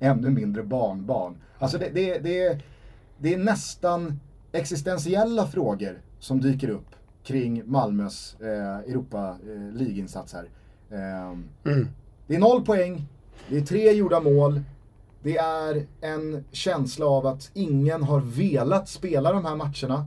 ännu 0.00 0.30
mindre 0.30 0.62
barnbarn. 0.62 1.36
Alltså 1.58 1.78
det, 1.78 1.90
det, 1.94 2.18
det, 2.18 2.60
det 3.18 3.34
är 3.34 3.38
nästan 3.38 4.20
existentiella 4.52 5.46
frågor 5.46 5.98
som 6.18 6.40
dyker 6.40 6.68
upp 6.68 6.88
kring 7.24 7.62
Malmös 7.66 8.36
eh, 8.40 8.78
Europa 8.78 9.36
eh, 9.46 9.76
League-insats 9.76 10.34
här. 10.34 10.48
Ehm, 10.90 11.44
Mm. 11.64 11.88
Det 12.26 12.34
är 12.34 12.38
noll 12.38 12.64
poäng, 12.64 13.06
det 13.48 13.56
är 13.56 13.60
tre 13.60 13.92
gjorda 13.92 14.20
mål, 14.20 14.60
det 15.24 15.36
är 15.36 15.86
en 16.00 16.44
känsla 16.52 17.06
av 17.06 17.26
att 17.26 17.50
ingen 17.54 18.02
har 18.02 18.20
velat 18.20 18.88
spela 18.88 19.32
de 19.32 19.44
här 19.44 19.56
matcherna. 19.56 20.06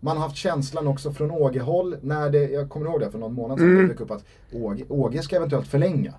Man 0.00 0.16
har 0.16 0.24
haft 0.24 0.36
känslan 0.36 0.86
också 0.86 1.12
från 1.12 1.30
Åge-håll 1.30 1.96
när 2.02 2.30
det, 2.30 2.50
jag 2.50 2.70
kommer 2.70 2.86
ihåg 2.86 3.00
det 3.00 3.10
för 3.10 3.18
någon 3.18 3.34
månad 3.34 3.58
sedan, 3.58 3.76
det 3.76 3.86
dök 3.86 4.00
upp 4.00 4.10
att 4.10 4.24
Åge, 4.52 4.84
Åge 4.88 5.22
ska 5.22 5.36
eventuellt 5.36 5.66
förlänga. 5.66 6.14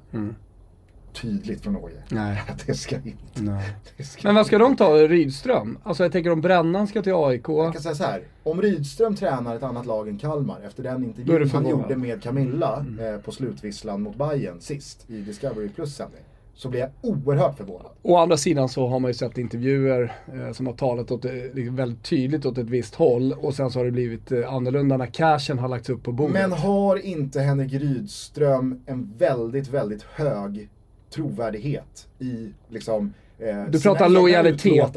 Tydligt 1.14 1.62
från 1.62 1.76
Åge. 1.78 2.04
Nej. 2.10 2.44
Det 2.66 2.74
ska 2.74 2.96
inte. 2.96 3.42
Nej. 3.42 3.76
Det 3.98 4.04
ska 4.04 4.28
Men 4.28 4.36
vad 4.36 4.46
ska 4.46 4.58
de 4.58 4.76
ta? 4.76 4.94
Rydström? 4.94 5.78
Alltså 5.84 6.04
jag 6.04 6.12
tänker 6.12 6.32
om 6.32 6.42
Brännan 6.42 6.88
ska 6.88 7.02
till 7.02 7.14
AIK. 7.16 7.46
Jag 7.48 7.74
kan 7.74 7.82
säga 7.82 7.96
så 7.96 8.04
här. 8.04 8.22
Om 8.44 8.62
Rydström 8.62 9.16
tränar 9.16 9.56
ett 9.56 9.64
annat 9.64 9.86
lag 9.86 10.10
än 10.10 10.18
Kalmar 10.18 10.62
efter 10.68 10.84
den 10.84 11.04
intervjun 11.04 11.50
han 11.50 11.68
gjorde 11.68 11.96
med 11.96 12.24
Camilla 12.24 12.86
eh, 13.00 13.22
på 13.22 13.32
slutvisslan 13.32 14.02
mot 14.02 14.16
Bayern 14.16 14.62
sist 14.62 15.10
i 15.10 15.22
Discovery 15.22 15.70
Plus 15.70 15.96
sändning. 15.96 16.24
Så 16.60 16.70
blir 16.70 16.80
jag 16.80 16.90
oerhört 17.02 17.58
förvånad. 17.58 17.92
Å 18.02 18.18
andra 18.18 18.38
sidan 18.38 18.70
så 18.70 18.88
har 18.88 19.00
man 19.00 19.10
ju 19.10 19.14
sett 19.14 19.38
intervjuer 19.38 20.14
eh, 20.34 20.52
som 20.54 20.68
har 20.68 20.74
talat 20.74 21.12
åt, 21.12 21.26
eh, 21.26 21.32
liksom 21.54 21.76
väldigt 21.76 22.04
tydligt 22.04 22.46
åt 22.46 22.58
ett 22.58 22.70
visst 22.70 22.96
håll 22.96 23.34
och 23.34 23.54
sen 23.54 23.72
så 23.72 23.80
har 23.80 23.86
det 23.86 23.92
blivit 23.92 24.32
eh, 24.32 24.54
annorlunda 24.54 24.98
när 24.98 25.06
cashen 25.06 25.60
har 25.60 25.68
lagts 25.68 25.90
upp 25.90 26.04
på 26.04 26.12
bordet. 26.12 26.34
Men 26.34 26.52
har 26.52 26.96
inte 27.06 27.40
Henrik 27.42 27.74
Rydström 27.74 28.82
en 28.86 29.14
väldigt, 29.18 29.68
väldigt 29.68 30.04
hög 30.04 30.70
trovärdighet 31.14 32.08
i 32.20 32.50
liksom 32.70 33.14
eh, 33.40 33.64
Du 33.70 33.82
pratar 33.82 34.10
lojalitet. 34.10 34.96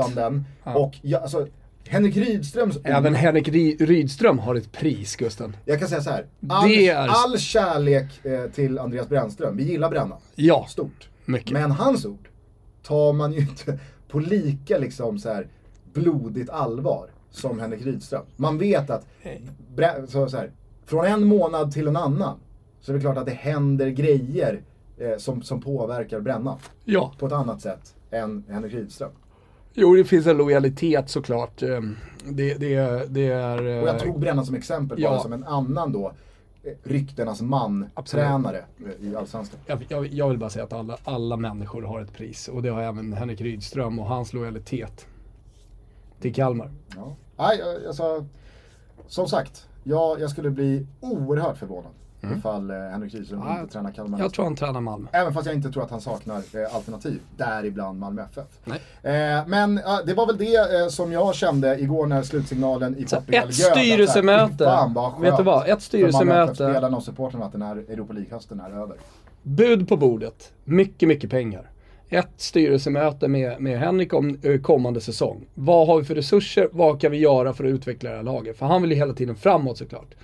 Ja. 0.64 0.74
Och 0.74 0.94
ja, 1.02 1.18
alltså, 1.18 1.46
Henrik 1.88 2.16
Rydströms 2.16 2.78
Även 2.84 3.14
Henrik 3.14 3.48
Ry- 3.48 3.76
Rydström 3.86 4.38
har 4.38 4.54
ett 4.54 4.72
pris, 4.72 5.16
Gusten. 5.16 5.56
Jag 5.64 5.78
kan 5.78 5.88
säga 5.88 6.00
så 6.00 6.10
här. 6.10 6.26
All, 6.48 6.70
är- 6.70 6.96
all 6.96 7.38
kärlek 7.38 8.24
eh, 8.26 8.50
till 8.50 8.78
Andreas 8.78 9.08
Brännström. 9.08 9.56
Vi 9.56 9.64
gillar 9.64 9.90
Brännan. 9.90 10.18
Ja, 10.34 10.66
Stort. 10.68 11.08
Mycket. 11.24 11.52
Men 11.52 11.70
hans 11.70 12.06
ord 12.06 12.28
tar 12.82 13.12
man 13.12 13.32
ju 13.32 13.40
inte 13.40 13.78
på 14.08 14.18
lika 14.18 14.78
liksom 14.78 15.18
så 15.18 15.28
här 15.28 15.46
blodigt 15.92 16.50
allvar 16.50 17.10
som 17.30 17.60
Henrik 17.60 17.82
Rydström. 17.86 18.22
Man 18.36 18.58
vet 18.58 18.90
att 18.90 19.06
så, 20.08 20.28
så 20.28 20.36
här, 20.36 20.50
från 20.84 21.04
en 21.06 21.24
månad 21.26 21.72
till 21.72 21.88
en 21.88 21.96
annan 21.96 22.38
så 22.80 22.92
är 22.92 22.94
det 22.94 23.00
klart 23.00 23.16
att 23.16 23.26
det 23.26 23.32
händer 23.32 23.88
grejer 23.88 24.60
eh, 24.98 25.16
som, 25.18 25.42
som 25.42 25.60
påverkar 25.60 26.20
Brännan 26.20 26.58
Ja, 26.84 27.12
på 27.18 27.26
ett 27.26 27.32
annat 27.32 27.60
sätt 27.60 27.94
än 28.10 28.44
Henrik 28.48 28.72
Rydström. 28.74 29.10
jo 29.74 29.94
det 29.94 30.04
finns 30.04 30.26
en 30.26 30.36
lojalitet 30.36 31.10
såklart. 31.10 31.62
Eh, 31.62 31.80
Det, 32.24 32.54
det, 32.54 33.02
det 33.10 33.26
är... 33.26 33.66
eh, 33.76 33.82
Och 33.82 33.88
jag 33.88 33.98
tog 33.98 34.20
Brännan 34.20 34.46
som 34.46 34.54
exempel 34.54 35.00
Ja. 35.02 35.10
bara 35.10 35.20
som 35.20 35.32
en 35.32 35.44
annan 35.44 35.92
då 35.92 36.06
eh, 36.06 36.12
ryktenas 36.82 37.42
man, 37.42 37.90
Absolut. 37.94 38.24
tränare 38.24 38.64
i 39.00 39.16
Allsvenskan. 39.16 39.60
Jag, 39.66 39.86
jag, 39.88 40.06
jag 40.06 40.28
vill 40.28 40.38
bara 40.38 40.50
säga 40.50 40.64
att 40.64 40.72
alla, 40.72 40.98
alla 41.04 41.36
människor 41.36 41.82
har 41.82 42.00
ett 42.00 42.12
pris 42.12 42.48
och 42.48 42.62
det 42.62 42.68
har 42.68 42.82
även 42.82 43.12
Henrik 43.12 43.40
Rydström 43.40 43.98
och 43.98 44.06
hans 44.06 44.32
lojalitet 44.32 45.06
till 46.20 46.34
Kalmar. 46.34 46.70
Ja. 46.96 47.16
Nej, 47.36 47.62
alltså, 47.86 48.26
som 49.06 49.28
sagt, 49.28 49.68
jag, 49.84 50.20
jag 50.20 50.30
skulle 50.30 50.50
bli 50.50 50.86
oerhört 51.00 51.58
förvånad 51.58 51.92
ifall 52.38 52.70
eh, 52.70 52.76
Henrik 52.76 53.14
Rydström 53.14 53.40
Mm. 53.42 53.54
Ja, 53.54 53.60
inte 53.60 53.72
tränar 53.72 53.90
Kalmar. 53.90 54.18
Jag 54.18 54.32
tror 54.32 54.44
han 54.44 54.56
tränar 54.56 54.80
Malmö. 54.80 55.08
Även 55.12 55.34
fast 55.34 55.46
jag 55.46 55.54
inte 55.54 55.70
tror 55.70 55.82
att 55.82 55.90
han 55.90 56.00
saknar 56.00 56.36
eh, 56.36 56.76
alternativ, 56.76 57.20
däribland 57.36 57.98
Malmö 57.98 58.22
FF. 58.22 58.44
Nej. 58.64 58.80
Eh, 59.36 59.46
men 59.46 59.80
det 60.06 60.14
var 60.14 60.26
väl 60.26 60.36
det 60.36 60.80
eh, 60.80 60.88
som 60.88 61.12
jag 61.12 61.34
kände 61.34 61.78
igår 61.80 62.06
när 62.06 62.22
slutsignalen 62.22 62.96
i 62.98 63.06
Så 63.06 63.16
Portugal 63.16 63.48
ett 63.48 63.54
styrelsemöte. 63.54 64.54
fy 64.58 64.64
Fan 64.64 64.94
vad 64.94 65.12
skönt 65.12 65.24
Vet 65.24 65.36
du 65.36 65.42
vad? 65.42 65.62
Ett 65.68 65.74
för 65.74 65.80
styrelsemöte. 65.80 66.52
FF-spelarna 66.52 66.96
och 66.96 67.02
supportrarna 67.02 67.44
att 67.44 67.52
den 67.52 67.62
här 67.62 67.76
Europa 67.76 68.12
League-hösten 68.12 68.60
är 68.60 68.70
över. 68.70 68.96
Bud 69.42 69.88
på 69.88 69.96
bordet. 69.96 70.52
Mycket, 70.64 71.08
mycket 71.08 71.30
pengar. 71.30 71.70
Ett 72.08 72.28
styrelsemöte 72.36 73.28
med, 73.28 73.60
med 73.60 73.78
Henrik 73.78 74.14
om 74.14 74.38
kommande 74.62 75.00
säsong. 75.00 75.46
Vad 75.54 75.86
har 75.86 75.98
vi 75.98 76.04
för 76.04 76.14
resurser? 76.14 76.68
Vad 76.72 77.00
kan 77.00 77.10
vi 77.12 77.18
göra 77.18 77.52
för 77.52 77.64
att 77.64 77.70
utveckla 77.70 78.10
det 78.10 78.16
här 78.16 78.22
laget? 78.22 78.58
För 78.58 78.66
han 78.66 78.82
vill 78.82 78.90
ju 78.90 78.96
hela 78.96 79.14
tiden 79.14 79.36
framåt 79.36 79.78
såklart. 79.78 80.14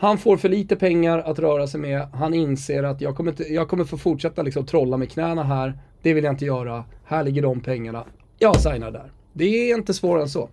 Han 0.00 0.18
får 0.18 0.36
för 0.36 0.48
lite 0.48 0.76
pengar 0.76 1.18
att 1.18 1.38
röra 1.38 1.66
sig 1.66 1.80
med. 1.80 2.08
Han 2.12 2.34
inser 2.34 2.82
att 2.82 3.00
jag 3.00 3.16
kommer, 3.16 3.30
inte, 3.30 3.42
jag 3.42 3.68
kommer 3.68 3.84
få 3.84 3.98
fortsätta 3.98 4.42
liksom 4.42 4.66
trolla 4.66 4.96
med 4.96 5.10
knäna 5.10 5.42
här. 5.42 5.78
Det 6.02 6.14
vill 6.14 6.24
jag 6.24 6.32
inte 6.32 6.44
göra. 6.44 6.84
Här 7.04 7.24
ligger 7.24 7.42
de 7.42 7.60
pengarna. 7.60 8.04
Jag 8.38 8.60
signar 8.60 8.90
där. 8.90 9.12
Det 9.32 9.44
är 9.44 9.76
inte 9.76 9.94
svårare 9.94 10.22
än 10.22 10.28
så. 10.28 10.48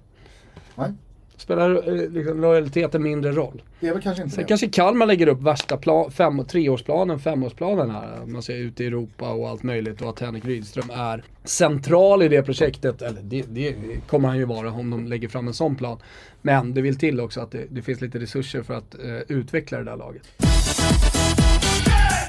Nej, 0.75 0.93
Spelar 1.37 1.89
eh, 1.89 2.09
liksom, 2.09 2.41
lojaliteten 2.41 3.03
mindre 3.03 3.31
roll. 3.31 3.61
det 3.79 3.87
är 3.87 3.93
väl 3.93 4.01
kanske 4.01 4.23
inte 4.23 4.35
Sen 4.35 4.43
det. 4.43 4.47
kanske 4.47 4.67
Kalmar 4.67 5.05
lägger 5.05 5.27
upp 5.27 5.41
värsta 5.41 5.77
plan, 5.77 6.11
fem, 6.11 6.45
treårsplanen, 6.45 7.19
femårsplanen 7.19 7.89
här. 7.89 8.25
Man 8.25 8.41
ser 8.41 8.55
ut 8.55 8.81
i 8.81 8.85
Europa 8.85 9.29
och 9.29 9.49
allt 9.49 9.63
möjligt 9.63 10.01
och 10.01 10.09
att 10.09 10.19
Henrik 10.19 10.45
Rydström 10.45 10.89
är 10.89 11.23
central 11.43 12.23
i 12.23 12.27
det 12.27 12.43
projektet. 12.43 13.01
Eller 13.01 13.21
det, 13.21 13.45
det 13.49 13.75
kommer 14.07 14.27
han 14.27 14.37
ju 14.37 14.45
vara 14.45 14.71
om 14.71 14.89
de 14.89 15.07
lägger 15.07 15.27
fram 15.27 15.47
en 15.47 15.53
sån 15.53 15.75
plan. 15.75 15.97
Men 16.41 16.73
det 16.73 16.81
vill 16.81 16.97
till 16.97 17.19
också 17.19 17.41
att 17.41 17.51
det, 17.51 17.65
det 17.69 17.81
finns 17.81 18.01
lite 18.01 18.19
resurser 18.19 18.61
för 18.63 18.73
att 18.73 18.95
eh, 18.95 19.17
utveckla 19.27 19.77
det 19.77 19.83
där 19.83 19.97
laget. 19.97 20.23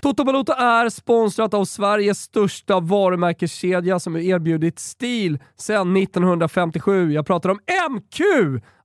Toto 0.03 0.25
Balotto 0.25 0.53
är 0.53 0.89
sponsrat 0.89 1.55
av 1.55 1.65
Sveriges 1.65 2.19
största 2.19 2.81
varumärkeskedja 2.81 3.99
som 3.99 4.15
har 4.15 4.21
erbjudit 4.21 4.79
stil 4.79 5.39
sedan 5.57 5.97
1957. 5.97 7.13
Jag 7.13 7.27
pratar 7.27 7.51
om 7.51 7.59
MQ! 7.91 8.21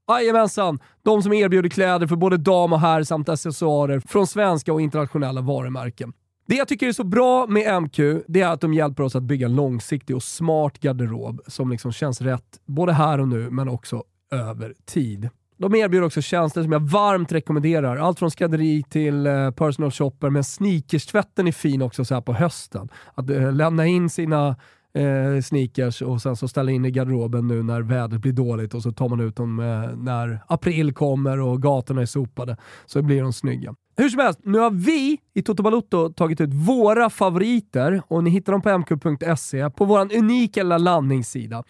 Jajamensan! 0.08 0.80
De 1.04 1.24
som 1.24 1.34
erbjuder 1.34 1.70
kläder 1.70 2.08
för 2.08 2.16
både 2.16 2.38
dam 2.38 2.74
och 2.74 2.80
herr 2.80 3.04
samt 3.04 3.30
accessoarer 3.30 4.00
från 4.00 4.28
svenska 4.28 4.74
och 4.74 4.82
internationella 4.82 5.42
varumärken. 5.42 6.14
Det 6.48 6.56
jag 6.56 6.68
tycker 6.68 6.88
är 6.88 6.92
så 6.92 7.04
bra 7.04 7.48
med 7.48 7.82
MQ, 7.82 7.98
det 8.28 8.42
är 8.42 8.48
att 8.48 8.62
de 8.62 8.74
hjälper 8.74 9.04
oss 9.04 9.16
att 9.16 9.24
bygga 9.24 9.46
en 9.46 9.56
långsiktig 9.56 10.16
och 10.16 10.24
smart 10.24 10.80
garderob 10.80 11.42
som 11.48 11.70
liksom 11.72 11.92
känns 11.92 12.22
rätt 12.22 12.60
både 12.66 12.94
här 12.94 13.20
och 13.20 13.28
nu, 13.28 13.50
men 13.50 13.70
också 13.70 14.04
över 14.32 14.74
tid. 14.86 15.30
De 15.58 15.76
erbjuder 15.76 16.06
också 16.06 16.22
tjänster 16.22 16.64
som 16.64 16.72
jag 16.72 16.80
varmt 16.80 17.32
rekommenderar. 17.32 17.98
Allt 17.98 18.20
från 18.20 18.32
skrädderi 18.32 18.84
till 18.90 19.28
eh, 19.28 19.52
personal 19.52 19.92
shopper, 19.92 20.30
men 20.30 20.44
sneakerstvätten 20.44 21.48
är 21.48 21.52
fin 21.52 21.82
också 21.82 22.06
så 22.06 22.14
här 22.14 22.22
på 22.22 22.34
hösten. 22.34 22.90
Att 23.14 23.30
eh, 23.30 23.54
lämna 23.54 23.86
in 23.86 24.10
sina 24.10 24.56
eh, 24.94 25.42
sneakers 25.42 26.02
och 26.02 26.22
sen 26.22 26.36
så 26.36 26.48
ställa 26.48 26.72
in 26.72 26.86
i 26.86 26.92
garderoben 26.92 27.48
nu 27.48 27.64
när 27.64 27.82
vädret 27.82 28.22
blir 28.22 28.34
dåligt 28.34 28.74
och 28.74 28.84
så 28.84 28.92
tar 28.92 29.10
man 29.10 29.20
ut 29.20 29.36
dem 29.36 29.60
eh, 29.60 29.98
när 29.98 30.40
april 30.48 30.94
kommer 30.94 31.40
och 31.40 31.62
gatorna 31.62 32.02
är 32.02 32.06
sopade. 32.06 32.58
Så 32.86 33.02
blir 33.02 33.22
de 33.22 33.34
snygga. 33.34 33.76
Hur 33.96 34.10
som 34.10 34.20
helst, 34.20 34.40
nu 34.44 34.60
har 34.60 34.72
vi 34.72 35.18
i 35.34 35.42
Toto 35.42 35.64
Balotto 35.64 36.10
tagit 36.10 36.42
ut 36.42 36.54
våra 36.54 37.10
favoriter 37.10 38.02
och 38.08 38.24
ni 38.24 38.30
hittar 38.30 38.52
dem 38.52 38.62
på 38.62 38.70
mq.se 38.70 39.70
på 39.70 39.86
vår 39.86 40.18
unika 40.18 40.64
lilla 40.64 40.78
landningssida. 40.78 41.64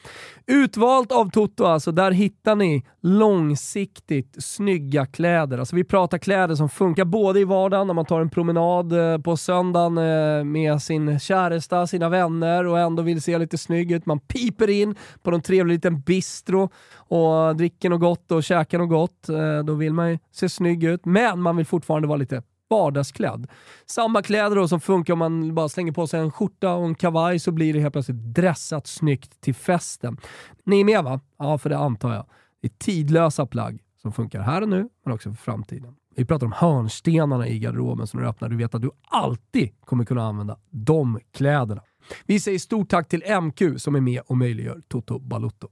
Utvalt 0.47 1.11
av 1.11 1.29
Toto 1.29 1.65
alltså, 1.65 1.91
där 1.91 2.11
hittar 2.11 2.55
ni 2.55 2.85
långsiktigt 3.01 4.35
snygga 4.39 5.05
kläder. 5.05 5.57
Alltså 5.57 5.75
vi 5.75 5.83
pratar 5.83 6.17
kläder 6.17 6.55
som 6.55 6.69
funkar 6.69 7.05
både 7.05 7.39
i 7.39 7.43
vardagen 7.43 7.87
när 7.87 7.93
man 7.93 8.05
tar 8.05 8.21
en 8.21 8.29
promenad 8.29 9.13
eh, 9.13 9.17
på 9.17 9.37
söndagen 9.37 9.97
eh, 9.97 10.43
med 10.43 10.81
sin 10.81 11.19
käresta, 11.19 11.87
sina 11.87 12.09
vänner 12.09 12.67
och 12.67 12.79
ändå 12.79 13.03
vill 13.03 13.21
se 13.21 13.37
lite 13.37 13.57
snygg 13.57 13.91
ut. 13.91 14.05
Man 14.05 14.19
piper 14.19 14.69
in 14.69 14.95
på 15.23 15.31
någon 15.31 15.41
trevlig 15.41 15.73
liten 15.73 16.01
bistro 16.01 16.69
och 17.13 17.55
dricker 17.55 17.89
något 17.89 17.99
gott 18.01 18.31
och 18.31 18.43
käkar 18.43 18.77
något 18.77 18.89
gott. 18.89 19.29
Eh, 19.29 19.59
då 19.59 19.73
vill 19.73 19.93
man 19.93 20.11
ju 20.11 20.19
se 20.31 20.49
snygg 20.49 20.83
ut, 20.83 21.05
men 21.05 21.41
man 21.41 21.57
vill 21.57 21.65
fortfarande 21.65 22.07
vara 22.07 22.17
lite 22.17 22.43
vardagsklädd. 22.69 23.47
Samma 23.85 24.21
kläder 24.21 24.55
då 24.55 24.67
som 24.67 24.79
funkar 24.79 25.13
om 25.13 25.19
man 25.19 25.55
bara 25.55 25.69
slänger 25.69 25.91
på 25.91 26.07
sig 26.07 26.19
en 26.19 26.31
skjorta 26.31 26.73
och 26.73 26.85
en 26.85 26.95
kavaj 26.95 27.39
så 27.39 27.51
blir 27.51 27.73
det 27.73 27.79
helt 27.79 27.93
plötsligt 27.93 28.35
dressat 28.35 28.87
snyggt 28.87 29.41
till 29.41 29.55
festen. 29.55 30.17
Ni 30.63 30.79
är 30.79 30.85
med 30.85 31.03
va? 31.03 31.19
Ja, 31.39 31.57
för 31.57 31.69
det 31.69 31.77
antar 31.77 32.13
jag. 32.13 32.25
Det 32.61 32.67
är 32.67 32.77
tidlösa 32.77 33.45
plagg 33.45 33.79
som 34.01 34.11
funkar 34.11 34.41
här 34.41 34.61
och 34.61 34.69
nu, 34.69 34.89
men 35.05 35.13
också 35.13 35.29
för 35.29 35.37
framtiden. 35.37 35.95
Vi 36.15 36.25
pratar 36.25 36.45
om 36.45 36.53
hörnstenarna 36.55 37.47
i 37.47 37.59
garderoben 37.59 38.07
som 38.07 38.21
du 38.21 38.27
öppnar. 38.27 38.49
Du 38.49 38.55
vet 38.55 38.75
att 38.75 38.81
du 38.81 38.91
alltid 39.07 39.69
kommer 39.85 40.05
kunna 40.05 40.23
använda 40.23 40.57
de 40.69 41.19
kläderna. 41.33 41.81
Vi 42.25 42.39
säger 42.39 42.59
stort 42.59 42.89
tack 42.89 43.07
till 43.07 43.23
MQ 43.41 43.61
som 43.77 43.95
är 43.95 44.01
med 44.01 44.21
och 44.27 44.37
möjliggör 44.37 44.81
Toto 44.87 45.19
Balutto. 45.19 45.67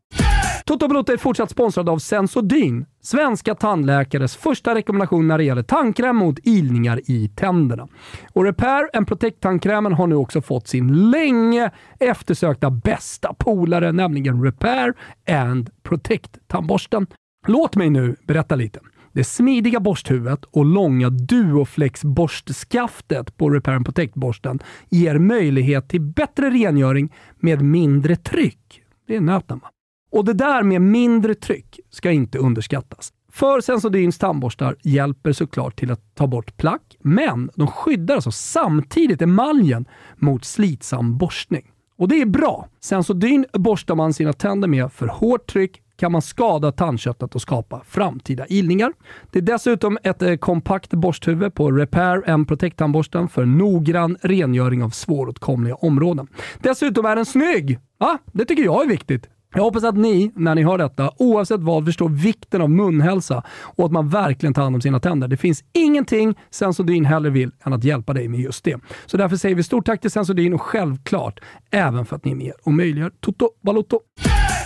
Toto 0.66 0.88
Balotto 0.88 1.14
är 1.14 1.18
fortsatt 1.18 1.50
sponsrad 1.50 1.90
av 1.90 2.00
Sensodyne, 2.00 2.86
svenska 3.02 3.56
tandläkares 3.56 4.36
första 4.36 4.76
rekommendation 4.76 5.28
när 5.28 5.38
det 5.38 5.44
gäller 5.44 5.64
tandkräm 5.64 6.16
mot 6.16 6.40
ilningar 6.44 7.02
i 7.06 7.32
tänderna. 7.36 7.88
Och 8.34 8.44
Repair 8.44 8.90
and 8.94 9.08
Protect-tandkrämen 9.08 9.94
har 9.94 10.08
nu 10.08 10.16
också 10.16 10.42
fått 10.42 10.68
sin 10.68 11.10
länge 11.10 11.72
eftersökta 12.00 12.72
bästa 12.72 13.34
polare, 13.34 13.92
nämligen 13.92 14.44
Repair 14.44 14.94
and 15.30 15.70
Protect-tandborsten. 15.84 17.08
Låt 17.48 17.76
mig 17.76 17.90
nu 17.90 18.16
berätta 18.28 18.56
lite. 18.56 18.80
Det 19.14 19.24
smidiga 19.24 19.80
borsthuvudet 19.80 20.46
och 20.46 20.66
långa 20.66 21.10
Duoflex-borstskaftet 21.10 23.38
på 23.38 23.50
Repair 23.50 23.76
and 23.76 23.86
Protect-borsten 23.86 24.60
ger 24.90 25.18
möjlighet 25.18 25.90
till 25.90 26.02
bättre 26.02 26.50
rengöring 26.50 27.14
med 27.40 27.62
mindre 27.62 28.16
tryck. 28.16 28.82
Det 29.08 29.16
är 29.16 29.22
nöten 29.22 29.60
va? 29.60 29.70
Och 30.12 30.26
det 30.26 30.34
där 30.34 30.64
med 30.64 30.82
mindre 30.82 31.36
tryck 31.36 31.80
ska 31.90 32.12
inte 32.12 32.38
underskattas. 32.38 33.14
För 33.32 33.62
Sensodyns 33.62 34.18
tandborstar 34.18 34.76
hjälper 34.82 35.32
såklart 35.32 35.80
till 35.80 35.92
att 35.92 36.16
ta 36.16 36.28
bort 36.28 36.58
plack, 36.58 36.98
men 37.00 37.50
de 37.56 37.68
skyddar 37.68 38.16
alltså 38.16 38.32
samtidigt 38.32 39.22
emaljen 39.22 39.86
mot 40.16 40.46
slitsam 40.46 41.18
borstning. 41.18 41.72
Och 41.98 42.08
det 42.08 42.22
är 42.22 42.26
bra. 42.26 42.68
Sensodyn 42.80 43.46
borstar 43.54 43.96
man 43.96 44.14
sina 44.14 44.34
tänder 44.34 44.68
med 44.68 44.92
för 44.92 45.08
hårt 45.08 45.48
tryck 45.48 45.82
kan 45.96 46.12
man 46.12 46.22
skada 46.22 46.72
tandköttet 46.72 47.36
och 47.36 47.42
skapa 47.42 47.82
framtida 47.86 48.46
ilningar. 48.50 48.94
Det 49.32 49.40
är 49.40 49.44
dessutom 49.44 49.98
ett 50.04 50.22
eh, 50.22 50.36
kompakt 50.36 50.94
borsthuvud 50.94 51.54
på 51.54 51.72
Repair 51.72 52.30
and 52.30 52.48
Protect-tandborsten 52.48 53.28
för 53.28 53.46
noggrann 53.46 54.18
rengöring 54.22 54.84
av 54.84 54.90
svåråtkomliga 54.90 55.76
områden. 55.76 56.28
Dessutom 56.60 57.06
är 57.06 57.16
den 57.16 57.26
snygg! 57.26 57.80
Ja, 58.00 58.18
det 58.34 58.46
tycker 58.46 58.64
jag 58.64 58.84
är 58.84 58.88
viktigt. 58.88 59.30
Jag 59.54 59.64
hoppas 59.64 59.84
att 59.84 59.98
ni, 59.98 60.32
när 60.36 60.56
ni 60.56 60.64
hör 60.64 60.78
detta, 60.78 61.12
oavsett 61.18 61.60
vad, 61.60 61.86
förstår 61.86 62.10
vikten 62.10 62.62
av 62.62 62.70
munhälsa 62.70 63.44
och 63.76 63.86
att 63.86 63.92
man 63.92 64.10
verkligen 64.10 64.54
tar 64.54 64.62
hand 64.62 64.76
om 64.76 64.82
sina 64.82 65.00
tänder. 65.00 65.28
Det 65.28 65.38
finns 65.38 65.64
ingenting 65.74 66.36
Sensodyne 66.50 67.08
hellre 67.08 67.30
vill 67.30 67.52
än 67.64 67.74
att 67.74 67.84
hjälpa 67.84 68.14
dig 68.14 68.28
med 68.28 68.40
just 68.40 68.64
det. 68.64 68.78
Så 69.06 69.18
därför 69.18 69.36
säger 69.36 69.56
vi 69.56 69.64
stort 69.64 69.86
tack 69.86 70.02
till 70.02 70.12
Sensodyne 70.12 70.56
och 70.56 70.62
självklart 70.62 71.40
även 71.72 72.06
för 72.06 72.16
att 72.16 72.26
ni 72.26 72.32
är 72.32 72.36
med 72.36 72.54
och 72.64 72.74
möjliggör 72.74 73.12
Toto 73.20 73.50
Balotto. 73.62 74.00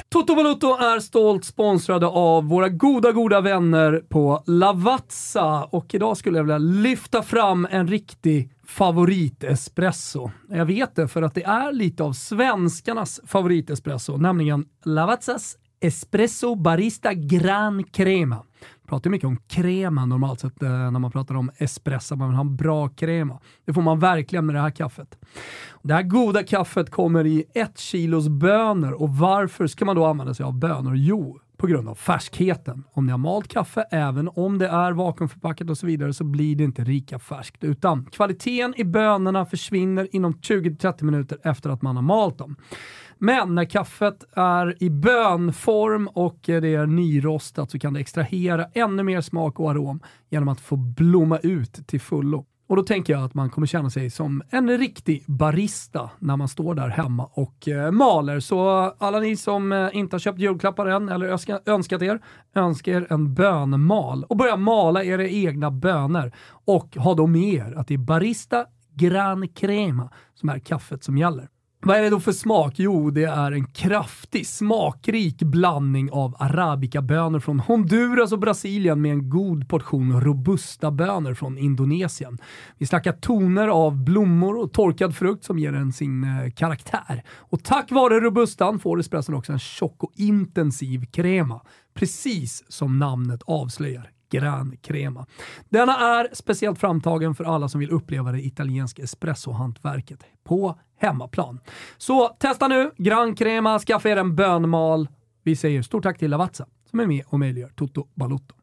Toto 0.10 0.36
Balotto 0.36 0.68
är 0.68 1.00
stolt 1.00 1.46
sponsrade 1.46 2.08
av 2.08 2.48
våra 2.48 2.70
goda, 2.70 3.12
goda 3.12 3.42
vänner 3.42 4.04
på 4.10 4.44
Lavazza 4.46 5.64
och 5.64 5.96
idag 5.96 6.18
skulle 6.18 6.38
jag 6.38 6.44
vilja 6.44 6.58
lyfta 6.58 7.24
fram 7.24 7.68
en 7.72 7.88
riktig 7.88 8.50
favoritespresso. 8.68 10.32
Jag 10.50 10.66
vet 10.66 10.96
det 10.96 11.08
för 11.08 11.22
att 11.22 11.36
det 11.36 11.44
är 11.44 11.72
lite 11.72 12.04
av 12.04 12.14
svenskarnas 12.14 13.22
favoritespresso, 13.26 14.18
nämligen 14.18 14.66
Lavazzas 14.86 15.58
Espresso 15.80 16.56
Barista 16.56 17.14
Gran 17.14 17.84
Crema. 17.84 18.44
Jag 18.82 18.90
pratar 18.90 19.10
mycket 19.10 19.28
om 19.28 19.38
crema 19.48 20.06
normalt 20.06 20.40
sett 20.40 20.64
eh, 20.64 20.70
när 20.70 21.00
man 21.00 21.12
pratar 21.12 21.36
om 21.36 21.52
espresso. 21.58 22.16
Man 22.16 22.30
vill 22.30 22.36
ha 22.36 22.42
en 22.42 22.56
bra 22.56 22.90
crema. 22.90 23.40
Det 23.66 23.74
får 23.74 23.82
man 23.82 24.00
verkligen 24.00 24.46
med 24.46 24.56
det 24.56 24.62
här 24.62 24.70
kaffet. 24.70 25.18
Det 25.84 25.94
här 25.94 26.04
goda 26.04 26.44
kaffet 26.44 26.92
kommer 26.92 27.26
i 27.26 27.44
ett 27.54 27.80
kilos 27.80 28.30
bönor 28.30 28.92
och 28.92 29.10
varför 29.10 29.68
ska 29.68 29.86
man 29.86 29.96
då 29.96 30.06
använda 30.06 30.34
sig 30.34 30.44
av 30.44 30.54
bönor? 30.54 30.96
Jo, 30.96 31.40
på 31.58 31.68
grund 31.68 31.90
av 31.90 31.96
färskheten. 31.96 32.84
Om 32.92 33.06
ni 33.06 33.12
har 33.12 33.18
malt 33.18 33.48
kaffe, 33.48 33.86
även 33.92 34.30
om 34.36 34.58
det 34.58 34.68
är 34.68 34.92
vakuumförpackat 34.92 35.70
och 35.70 35.78
så 35.78 35.88
vidare, 35.88 36.14
så 36.14 36.24
blir 36.24 36.56
det 36.56 36.64
inte 36.64 36.84
lika 36.84 37.20
färskt. 37.20 37.64
Utan 37.64 38.06
kvaliteten 38.06 38.74
i 38.78 38.84
bönorna 38.84 39.46
försvinner 39.46 40.08
inom 40.12 40.34
20-30 40.34 41.04
minuter 41.04 41.38
efter 41.44 41.70
att 41.70 41.82
man 41.82 41.96
har 41.96 42.04
malt 42.04 42.38
dem. 42.38 42.56
Men 43.18 43.56
när 43.56 43.66
kaffet 43.66 44.24
är 44.34 44.84
i 44.84 44.90
bönform 44.90 46.08
och 46.08 46.40
det 46.46 46.74
är 46.76 46.86
nyrostat 46.86 47.72
så 47.72 47.80
kan 47.80 47.94
det 47.94 48.00
extrahera 48.00 48.66
ännu 48.74 49.04
mer 49.04 49.22
smak 49.22 49.60
och 49.60 49.72
arom 49.72 50.00
genom 50.30 50.48
att 50.48 50.60
få 50.60 50.76
blomma 50.76 51.38
ut 51.38 51.88
till 51.88 52.02
fullo. 52.02 52.46
Och 52.68 52.76
då 52.76 52.84
tänker 52.84 53.14
jag 53.14 53.24
att 53.24 53.34
man 53.34 53.50
kommer 53.50 53.68
känna 53.68 53.90
sig 53.90 54.10
som 54.10 54.44
en 54.50 54.78
riktig 54.78 55.24
barista 55.28 56.10
när 56.20 56.38
man 56.38 56.48
står 56.48 56.76
där 56.76 56.88
hemma 56.88 57.30
och 57.34 57.68
eh, 57.68 57.92
maler. 57.92 58.40
Så 58.40 58.70
alla 58.98 59.20
ni 59.20 59.38
som 59.38 59.72
eh, 59.72 59.90
inte 59.94 60.14
har 60.14 60.20
köpt 60.20 60.40
julklappar 60.40 60.86
än 60.86 61.10
eller 61.10 61.26
önska, 61.26 61.60
önskat 61.66 62.02
er, 62.02 62.20
önskar 62.56 62.92
er 62.92 63.08
en 63.10 63.34
bönmal 63.34 64.24
och 64.24 64.38
börja 64.38 64.58
mala 64.58 65.04
era 65.04 65.28
egna 65.28 65.72
bönor. 65.72 66.32
Och 66.48 66.96
ha 66.96 67.14
då 67.14 67.28
med 67.28 67.54
er 67.54 67.74
att 67.78 67.88
det 67.88 67.94
är 67.94 67.98
Barista 67.98 68.66
Gran 68.94 69.48
Crema 69.48 70.10
som 70.34 70.50
är 70.50 70.60
kaffet 70.60 71.04
som 71.04 71.18
gäller. 71.18 71.50
Vad 71.88 71.98
är 71.98 72.02
det 72.02 72.10
då 72.10 72.20
för 72.20 72.32
smak? 72.32 72.74
Jo, 72.78 73.12
det 73.12 73.24
är 73.24 73.52
en 73.52 73.66
kraftig, 73.66 74.48
smakrik 74.48 75.44
blandning 75.44 76.12
av 76.12 76.36
arabica-bönor 76.40 77.40
från 77.40 77.60
Honduras 77.60 78.32
och 78.32 78.40
Brasilien 78.40 79.02
med 79.02 79.12
en 79.12 79.30
god 79.30 79.70
portion 79.70 80.22
robusta 80.22 80.92
bönor 80.92 81.34
från 81.34 81.58
Indonesien. 81.58 82.38
Vi 82.78 82.86
snackar 82.86 83.12
toner 83.12 83.68
av 83.68 84.04
blommor 84.04 84.58
och 84.58 84.74
torkad 84.74 85.16
frukt 85.16 85.44
som 85.44 85.60
ger 85.60 85.72
den 85.72 85.94
sin 85.94 86.24
eh, 86.24 86.52
karaktär. 86.52 87.24
Och 87.30 87.64
tack 87.64 87.92
vare 87.92 88.20
robustan 88.20 88.80
får 88.80 89.00
espresson 89.00 89.36
också 89.36 89.54
en 89.54 89.60
tjock 89.60 90.04
och 90.04 90.12
intensiv 90.16 91.06
krema. 91.06 91.62
Precis 91.94 92.64
som 92.68 93.00
namnet 93.00 93.42
avslöjar. 93.46 94.12
Gran 94.30 94.78
Crema. 94.82 95.26
Denna 95.70 96.20
är 96.20 96.30
speciellt 96.34 96.80
framtagen 96.80 97.36
för 97.36 97.44
alla 97.44 97.70
som 97.70 97.80
vill 97.80 97.92
uppleva 97.92 98.32
det 98.32 98.46
italienska 98.46 99.04
espressohantverket 99.04 100.24
på 100.44 100.80
hemmaplan. 100.98 101.60
Så 101.98 102.28
testa 102.28 102.68
nu 102.68 102.92
Gran 102.98 103.36
Crema, 103.36 103.80
skaffa 103.80 104.10
er 104.10 104.18
en 104.18 104.36
bönmal. 104.36 105.08
Vi 105.44 105.56
säger 105.56 105.82
stort 105.82 106.04
tack 106.04 106.20
till 106.20 106.32
Lavazza 106.32 106.66
som 106.90 107.00
är 107.00 107.08
med 107.08 107.24
och 107.28 107.40
möjliggör 107.40 107.70
Toto 107.76 108.08
Balotto. 108.14 108.56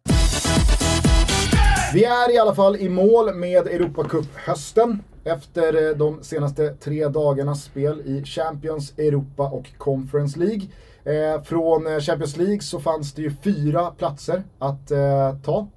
Vi 1.94 2.04
är 2.04 2.34
i 2.34 2.38
alla 2.38 2.54
fall 2.54 2.76
i 2.76 2.88
mål 2.88 3.34
med 3.34 3.66
Europacup-hösten 3.66 5.02
efter 5.24 5.90
eh, 5.90 5.96
de 5.96 6.22
senaste 6.22 6.74
tre 6.74 7.08
dagarnas 7.08 7.64
spel 7.64 8.00
i 8.00 8.24
Champions, 8.24 8.98
Europa 8.98 9.42
och 9.42 9.78
Conference 9.78 10.38
League. 10.38 10.62
Eh, 11.04 11.42
från 11.42 11.86
eh, 11.86 12.00
Champions 12.00 12.36
League 12.36 12.60
så 12.60 12.80
fanns 12.80 13.12
det 13.12 13.22
ju 13.22 13.32
fyra 13.42 13.90
platser 13.90 14.42
att 14.58 14.92
ta 15.44 15.68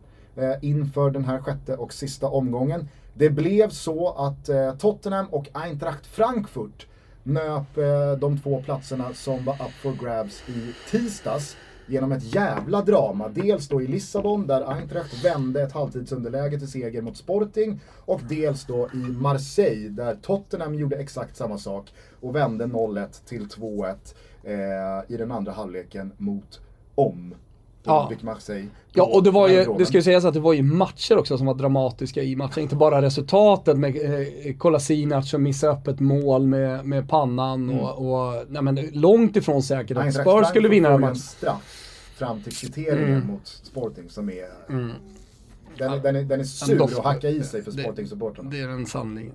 inför 0.62 1.10
den 1.10 1.26
här 1.26 1.40
sjätte 1.40 1.76
och 1.76 1.94
sista 1.94 2.28
omgången. 2.28 2.88
Det 3.18 3.30
blev 3.30 3.70
så 3.70 4.10
att 4.10 4.50
eh, 4.50 4.76
Tottenham 4.76 5.28
och 5.28 5.48
Eintracht 5.54 6.08
Frankfurt 6.08 6.88
nöp 7.24 7.78
eh, 7.78 8.12
de 8.20 8.38
två 8.38 8.62
platserna 8.62 9.14
som 9.14 9.46
var 9.46 9.54
up 9.54 9.72
for 9.82 10.06
grabs 10.06 10.50
i 10.50 10.74
tisdags 10.90 11.58
genom 11.88 12.12
ett 12.12 12.36
jävla 12.36 12.82
drama. 12.82 13.30
Dels 13.30 13.68
då 13.68 13.82
i 13.82 13.88
Lissabon 13.88 14.48
där 14.48 14.72
Eintracht 14.72 15.26
vände 15.26 15.64
ett 15.64 15.72
halvtidsunderläge 15.72 16.60
till 16.60 16.72
seger 16.72 17.02
mot 17.02 17.18
Sporting 17.18 17.80
och 18.06 18.22
dels 18.30 18.66
då 18.66 18.90
i 18.94 18.98
Marseille 18.98 19.90
där 19.90 20.16
Tottenham 20.22 20.76
gjorde 20.76 20.96
exakt 20.96 21.38
samma 21.38 21.58
sak 21.58 21.94
och 22.22 22.36
vände 22.36 22.66
0-1 22.66 23.26
till 23.26 23.48
2-1 23.48 23.96
eh, 24.44 25.14
i 25.14 25.18
den 25.18 25.32
andra 25.32 25.52
halvleken 25.52 26.12
mot 26.18 26.62
om. 26.96 27.36
Ja. 27.86 28.12
Marseille. 28.22 28.68
Ja, 28.94 29.04
och 29.04 29.24
det 29.24 29.32
var 29.32 29.48
ju, 29.48 29.66
det 29.78 29.86
ska 29.86 29.98
ju 29.98 30.04
sägas 30.04 30.26
att 30.26 30.34
det 30.34 30.40
var 30.40 30.54
ju 30.54 30.62
matcher 30.64 31.18
också 31.18 31.38
som 31.38 31.48
var 31.48 31.54
dramatiska 31.54 32.24
i 32.24 32.36
matchen. 32.36 32.64
Inte 32.64 32.76
bara 32.76 33.02
resultatet 33.02 33.78
med 33.78 33.96
eh, 33.96 34.54
Kolasinac 34.58 35.30
som 35.30 35.44
missade 35.44 35.74
upp 35.74 35.88
ett 35.88 36.00
mål 36.00 36.48
med, 36.48 36.86
med 36.86 37.10
pannan 37.10 37.70
Mm. 37.70 37.80
och, 37.80 37.98
och 38.28 38.46
nej, 38.50 38.62
men 38.62 38.76
långt 38.94 39.36
ifrån 39.36 39.64
säkert 39.64 39.98
att 39.98 40.14
Spurs 40.14 40.48
skulle 40.48 40.68
vinna 40.70 40.90
den 40.90 41.02
matchen. 41.02 41.20
fram 42.16 42.42
till 42.44 42.56
kvitteringen 42.56 43.08
Mm. 43.14 43.28
mot 43.28 43.48
Sporting 43.48 44.10
som 44.10 44.30
är 44.30 44.46
Den, 45.78 45.94
är- 45.94 46.00
den, 46.00 46.16
är, 46.16 46.24
den 46.24 46.40
är 46.40 46.44
sur 46.44 46.78
doft- 46.80 46.98
att 47.00 47.06
hacka 47.06 47.30
i 47.30 47.44
sig 47.44 47.64
för 47.64 47.72
det- 47.72 47.82
Sporting-supportrarna. 47.84 48.50
Det 48.52 48.60
är 48.62 48.68
den 48.68 48.86
sanningen. 48.86 49.34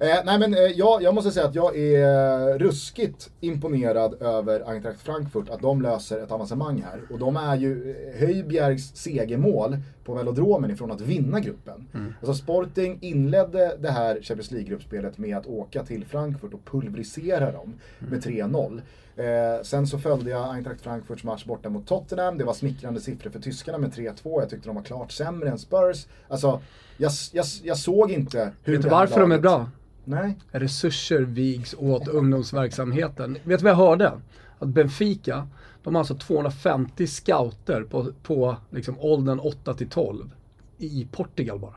Eh, 0.00 0.06
nej 0.24 0.38
men 0.38 0.54
eh, 0.54 0.60
jag, 0.60 1.02
jag 1.02 1.14
måste 1.14 1.30
säga 1.30 1.46
att 1.46 1.54
jag 1.54 1.76
är 1.78 2.48
eh, 2.52 2.58
ruskigt 2.58 3.30
imponerad 3.40 4.22
över 4.22 4.70
Eintracht 4.70 5.00
Frankfurt, 5.00 5.50
att 5.50 5.60
de 5.60 5.82
löser 5.82 6.22
ett 6.22 6.32
avancemang 6.32 6.82
här. 6.90 7.00
Och 7.10 7.18
de 7.18 7.36
är 7.36 7.56
ju 7.56 7.90
eh, 7.90 8.20
Höjbjergs 8.26 8.96
segermål 8.96 9.76
på 10.06 10.14
velodromen 10.14 10.70
ifrån 10.70 10.90
att 10.90 11.00
vinna 11.00 11.40
gruppen. 11.40 11.86
Alltså 12.20 12.34
Sporting 12.34 12.98
inledde 13.00 13.76
det 13.80 13.90
här 13.90 14.14
Champions 14.22 14.50
League-gruppspelet 14.50 15.18
med 15.18 15.36
att 15.36 15.46
åka 15.46 15.84
till 15.84 16.04
Frankfurt 16.04 16.54
och 16.54 16.64
pulverisera 16.64 17.52
dem 17.52 17.74
med 17.98 18.24
3-0. 18.24 18.80
Eh, 19.16 19.62
sen 19.62 19.86
så 19.86 19.98
följde 19.98 20.30
jag 20.30 20.54
Eintracht 20.54 20.80
Frankfurts 20.80 21.24
match 21.24 21.44
borta 21.44 21.68
mot 21.68 21.86
Tottenham. 21.86 22.38
Det 22.38 22.44
var 22.44 22.54
smickrande 22.54 23.00
siffror 23.00 23.30
för 23.30 23.40
tyskarna 23.40 23.78
med 23.78 23.90
3-2. 23.92 24.12
Jag 24.40 24.50
tyckte 24.50 24.68
de 24.68 24.76
var 24.76 24.82
klart 24.82 25.12
sämre 25.12 25.48
än 25.50 25.58
Spurs. 25.58 26.06
Alltså, 26.28 26.60
jag, 26.96 27.12
jag, 27.32 27.44
jag 27.62 27.76
såg 27.76 28.10
inte 28.10 28.52
hur 28.64 28.72
Vet 28.72 28.82
du 28.82 28.88
varför 28.88 29.20
de 29.20 29.32
är 29.32 29.36
laget- 29.36 29.42
bra? 29.42 29.70
Nej. 30.04 30.36
Resurser 30.50 31.20
vigs 31.20 31.74
åt 31.78 32.08
ungdomsverksamheten. 32.08 33.38
Vet 33.44 33.60
du 33.60 33.64
vad 33.64 33.70
jag 33.72 33.76
hörde? 33.76 34.12
Att 34.58 34.68
Benfica, 34.68 35.48
de 35.86 35.94
har 35.94 36.00
alltså 36.00 36.14
250 36.14 37.06
scouter 37.06 37.82
på, 37.82 38.12
på 38.22 38.56
liksom 38.70 39.00
åldern 39.00 39.38
8 39.40 39.74
till 39.74 39.88
12 39.88 40.30
i 40.78 41.08
Portugal 41.12 41.58
bara. 41.58 41.74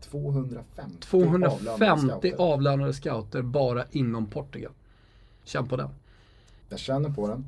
250 0.00 0.64
avlönade 0.76 1.00
250 1.00 2.08
scouter. 2.08 2.34
avlönade 2.38 2.94
scouter 2.94 3.42
bara 3.42 3.84
inom 3.90 4.26
Portugal. 4.26 4.72
Känn 5.44 5.68
på 5.68 5.76
den. 5.76 5.88
Jag 6.68 6.78
känner 6.78 7.10
på 7.10 7.28
den. 7.28 7.46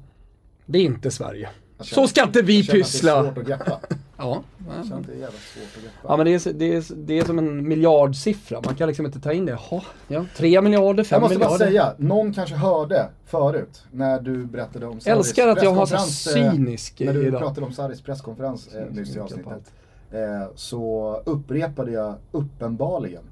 Det 0.66 0.78
är 0.78 0.82
inte 0.82 1.10
Sverige. 1.10 1.50
Så 1.80 2.08
ska 2.08 2.22
inte 2.22 2.42
vi 2.42 2.62
Det 2.62 2.72
är 2.72 2.76
pyssla. 2.76 3.22
svårt 3.24 3.38
att 3.38 3.46
greppa. 3.46 3.80
Ja, 4.16 4.42
Jag 4.78 4.86
känner 4.86 5.00
att 5.00 5.06
det 5.06 5.12
är 5.12 5.16
jävligt 5.16 5.40
svårt 5.40 5.76
att 5.76 5.82
greppa. 5.82 5.98
ja 6.08 6.16
men 6.16 6.26
det 6.26 6.46
är, 6.46 6.52
det, 6.52 6.74
är, 6.74 6.84
det 6.96 7.18
är 7.18 7.24
som 7.24 7.38
en 7.38 7.68
miljardsiffra. 7.68 8.60
Man 8.64 8.74
kan 8.74 8.88
liksom 8.88 9.06
inte 9.06 9.20
ta 9.20 9.32
in 9.32 9.46
det. 9.46 9.58
Jaha, 9.70 9.82
ja, 10.08 10.24
3 10.36 10.60
miljarder, 10.60 11.04
5 11.04 11.16
jag 11.16 11.22
måste 11.22 11.38
bara 11.38 11.50
miljarder. 11.50 11.66
säga, 11.66 11.94
någon 11.98 12.32
kanske 12.32 12.54
hörde 12.56 13.08
förut 13.26 13.82
när 13.92 14.20
du 14.20 14.44
berättade 14.46 14.86
om 14.86 15.00
Sarris 15.00 15.16
Älskar 15.18 15.48
att 15.48 15.62
jag 15.62 15.70
har 15.74 15.86
så 15.86 15.94
eh, 15.94 16.00
cynisk 16.02 17.00
När 17.00 17.12
du 17.14 17.26
idag. 17.26 17.40
pratade 17.40 17.66
om 17.66 17.72
Sarris 17.72 18.00
presskonferens 18.00 18.74
eh, 18.74 18.86
nyss 18.90 19.16
i 19.16 19.20
avsnittet. 19.20 19.72
Eh, 20.10 20.18
så 20.54 21.14
upprepade 21.26 21.90
jag 21.90 22.14
uppenbarligen 22.32 23.22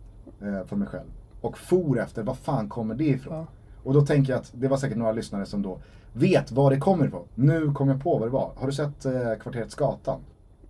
eh, 0.42 0.66
för 0.66 0.76
mig 0.76 0.88
själv. 0.88 1.08
Och 1.40 1.58
for 1.58 2.00
efter, 2.00 2.22
vad 2.22 2.38
fan 2.38 2.68
kommer 2.68 2.94
det 2.94 3.04
ifrån? 3.04 3.34
Ja. 3.34 3.46
Och 3.84 3.94
då 3.94 4.06
tänker 4.06 4.32
jag 4.32 4.40
att 4.40 4.50
det 4.54 4.68
var 4.68 4.76
säkert 4.76 4.96
några 4.98 5.12
lyssnare 5.12 5.46
som 5.46 5.62
då 5.62 5.78
vet 6.12 6.52
var 6.52 6.70
det 6.70 6.76
kommer 6.78 7.06
ifrån. 7.06 7.28
Nu 7.34 7.72
kom 7.72 7.88
jag 7.88 8.02
på 8.02 8.18
vad 8.18 8.28
det 8.28 8.32
var. 8.32 8.52
Har 8.56 8.66
du 8.66 8.72
sett 8.72 9.04
eh, 9.04 9.12
Kvarteret 9.40 9.70
Skatan? 9.70 10.20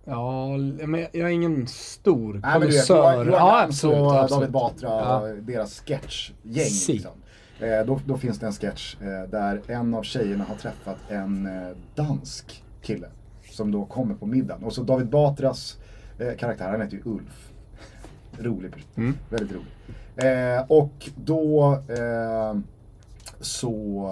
Ja, 0.05 0.57
men 0.57 0.99
jag 0.99 1.15
är 1.15 1.27
ingen 1.33 1.67
stor 1.67 2.33
Nej 2.33 2.59
men 2.59 2.61
du 2.61 2.67
vet, 2.77 2.89
Johan 2.89 3.27
Ja, 3.27 3.63
absolut, 3.63 3.97
och 3.97 4.13
absolut. 4.23 4.29
David 4.29 4.51
Batra, 4.51 4.89
Ja. 4.89 5.27
deras 5.41 5.79
sketchgäng. 5.79 6.65
Si. 6.65 6.93
Liksom. 6.93 7.11
Eh, 7.59 7.85
då, 7.85 7.99
då 8.05 8.17
finns 8.17 8.39
det 8.39 8.45
en 8.45 8.53
sketch 8.53 8.95
eh, 9.01 9.29
där 9.29 9.61
en 9.67 9.93
av 9.93 10.03
tjejerna 10.03 10.43
har 10.43 10.55
träffat 10.55 10.97
en 11.09 11.45
eh, 11.45 11.75
dansk 11.95 12.63
kille. 12.81 13.07
Som 13.51 13.71
då 13.71 13.85
kommer 13.85 14.15
på 14.15 14.25
middagen. 14.25 14.63
Och 14.63 14.73
så 14.73 14.83
David 14.83 15.09
Batras 15.09 15.77
eh, 16.19 16.37
karaktär, 16.37 16.69
han 16.69 16.81
heter 16.81 16.95
ju 16.97 17.01
Ulf. 17.05 17.51
rolig. 18.39 18.71
Mm. 18.95 19.13
Väldigt 19.29 19.51
rolig. 19.51 19.67
Eh, 20.15 20.65
och 20.67 21.09
då 21.15 21.73
eh, 21.73 22.59
så, 23.43 24.09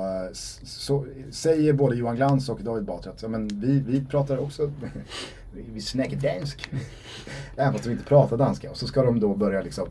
så 0.63 1.05
säger 1.31 1.73
både 1.73 1.95
Johan 1.95 2.15
Glans 2.15 2.49
och 2.49 2.63
David 2.63 2.85
Batra 2.85 3.11
att 3.11 3.21
ja, 3.21 3.27
men 3.27 3.47
vi, 3.47 3.79
vi 3.79 4.05
pratar 4.05 4.37
också, 4.37 4.71
vi 5.73 5.81
snackar 5.81 6.15
dansk. 6.15 6.69
Även 7.57 7.73
fast 7.73 7.85
vi 7.85 7.91
inte 7.91 8.05
pratar 8.05 8.37
danska. 8.37 8.71
Och 8.71 8.77
så 8.77 8.87
ska 8.87 9.03
de 9.03 9.19
då 9.19 9.35
börja 9.35 9.61
liksom 9.61 9.89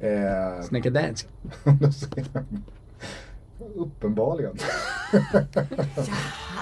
eh, 0.00 0.62
Snacka 0.62 0.90
dansk. 0.90 1.28
Uppenbarligen. 3.76 4.58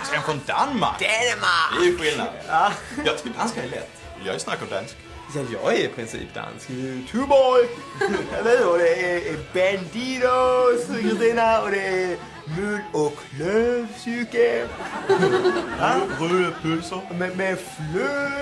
Ska 0.05 0.17
han 0.17 0.23
från 0.23 0.41
Danmark? 0.47 0.81
Danmark! 0.81 1.71
Det 1.79 1.87
är 1.87 1.91
ju 1.91 1.99
skillnad. 1.99 2.29
Ja. 2.49 2.73
Jag 3.05 3.19
tycker 3.19 3.39
danska 3.39 3.65
är 3.65 3.69
lätt. 3.69 3.91
Jag 4.27 4.41
snackar 4.41 4.67
dansk. 4.71 4.97
Ja, 5.35 5.43
jag 5.53 5.75
är 5.75 5.85
i 5.85 5.89
princip 5.89 6.35
dansk. 6.35 6.67
Tuborg! 7.13 7.69
Jag 8.37 8.43
vet 8.45 8.65
och 8.65 8.79
det 8.79 9.19
är 9.29 9.37
Bandidos, 9.55 10.87
Kristina, 11.01 11.63
och 11.63 11.71
det 11.71 11.87
är 11.87 12.17
mul 12.57 12.81
och 12.93 13.13
klövsyke. 13.31 14.69
Ja, 15.79 15.97
Röda 16.21 16.51
pölser. 16.63 17.01
med, 17.19 17.37
med 17.37 17.59
flö. 17.59 18.39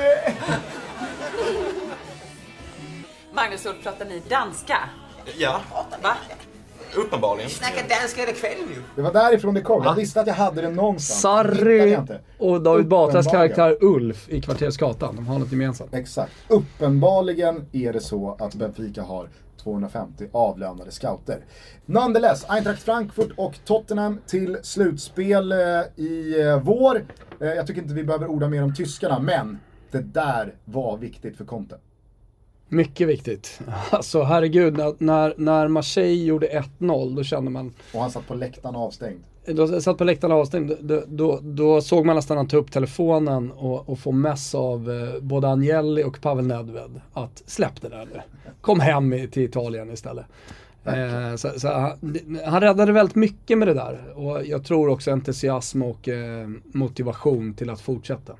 Magnus 3.32 3.66
pratar 3.82 4.04
ni 4.04 4.22
danska? 4.28 4.88
Ja, 5.36 5.60
Va? 6.02 6.16
Uppenbarligen. 6.96 7.50
Snacka 7.50 7.80
danska 7.88 8.20
hela 8.20 8.32
kvällen 8.32 8.68
ju. 8.74 8.82
Det 8.96 9.02
var 9.02 9.12
därifrån 9.12 9.54
det 9.54 9.60
kom. 9.60 9.84
Jag 9.84 9.94
visste 9.94 10.20
att 10.20 10.26
jag 10.26 10.34
hade 10.34 10.62
det 10.62 10.70
någonstans. 10.70 11.20
Sarri 11.20 11.92
jag 11.92 12.00
inte. 12.00 12.20
och 12.38 12.62
David 12.62 12.88
Batras 12.88 13.26
karaktär 13.26 13.76
Ulf 13.80 14.28
i 14.28 14.40
Kvarteret 14.40 14.74
Skatan. 14.74 15.16
De 15.16 15.26
har 15.26 15.38
något 15.38 15.52
gemensamt. 15.52 15.94
Exakt. 15.94 16.32
Uppenbarligen 16.48 17.66
är 17.72 17.92
det 17.92 18.00
så 18.00 18.36
att 18.40 18.54
Benfica 18.54 19.02
har 19.02 19.28
250 19.62 20.28
avlönade 20.32 20.90
scouter. 20.90 21.44
Nonetheless, 21.86 22.44
Eintracht 22.48 22.82
Frankfurt 22.82 23.30
och 23.36 23.54
Tottenham 23.64 24.20
till 24.26 24.58
slutspel 24.62 25.52
eh, 25.52 25.58
i 25.96 26.40
eh, 26.40 26.62
vår. 26.62 27.04
Eh, 27.40 27.48
jag 27.48 27.66
tycker 27.66 27.82
inte 27.82 27.94
vi 27.94 28.04
behöver 28.04 28.26
orda 28.26 28.48
mer 28.48 28.62
om 28.62 28.74
tyskarna, 28.74 29.18
men 29.18 29.58
det 29.90 30.00
där 30.00 30.54
var 30.64 30.96
viktigt 30.96 31.36
för 31.36 31.44
Conte. 31.44 31.78
Mycket 32.72 33.08
viktigt. 33.08 33.60
Alltså 33.90 34.22
herregud, 34.22 34.78
när, 34.98 35.34
när, 35.36 35.68
Marseille 35.68 36.24
gjorde 36.24 36.62
1-0 36.78 37.16
då 37.16 37.24
kände 37.24 37.50
man 37.50 37.74
Och 37.94 38.00
han 38.00 38.10
satt 38.10 38.26
på 38.26 38.34
läktaren 38.34 38.76
avstängd. 38.76 39.20
Då 39.46 39.80
satt 39.80 39.98
på 39.98 40.04
läktaren 40.04 40.32
avstängd, 40.32 40.72
då, 40.80 41.02
då, 41.06 41.38
då 41.42 41.80
såg 41.80 42.06
man 42.06 42.16
nästan 42.16 42.36
han 42.36 42.48
ta 42.48 42.56
upp 42.56 42.72
telefonen 42.72 43.50
och, 43.52 43.88
och 43.88 43.98
få 43.98 44.12
mess 44.12 44.54
av 44.54 44.90
eh, 44.90 45.20
både 45.20 45.48
Agnelli 45.48 46.04
och 46.04 46.20
Pavel 46.20 46.46
Nedved 46.46 47.00
att 47.12 47.42
släpp 47.46 47.82
det 47.82 47.88
där 47.88 48.08
nu. 48.14 48.20
Kom 48.60 48.80
hem 48.80 49.12
i, 49.12 49.28
till 49.28 49.42
Italien 49.42 49.90
istället. 49.90 50.26
Eh, 50.84 51.36
så, 51.36 51.48
så 51.56 51.68
han, 51.68 52.18
han 52.44 52.60
räddade 52.60 52.92
väldigt 52.92 53.16
mycket 53.16 53.58
med 53.58 53.68
det 53.68 53.74
där 53.74 54.12
och 54.14 54.46
jag 54.46 54.64
tror 54.64 54.88
också 54.88 55.10
entusiasm 55.10 55.82
och 55.82 56.08
eh, 56.08 56.48
motivation 56.64 57.54
till 57.54 57.70
att 57.70 57.80
fortsätta. 57.80 58.32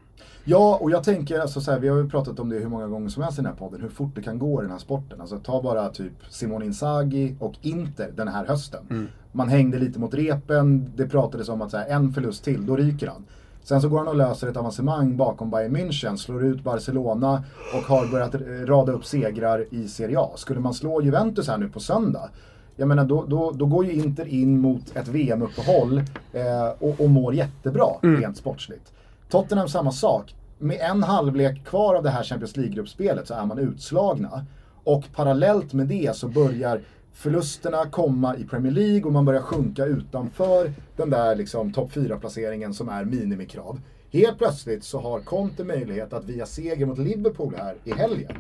Ja, 0.45 0.79
och 0.81 0.91
jag 0.91 1.05
tänker, 1.05 1.41
alltså 1.41 1.61
så 1.61 1.71
här, 1.71 1.79
vi 1.79 1.89
har 1.89 1.97
ju 1.97 2.09
pratat 2.11 2.41
om 2.41 2.49
det 2.49 2.57
hur 2.57 2.69
många 2.69 2.87
gånger 2.87 3.09
som 3.09 3.23
helst 3.23 3.39
i 3.39 3.43
den 3.43 3.51
här 3.51 3.59
podden, 3.59 3.81
hur 3.81 3.89
fort 3.89 4.15
det 4.15 4.23
kan 4.23 4.39
gå 4.39 4.61
i 4.61 4.63
den 4.63 4.71
här 4.71 4.79
sporten. 4.79 5.21
Alltså 5.21 5.39
ta 5.39 5.63
bara 5.63 5.89
typ 5.89 6.13
Simone 6.31 6.65
Inzaghi 6.65 7.37
och 7.39 7.55
Inter 7.63 8.11
den 8.17 8.29
här 8.29 8.47
hösten. 8.47 9.09
Man 9.33 9.49
hängde 9.49 9.79
lite 9.79 9.99
mot 9.99 10.15
repen, 10.15 10.93
det 10.97 11.07
pratades 11.09 11.49
om 11.49 11.63
att 11.63 11.71
så 11.71 11.77
här, 11.77 11.89
en 11.89 12.13
förlust 12.13 12.45
till, 12.45 12.67
då 12.67 12.77
ryker 12.77 13.07
han. 13.07 13.25
Sen 13.63 13.81
så 13.81 13.89
går 13.89 13.99
han 13.99 14.09
och 14.09 14.17
löser 14.17 14.49
ett 14.49 14.57
avancemang 14.57 15.17
bakom 15.17 15.51
Bayern 15.51 15.77
München, 15.77 16.17
slår 16.17 16.45
ut 16.45 16.65
Barcelona 16.65 17.45
och 17.75 17.83
har 17.83 18.07
börjat 18.07 18.35
rada 18.69 18.93
upp 18.93 19.05
segrar 19.05 19.67
i 19.71 19.89
Serie 19.89 20.19
A. 20.21 20.31
Skulle 20.37 20.61
man 20.61 20.75
slå 20.75 21.03
Juventus 21.03 21.49
här 21.49 21.59
nu 21.59 21.69
på 21.69 21.81
söndag, 21.81 22.31
jag 22.77 22.89
menar 22.89 23.05
då, 23.05 23.25
då, 23.29 23.51
då 23.51 23.67
går 23.67 23.85
ju 23.85 23.93
Inter 23.93 24.27
in 24.27 24.61
mot 24.61 24.97
ett 24.97 25.09
VM-uppehåll 25.09 25.99
eh, 26.33 26.69
och, 26.79 27.01
och 27.01 27.11
mår 27.11 27.35
jättebra 27.35 27.87
rent 28.21 28.37
sportsligt. 28.37 28.93
Tottenham 29.33 29.69
samma 29.69 29.93
sak. 29.93 30.35
Med 30.59 30.81
en 30.81 31.03
halvlek 31.03 31.65
kvar 31.67 31.95
av 31.95 32.03
det 32.03 32.11
här 32.11 32.23
Champions 32.23 32.57
League-gruppspelet 32.57 33.29
så 33.29 33.35
är 33.35 33.47
man 33.47 33.59
utslagna. 33.59 34.47
Och 34.85 35.05
parallellt 35.15 35.73
med 35.73 35.87
det 35.87 36.17
så 36.17 36.29
börjar 36.29 36.81
förlusterna 37.13 37.91
komma 37.91 38.37
i 38.37 38.45
Premier 38.45 38.73
League 38.73 39.03
och 39.03 39.13
man 39.13 39.25
börjar 39.25 39.41
sjunka 39.41 39.85
utanför 39.85 40.73
den 40.97 41.11
där 41.11 41.37
liksom 41.37 41.73
topp 41.73 41.93
4-placeringen 41.93 42.73
som 42.73 42.89
är 42.89 43.05
minimikrav. 43.05 43.81
Helt 44.11 44.39
plötsligt 44.39 44.85
så 44.85 45.01
har 45.01 45.21
Conte 45.21 45.65
möjlighet 45.65 46.13
att 46.13 46.25
via 46.25 46.47
seger 46.47 46.87
mot 46.87 46.99
Liverpool 46.99 47.55
här 47.59 47.77
i 47.85 47.93
helgen. 47.93 48.33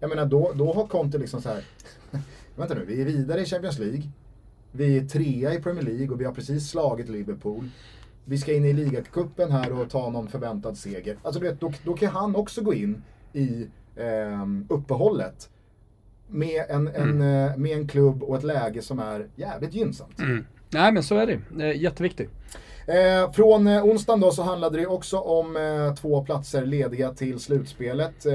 Jag 0.00 0.08
menar 0.08 0.26
då, 0.26 0.52
då 0.54 0.72
har 0.72 0.86
Conte 0.86 1.18
liksom 1.18 1.42
så 1.42 1.48
här. 1.48 1.64
Vänta 2.56 2.74
nu, 2.74 2.84
vi 2.84 3.00
är 3.00 3.04
vidare 3.04 3.40
i 3.40 3.44
Champions 3.44 3.78
League. 3.78 4.02
Vi 4.72 4.98
är 4.98 5.04
trea 5.04 5.54
i 5.54 5.62
Premier 5.62 5.84
League 5.84 6.08
och 6.08 6.20
vi 6.20 6.24
har 6.24 6.32
precis 6.32 6.70
slagit 6.70 7.08
Liverpool. 7.08 7.68
Vi 8.28 8.38
ska 8.38 8.54
in 8.54 8.64
i 8.64 8.72
ligacupen 8.72 9.52
här 9.52 9.80
och 9.80 9.90
ta 9.90 10.10
någon 10.10 10.28
förväntad 10.28 10.78
seger. 10.78 11.16
Alltså 11.22 11.40
du 11.40 11.46
vet, 11.46 11.60
då, 11.60 11.72
då 11.84 11.94
kan 11.94 12.08
han 12.08 12.36
också 12.36 12.62
gå 12.62 12.74
in 12.74 13.02
i 13.32 13.66
ehm, 13.96 14.66
uppehållet 14.68 15.50
med 16.28 16.64
en, 16.68 16.88
en, 16.88 17.20
eh, 17.20 17.56
med 17.56 17.72
en 17.78 17.88
klubb 17.88 18.22
och 18.22 18.36
ett 18.36 18.44
läge 18.44 18.82
som 18.82 18.98
är 18.98 19.28
jävligt 19.36 19.74
gynnsamt. 19.74 20.18
Nej 20.70 20.92
men 20.92 21.02
så 21.02 21.16
är 21.16 21.26
det, 21.26 21.64
eh, 21.64 21.82
jätteviktigt. 21.82 22.30
Eh, 22.86 23.32
från 23.32 23.66
eh, 23.66 23.84
onsdagen 23.84 24.20
då 24.20 24.30
så 24.30 24.42
handlade 24.42 24.78
det 24.78 24.86
också 24.86 25.18
om 25.18 25.56
eh, 25.56 25.94
två 25.94 26.24
platser 26.24 26.66
lediga 26.66 27.14
till 27.14 27.38
slutspelet. 27.38 28.26
Eh, 28.26 28.34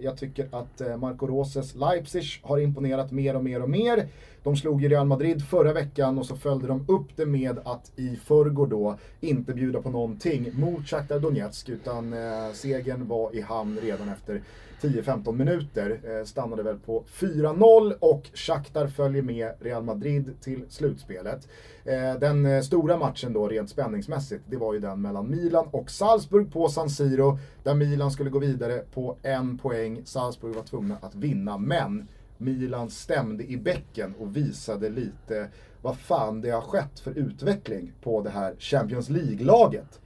jag 0.00 0.16
tycker 0.16 0.48
att 0.52 0.80
eh, 0.80 0.96
Marco 0.96 1.26
Roses 1.26 1.74
Leipzig 1.74 2.24
har 2.42 2.58
imponerat 2.58 3.10
mer 3.12 3.36
och 3.36 3.44
mer 3.44 3.62
och 3.62 3.70
mer. 3.70 4.08
De 4.42 4.56
slog 4.56 4.82
ju 4.82 4.88
Real 4.88 5.06
Madrid 5.06 5.44
förra 5.44 5.72
veckan 5.72 6.18
och 6.18 6.26
så 6.26 6.36
följde 6.36 6.66
de 6.66 6.84
upp 6.88 7.16
det 7.16 7.26
med 7.26 7.58
att 7.64 7.92
i 7.96 8.16
förrgår 8.16 8.66
då 8.66 8.98
inte 9.20 9.54
bjuda 9.54 9.82
på 9.82 9.90
någonting 9.90 10.50
mot 10.54 10.86
Shakhtar 10.86 11.18
Donetsk 11.18 11.68
utan 11.68 12.12
eh, 12.12 12.52
segern 12.52 13.08
var 13.08 13.36
i 13.36 13.40
hamn 13.40 13.78
redan 13.82 14.08
efter 14.08 14.42
10-15 14.80 15.32
minuter. 15.32 16.00
Eh, 16.04 16.24
stannade 16.24 16.62
väl 16.62 16.78
på 16.78 17.04
4-0 17.08 17.92
och 18.00 18.30
Shakhtar 18.34 18.86
följer 18.86 19.22
med 19.22 19.52
Real 19.60 19.82
Madrid 19.82 20.34
till 20.40 20.64
slutspelet. 20.68 21.48
Eh, 21.84 22.20
den 22.20 22.46
eh, 22.46 22.60
stora 22.60 22.96
matchen 22.96 23.32
då 23.32 23.48
rent 23.48 23.70
spänningsmässigt, 23.70 24.44
det 24.46 24.56
var 24.56 24.74
ju 24.74 24.80
den 24.80 25.02
mellan 25.02 25.30
Milan 25.30 25.68
och 25.70 25.90
Salzburg 25.90 26.52
på 26.52 26.68
San 26.68 26.90
Siro. 26.90 27.38
Där 27.62 27.74
Milan 27.74 28.10
skulle 28.10 28.30
gå 28.30 28.38
vidare 28.38 28.82
på 28.94 29.16
en 29.22 29.58
poäng. 29.58 30.02
Salzburg 30.04 30.54
var 30.54 30.62
tvungna 30.62 30.96
att 31.00 31.14
vinna, 31.14 31.58
men 31.58 32.08
Milan 32.40 32.90
stämde 32.90 33.44
i 33.44 33.56
bäcken 33.56 34.14
och 34.18 34.36
visade 34.36 34.88
lite 34.88 35.48
vad 35.82 35.98
fan 35.98 36.40
det 36.40 36.50
har 36.50 36.60
skett 36.60 37.00
för 37.00 37.18
utveckling 37.18 37.92
på 38.02 38.22
det 38.22 38.30
här 38.30 38.54
Champions 38.58 39.10
League-laget 39.10 40.00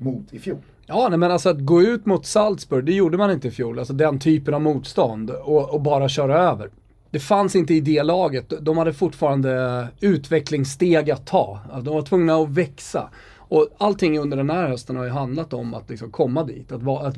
mot 0.00 0.32
i 0.32 0.38
fjol. 0.38 0.58
Ja, 0.86 1.06
nej, 1.08 1.18
men 1.18 1.30
alltså 1.30 1.48
att 1.48 1.60
gå 1.60 1.82
ut 1.82 2.06
mot 2.06 2.26
Salzburg, 2.26 2.84
det 2.84 2.92
gjorde 2.92 3.18
man 3.18 3.30
inte 3.30 3.48
i 3.48 3.50
fjol. 3.50 3.78
Alltså 3.78 3.94
den 3.94 4.18
typen 4.18 4.54
av 4.54 4.60
motstånd 4.60 5.30
och, 5.30 5.74
och 5.74 5.80
bara 5.80 6.08
köra 6.08 6.38
över. 6.42 6.70
Det 7.10 7.20
fanns 7.20 7.56
inte 7.56 7.74
i 7.74 7.80
det 7.80 8.02
laget. 8.02 8.52
De 8.60 8.78
hade 8.78 8.92
fortfarande 8.92 9.88
utvecklingssteg 10.00 11.10
att 11.10 11.26
ta. 11.26 11.60
Alltså, 11.64 11.80
de 11.80 11.94
var 11.94 12.02
tvungna 12.02 12.34
att 12.34 12.48
växa. 12.48 13.10
Och 13.48 13.68
allting 13.78 14.18
under 14.18 14.36
den 14.36 14.50
här 14.50 14.68
hösten 14.68 14.96
har 14.96 15.04
ju 15.04 15.10
handlat 15.10 15.52
om 15.52 15.74
att 15.74 15.90
liksom 15.90 16.10
komma 16.10 16.44
dit. 16.44 16.72
Att 16.72 16.82
vara, 16.82 17.06
att, 17.08 17.16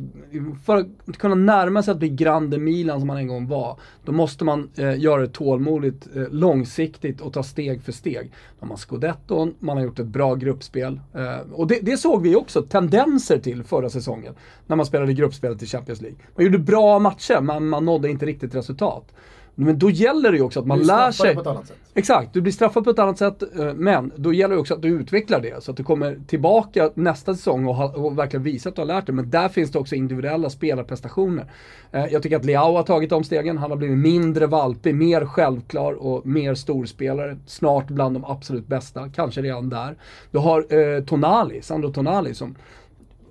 för 0.64 0.76
att 0.76 1.18
kunna 1.18 1.34
närma 1.34 1.82
sig 1.82 1.92
att 1.92 1.98
bli 1.98 2.08
Grande 2.08 2.58
Milan 2.58 3.00
som 3.00 3.06
man 3.06 3.16
en 3.16 3.26
gång 3.26 3.48
var, 3.48 3.78
då 4.04 4.12
måste 4.12 4.44
man 4.44 4.70
eh, 4.76 5.00
göra 5.00 5.20
det 5.20 5.28
tålmodigt, 5.28 6.08
eh, 6.16 6.22
långsiktigt 6.30 7.20
och 7.20 7.32
ta 7.32 7.42
steg 7.42 7.82
för 7.82 7.92
steg. 7.92 8.32
Då 8.60 8.66
har 8.66 8.76
scudetton, 8.76 9.54
man 9.58 9.76
har 9.76 9.84
gjort 9.84 9.98
ett 9.98 10.06
bra 10.06 10.34
gruppspel. 10.34 11.00
Eh, 11.14 11.52
och 11.52 11.66
det, 11.66 11.78
det 11.82 11.96
såg 11.96 12.22
vi 12.22 12.36
också 12.36 12.62
tendenser 12.62 13.38
till 13.38 13.64
förra 13.64 13.90
säsongen, 13.90 14.34
när 14.66 14.76
man 14.76 14.86
spelade 14.86 15.12
gruppspelet 15.12 15.62
i 15.62 15.66
Champions 15.66 16.00
League. 16.00 16.18
Man 16.36 16.44
gjorde 16.44 16.58
bra 16.58 16.98
matcher, 16.98 17.40
men 17.40 17.68
man 17.68 17.84
nådde 17.84 18.10
inte 18.10 18.26
riktigt 18.26 18.54
resultat. 18.54 19.12
Men 19.54 19.78
då 19.78 19.90
gäller 19.90 20.30
det 20.30 20.36
ju 20.36 20.42
också 20.42 20.60
att 20.60 20.66
man 20.66 20.78
Du 20.78 20.84
lär 20.84 21.10
sig. 21.10 21.34
på 21.34 21.40
ett 21.40 21.46
annat 21.46 21.66
sätt. 21.66 21.76
Exakt, 21.94 22.32
du 22.32 22.40
blir 22.40 22.52
straffad 22.52 22.84
på 22.84 22.90
ett 22.90 22.98
annat 22.98 23.18
sätt. 23.18 23.42
eh, 23.58 23.74
Men 23.74 24.12
då 24.16 24.32
gäller 24.32 24.54
det 24.54 24.60
också 24.60 24.74
att 24.74 24.82
du 24.82 24.88
utvecklar 24.88 25.40
det. 25.40 25.62
Så 25.64 25.70
att 25.70 25.76
du 25.76 25.84
kommer 25.84 26.18
tillbaka 26.26 26.90
nästa 26.94 27.34
säsong 27.34 27.66
och, 27.66 27.74
ha, 27.74 27.92
och 27.92 28.18
verkligen 28.18 28.42
visa 28.42 28.68
att 28.68 28.74
du 28.74 28.80
har 28.80 28.86
lärt 28.86 29.06
dig. 29.06 29.14
Men 29.14 29.30
där 29.30 29.48
finns 29.48 29.70
det 29.70 29.78
också 29.78 29.94
individuella 29.94 30.50
spelarprestationer. 30.50 31.44
Eh, 31.92 32.06
Jag 32.06 32.22
tycker 32.22 32.36
att 32.36 32.44
Leao 32.44 32.76
har 32.76 32.82
tagit 32.82 33.10
de 33.10 33.24
stegen. 33.24 33.58
Han 33.58 33.70
har 33.70 33.78
blivit 33.78 33.98
mindre 33.98 34.46
valpig, 34.46 34.94
mer 34.94 35.26
självklar 35.26 35.92
och 35.92 36.26
mer 36.26 36.54
storspelare. 36.54 37.36
Snart 37.46 37.86
bland 37.88 38.16
de 38.16 38.24
absolut 38.24 38.66
bästa, 38.66 39.08
kanske 39.08 39.42
redan 39.42 39.68
där. 39.70 39.96
Du 40.30 40.38
har 40.38 40.58
eh, 40.96 41.04
Tonali, 41.04 41.62
Sandro 41.62 41.92
Tonali 41.92 42.34
som 42.34 42.54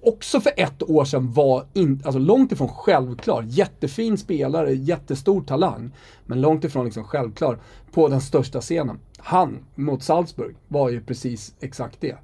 också 0.02 0.42
för 0.42 0.52
ett 0.58 0.84
år 0.90 1.06
sedan 1.06 1.34
var 1.34 1.66
in, 1.74 2.02
alltså 2.06 2.20
långt 2.20 2.52
ifrån 2.52 2.68
självklar. 2.68 3.46
Jättefin 3.48 4.18
spelare, 4.18 4.74
jättestor 4.74 5.42
talang. 5.42 5.92
Men 6.26 6.42
långt 6.42 6.64
ifrån 6.64 6.86
liksom 6.86 7.04
självklar 7.04 7.60
på 7.92 8.08
den 8.08 8.22
största 8.22 8.62
scenen. 8.62 9.00
Han 9.18 9.66
mot 9.76 10.04
Salzburg 10.04 10.56
var 10.68 10.90
ju 10.90 11.02
precis 11.02 11.56
exakt 11.60 12.02
det. 12.02 12.18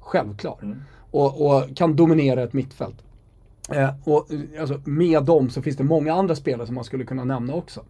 Självklar. 0.00 0.58
Och, 1.10 1.46
och 1.46 1.76
kan 1.76 1.96
dominera 1.96 2.42
ett 2.42 2.52
mittfält. 2.52 2.96
Eh, 3.70 3.90
och 4.04 4.28
alltså, 4.60 4.80
med 4.84 5.24
dem 5.24 5.50
så 5.50 5.62
finns 5.62 5.76
det 5.76 5.84
många 5.84 6.14
andra 6.14 6.36
spelare 6.36 6.66
som 6.66 6.74
man 6.74 6.84
skulle 6.84 7.04
kunna 7.04 7.24
nämna 7.24 7.54
också. 7.54 7.84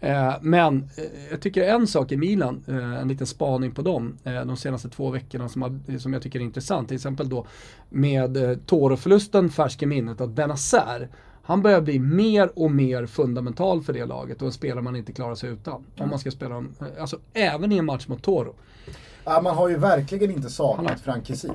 Eh, 0.00 0.34
men 0.40 0.76
eh, 0.96 1.30
jag 1.30 1.40
tycker 1.40 1.62
en 1.62 1.86
sak 1.86 2.12
i 2.12 2.16
Milan, 2.16 2.64
eh, 2.68 3.00
en 3.00 3.08
liten 3.08 3.26
spaning 3.26 3.72
på 3.72 3.82
dem, 3.82 4.18
eh, 4.24 4.44
de 4.44 4.56
senaste 4.56 4.88
två 4.88 5.10
veckorna 5.10 5.48
som, 5.48 5.62
har, 5.62 5.98
som 5.98 6.12
jag 6.12 6.22
tycker 6.22 6.40
är 6.40 6.44
intressant. 6.44 6.88
Till 6.88 6.94
exempel 6.94 7.28
då 7.28 7.46
med 7.88 8.36
eh, 8.36 8.56
Toro-förlusten 8.66 9.50
färsk 9.50 9.82
i 9.82 9.86
minnet, 9.86 10.20
att 10.20 10.30
Benazer 10.30 11.08
han 11.44 11.62
börjar 11.62 11.80
bli 11.80 11.98
mer 11.98 12.50
och 12.58 12.70
mer 12.70 13.06
fundamental 13.06 13.82
för 13.82 13.92
det 13.92 14.04
laget 14.04 14.42
och 14.42 14.46
en 14.46 14.52
spelare 14.52 14.82
man 14.82 14.96
inte 14.96 15.12
klarar 15.12 15.34
sig 15.34 15.50
utan. 15.50 15.84
Om 15.98 16.08
man 16.08 16.18
ska 16.18 16.30
spela 16.30 16.54
dem, 16.54 16.74
eh, 16.80 16.86
alltså 17.00 17.18
även 17.32 17.72
i 17.72 17.76
en 17.78 17.84
match 17.84 18.08
mot 18.08 18.22
Toro. 18.22 18.54
Ja, 19.24 19.40
man 19.40 19.56
har 19.56 19.68
ju 19.68 19.76
verkligen 19.76 20.30
inte 20.30 20.50
saknat 20.50 21.00
Frank 21.00 21.26
Kessie. 21.26 21.52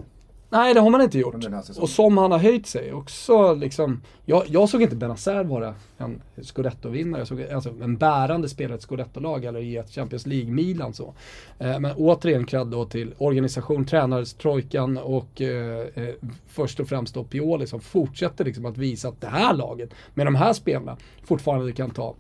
Nej, 0.50 0.74
det 0.74 0.80
har 0.80 0.90
man 0.90 1.02
inte 1.02 1.20
gjort. 1.20 1.36
Och 1.80 1.90
som 1.90 2.18
han 2.18 2.32
har 2.32 2.40
höjt 2.40 2.68
sig 2.68 2.94
också 2.94 3.54
liksom. 3.54 4.02
Jag, 4.26 4.44
jag 4.48 4.70
såg 4.70 4.82
inte 4.82 4.96
Benazer 4.96 5.44
vara 5.44 5.76
en 5.98 6.22
scudetto-vinnare. 6.42 7.22
Jag 7.22 7.28
såg 7.28 7.42
alltså, 7.44 7.70
en 7.82 7.98
bärande 7.98 8.50
spelare 8.50 8.74
i 8.74 8.78
ett 8.78 8.82
scudetto-lag 8.82 9.46
eller 9.46 9.60
i 9.60 9.78
ett 9.78 9.90
Champions 9.90 10.26
League-Milan 10.26 10.94
så. 10.94 11.14
Eh, 11.60 11.80
men 11.80 11.92
återigen 11.96 12.46
cred 12.46 12.68
då 12.68 12.86
till 12.86 13.14
organisation, 13.18 13.86
tränarstrojkan 13.86 14.98
och 14.98 15.42
eh, 15.42 15.88
eh, 15.96 16.16
först 16.48 16.80
och 16.80 16.88
främst 16.88 17.14
då 17.14 17.24
Pioli 17.24 17.68
som 17.68 17.80
fortsätter 17.80 18.46
liksom 18.46 18.66
att 18.66 18.78
visa 18.78 19.08
att 19.08 19.22
det 19.22 19.28
här 19.28 19.54
laget 19.54 19.90
med 20.14 20.28
de 20.28 20.36
här 20.36 20.54
spelarna 20.54 20.98
fortfarande 21.24 21.72
kan 21.72 21.90
ta 21.90 22.16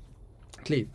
kliv. 0.63 0.87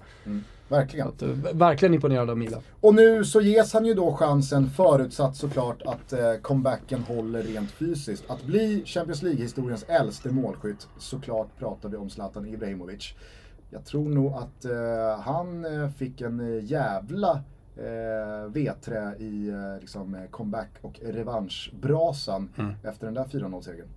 Verkligen. 0.72 1.08
Att, 1.08 1.22
eh, 1.22 1.28
verkligen 1.52 1.94
imponerad 1.94 2.30
av 2.30 2.38
Milan. 2.38 2.60
Och 2.80 2.94
nu 2.94 3.24
så 3.24 3.40
ges 3.40 3.72
han 3.72 3.84
ju 3.84 3.94
då 3.94 4.12
chansen, 4.12 4.70
förutsatt 4.70 5.36
såklart 5.36 5.82
att 5.82 6.12
eh, 6.12 6.34
comebacken 6.42 7.02
håller 7.02 7.42
rent 7.42 7.70
fysiskt, 7.70 8.30
att 8.30 8.44
bli 8.44 8.82
Champions 8.86 9.22
League-historiens 9.22 9.84
äldste 9.88 10.30
målskytt. 10.30 10.88
Såklart 10.98 11.48
pratar 11.58 11.88
vi 11.88 11.96
om 11.96 12.10
Zlatan 12.10 12.46
Ibrahimovic. 12.46 13.14
Jag 13.70 13.84
tror 13.84 14.08
nog 14.08 14.32
att 14.32 14.64
eh, 14.64 15.20
han 15.20 15.64
eh, 15.64 15.90
fick 15.90 16.20
en 16.20 16.40
eh, 16.40 16.64
jävla 16.64 17.30
eh, 17.76 18.52
vedträ 18.52 19.16
i 19.18 19.48
eh, 19.48 19.80
liksom, 19.80 20.16
comeback 20.30 20.70
och 20.80 21.00
revanschbrasan 21.02 22.48
efter 22.82 23.06
den 23.06 23.14
där 23.14 23.24
4-0-segern. 23.24 23.88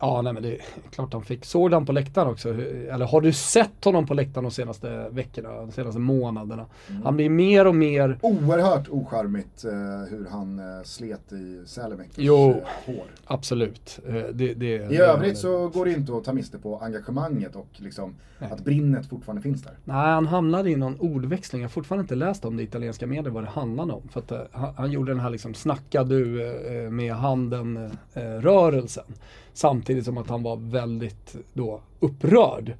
Ja, 0.00 0.22
nej 0.22 0.32
men 0.32 0.42
det 0.42 0.52
är 0.54 0.60
klart 0.90 1.12
han 1.12 1.22
fick. 1.22 1.44
Såg 1.44 1.72
han 1.72 1.86
på 1.86 1.92
läktaren 1.92 2.28
också? 2.28 2.48
Eller 2.48 3.06
har 3.06 3.20
du 3.20 3.32
sett 3.32 3.84
honom 3.84 4.06
på 4.06 4.14
läktaren 4.14 4.44
de 4.44 4.50
senaste 4.50 5.08
veckorna, 5.10 5.48
de 5.48 5.72
senaste 5.72 6.00
månaderna? 6.00 6.66
Han 7.04 7.16
blir 7.16 7.30
mer 7.30 7.66
och 7.66 7.74
mer 7.74 8.18
Oerhört 8.22 8.88
ocharmigt 8.88 9.64
eh, 9.64 9.70
hur 10.10 10.26
han 10.30 10.58
eh, 10.58 10.64
slet 10.84 11.32
i 11.32 11.62
Sälemäkis 11.66 12.14
Jo. 12.16 12.50
eh, 12.50 12.56
hår. 12.86 13.04
Absolut. 13.24 14.00
Eh, 14.08 14.14
Det, 14.14 14.54
det, 14.54 14.66
I 14.66 14.96
övrigt 14.96 15.38
så 15.38 15.68
går 15.68 15.84
det 15.84 15.92
inte 15.92 16.16
att 16.16 16.24
ta 16.24 16.32
miste 16.32 16.58
på 16.58 16.78
engagemanget 16.78 17.56
och 17.56 17.68
liksom 17.76 18.14
att 18.38 18.64
brinnet 18.64 19.06
fortfarande 19.08 19.42
finns 19.42 19.62
där. 19.62 19.72
Nej, 19.84 19.96
han 19.96 20.26
hamnade 20.26 20.70
i 20.70 20.76
någon 20.76 21.00
ordväxling. 21.00 21.62
Jag 21.62 21.68
har 21.68 21.72
fortfarande 21.72 22.02
inte 22.02 22.14
läst 22.14 22.44
om 22.44 22.56
det 22.56 22.62
i 22.62 22.66
italienska 22.66 23.06
medier 23.06 23.30
vad 23.30 23.42
det 23.42 23.48
handlade 23.50 23.92
om. 23.92 24.02
För 24.08 24.20
att 24.20 24.32
eh, 24.32 24.38
han, 24.52 24.74
han 24.76 24.90
gjorde 24.92 25.10
den 25.12 25.20
här 25.20 25.30
liksom 25.30 25.54
snacka 25.54 26.04
du 26.04 26.42
eh, 26.84 26.90
med 26.90 27.14
handen 27.14 27.90
eh, 28.14 28.22
rörelsen. 28.22 29.04
Samtidigt 29.52 30.04
som 30.04 30.18
att 30.18 30.28
han 30.28 30.42
var 30.42 30.56
väldigt 30.56 31.36
då 31.52 31.80
upprörd 32.00 32.74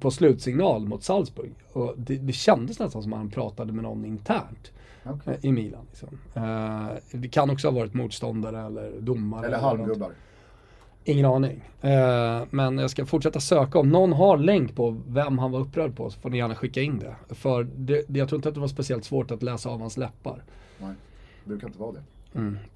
på 0.00 0.10
slutsignal 0.10 0.88
mot 0.88 1.02
Salzburg. 1.02 1.52
Och 1.72 1.94
det, 1.96 2.16
det 2.16 2.32
kändes 2.32 2.78
nästan 2.78 3.02
som 3.02 3.12
att 3.12 3.18
han 3.18 3.30
pratade 3.30 3.72
med 3.72 3.82
någon 3.82 4.04
internt. 4.04 4.72
Okej. 5.04 5.34
eh, 5.42 5.48
I 5.48 5.52
Milan. 5.52 5.86
Liksom. 5.90 6.08
Eh, 6.34 6.86
det 7.12 7.28
kan 7.28 7.50
också 7.50 7.68
ha 7.68 7.74
varit 7.74 7.94
motståndare 7.94 8.60
eller 8.66 9.00
domare. 9.00 9.46
Eller 9.46 9.58
halvgubbar. 9.58 10.10
Ingen 11.04 11.26
aning. 11.26 11.64
Eh, 11.80 12.42
men 12.50 12.78
jag 12.78 12.90
ska 12.90 13.06
fortsätta 13.06 13.40
söka. 13.40 13.78
Om 13.78 13.88
någon 13.88 14.12
har 14.12 14.38
länk 14.38 14.74
på 14.76 15.02
vem 15.08 15.38
han 15.38 15.50
var 15.50 15.60
upprörd 15.60 15.96
på 15.96 16.10
så 16.10 16.20
får 16.20 16.30
ni 16.30 16.38
gärna 16.38 16.54
skicka 16.54 16.82
in 16.82 16.98
det. 16.98 17.34
För 17.34 17.64
det, 17.76 18.04
det, 18.08 18.18
jag 18.18 18.28
tror 18.28 18.38
inte 18.38 18.48
att 18.48 18.54
det 18.54 18.60
var 18.60 18.68
speciellt 18.68 19.04
svårt 19.04 19.30
att 19.30 19.42
läsa 19.42 19.70
av 19.70 19.80
hans 19.80 19.96
läppar. 19.96 20.44
Nej, 20.78 20.94
det 21.44 21.48
brukar 21.48 21.66
inte 21.66 21.78
vara 21.78 21.92
det. 21.92 22.02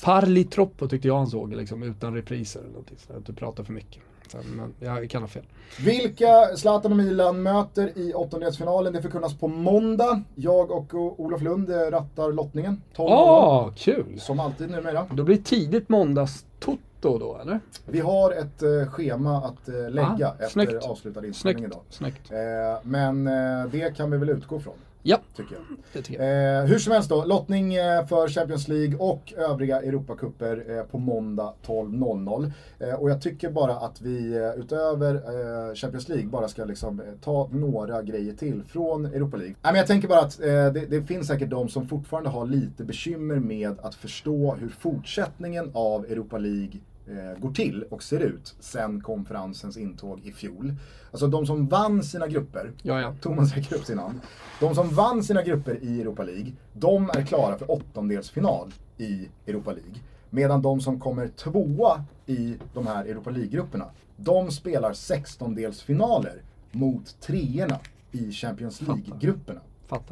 Parli 0.02 0.44
troppo 0.44 0.88
tyckte 0.88 1.08
jag 1.08 1.16
han 1.16 1.26
såg 1.26 1.54
liksom, 1.54 1.82
utan 1.82 2.14
repriser 2.14 2.60
eller 2.60 2.70
någonting. 2.70 2.96
Så 3.06 3.12
att 3.12 3.26
du 3.26 3.32
pratar 3.32 3.64
för 3.64 3.72
mycket. 3.72 4.02
Så, 4.28 4.38
men 4.56 4.74
jag 4.80 5.10
kan 5.10 5.22
ha 5.22 5.28
fel. 5.28 5.42
Vilka 5.84 6.56
Zlatan 6.56 6.92
och 6.92 6.98
Milan 6.98 7.42
möter 7.42 7.98
i 7.98 8.14
åttondelsfinalen, 8.14 8.92
det 8.92 9.02
förkunnas 9.02 9.38
på 9.38 9.48
måndag. 9.48 10.22
Jag 10.34 10.70
och 10.70 10.94
Olof 11.20 11.42
Lund 11.42 11.70
rattar 11.70 12.32
lottningen. 12.32 12.82
12 12.96 13.08
Åh, 13.12 13.70
kul! 13.76 14.20
Som 14.20 14.40
alltid 14.40 14.70
numera. 14.70 15.06
Då 15.12 15.24
blir 15.24 15.36
tidigt 15.36 15.88
måndags 15.88 16.44
Toto 16.58 17.18
då, 17.18 17.38
eller? 17.42 17.60
Vi 17.86 18.00
har 18.00 18.30
ett 18.32 18.62
eh, 18.62 18.90
schema 18.90 19.36
att 19.36 19.68
eh, 19.68 19.90
lägga 19.90 20.28
Ah, 20.28 20.32
efter 20.38 20.48
snyggt. 20.48 20.84
avslutad 20.84 21.26
inspelning 21.26 21.64
idag. 21.64 21.80
Snyggt. 21.90 22.32
Eh, 22.32 22.38
men 22.82 23.26
eh, 23.26 23.70
det 23.72 23.96
kan 23.96 24.10
vi 24.10 24.16
väl 24.18 24.28
utgå 24.30 24.60
från. 24.60 24.74
Ja, 25.10 25.20
Tycker 25.36 25.54
jag. 25.54 25.62
det 25.92 26.02
tycker 26.02 26.22
jag. 26.22 26.62
Eh, 26.62 26.66
hur 26.66 26.78
som 26.78 26.92
helst 26.92 27.08
då, 27.08 27.24
lottning 27.24 27.74
eh, 27.74 28.06
för 28.06 28.28
Champions 28.28 28.68
League 28.68 28.96
och 28.98 29.32
övriga 29.36 29.82
Europacuper 29.82 30.64
eh, 30.68 30.82
på 30.82 30.98
måndag 30.98 31.52
12.00. 31.66 32.52
Eh, 32.78 32.94
och 32.94 33.10
jag 33.10 33.22
tycker 33.22 33.50
bara 33.50 33.72
att 33.72 34.00
vi 34.00 34.36
eh, 34.36 34.60
utöver 34.60 35.14
eh, 35.14 35.74
Champions 35.74 36.08
League 36.08 36.26
bara 36.26 36.48
ska 36.48 36.64
liksom, 36.64 37.02
ta 37.24 37.48
några 37.52 38.02
grejer 38.02 38.34
till 38.34 38.62
från 38.68 39.06
Europa 39.06 39.36
League. 39.36 39.54
Nej, 39.62 39.72
men 39.72 39.76
jag 39.76 39.86
tänker 39.86 40.08
bara 40.08 40.20
att 40.20 40.38
det, 40.38 40.86
det 40.90 41.02
finns 41.02 41.26
säkert 41.26 41.50
de 41.50 41.68
som 41.68 41.88
fortfarande 41.88 42.30
har 42.30 42.46
lite 42.46 42.84
bekymmer 42.84 43.36
med 43.36 43.78
att 43.82 43.94
förstå 43.94 44.54
hur 44.54 44.68
fortsättningen 44.68 45.70
av 45.74 46.04
Europa 46.04 46.38
League 46.38 46.80
eh, 47.10 47.40
går 47.40 47.50
till 47.52 47.82
och 47.90 48.02
ser 48.02 48.20
ut 48.20 48.54
sen 48.60 49.00
konferensens 49.00 49.76
intåg 49.76 50.20
i 50.24 50.32
fjol. 50.32 50.74
Alltså 51.10 51.26
de 51.26 51.46
som 51.46 51.66
vann 51.66 52.02
sina 52.02 52.26
grupper, 52.26 52.72
Ja, 52.82 53.00
ja. 53.00 53.14
Thomas 53.20 53.54
räcker 53.54 53.76
upp 53.76 53.84
sin 53.84 53.98
hand. 53.98 54.20
De 54.60 54.74
som 54.74 54.88
vann 54.88 55.24
sina 55.24 55.42
grupper 55.42 55.78
i 55.82 56.00
Europa 56.00 56.22
League, 56.22 56.52
de 56.72 57.10
är 57.14 57.22
klara 57.22 57.58
för 57.58 57.70
åttondelsfinal 57.70 58.72
i 58.98 59.28
Europa 59.46 59.70
League. 59.72 59.94
Medan 60.30 60.62
de 60.62 60.80
som 60.80 61.00
kommer 61.00 61.28
tvåa 61.28 62.04
i 62.26 62.56
de 62.74 62.86
här 62.86 63.04
Europa 63.04 63.30
League-grupperna, 63.30 63.84
de 64.16 64.50
spelar 64.50 64.92
16-delsfinaler 64.92 66.34
mot 66.72 67.20
treorna 67.20 67.78
i 68.12 68.32
Champions 68.32 68.80
League-grupperna. 68.82 69.60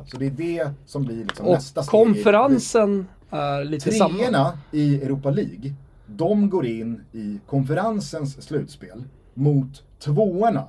Så 0.06 0.16
det 0.16 0.26
är 0.26 0.30
det 0.30 0.70
som 0.86 1.04
blir 1.04 1.24
liksom 1.24 1.46
Och 1.46 1.52
nästa 1.52 1.82
steg. 1.82 1.94
League. 1.94 2.14
konferensen 2.14 3.06
är 3.30 3.64
lite 3.64 3.92
samma. 3.92 4.14
Treorna 4.18 4.58
i 4.72 5.02
Europa 5.02 5.30
League, 5.30 5.74
de 6.06 6.50
går 6.50 6.66
in 6.66 7.04
i 7.12 7.38
konferensens 7.46 8.42
slutspel 8.42 9.04
mot 9.34 9.82
tvåorna 9.98 10.64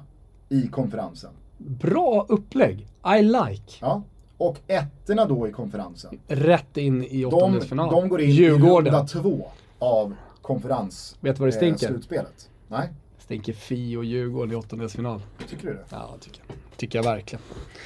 i 0.49 0.67
konferensen. 0.67 1.29
Bra 1.57 2.25
upplägg. 2.29 2.87
I 3.19 3.21
like. 3.21 3.73
Ja. 3.81 4.01
Och 4.37 4.57
ettorna 4.67 5.25
då 5.25 5.47
i 5.47 5.51
konferensen, 5.51 6.19
Rätt 6.27 6.77
in 6.77 7.03
i 7.03 7.21
de, 7.21 7.25
åttondelsfinalen. 7.25 7.93
de 7.93 8.09
går 8.09 8.21
in 8.21 8.29
Djurgården. 8.29 8.87
i 8.93 8.97
runda 8.97 9.07
två 9.07 9.47
av 9.79 10.15
konferens 10.41 11.17
Vet 11.21 11.35
du 11.35 11.39
vad 11.39 11.49
det 11.49 11.53
eh, 11.55 11.57
stinker? 11.57 11.87
slutspelet. 11.87 12.49
Nej, 12.67 12.89
Stinker 13.27 13.53
Fi 13.53 13.95
och 13.97 14.05
Djurgården 14.05 14.51
i 14.51 14.55
åttondelsfinal. 14.55 15.21
tycker 15.49 15.67
du 15.67 15.73
det? 15.73 15.83
Ja, 15.89 16.15
tycker 16.19 16.41
jag. 16.47 16.55
Tycker 16.77 16.99
jag 16.99 17.03
verkligen. 17.03 17.41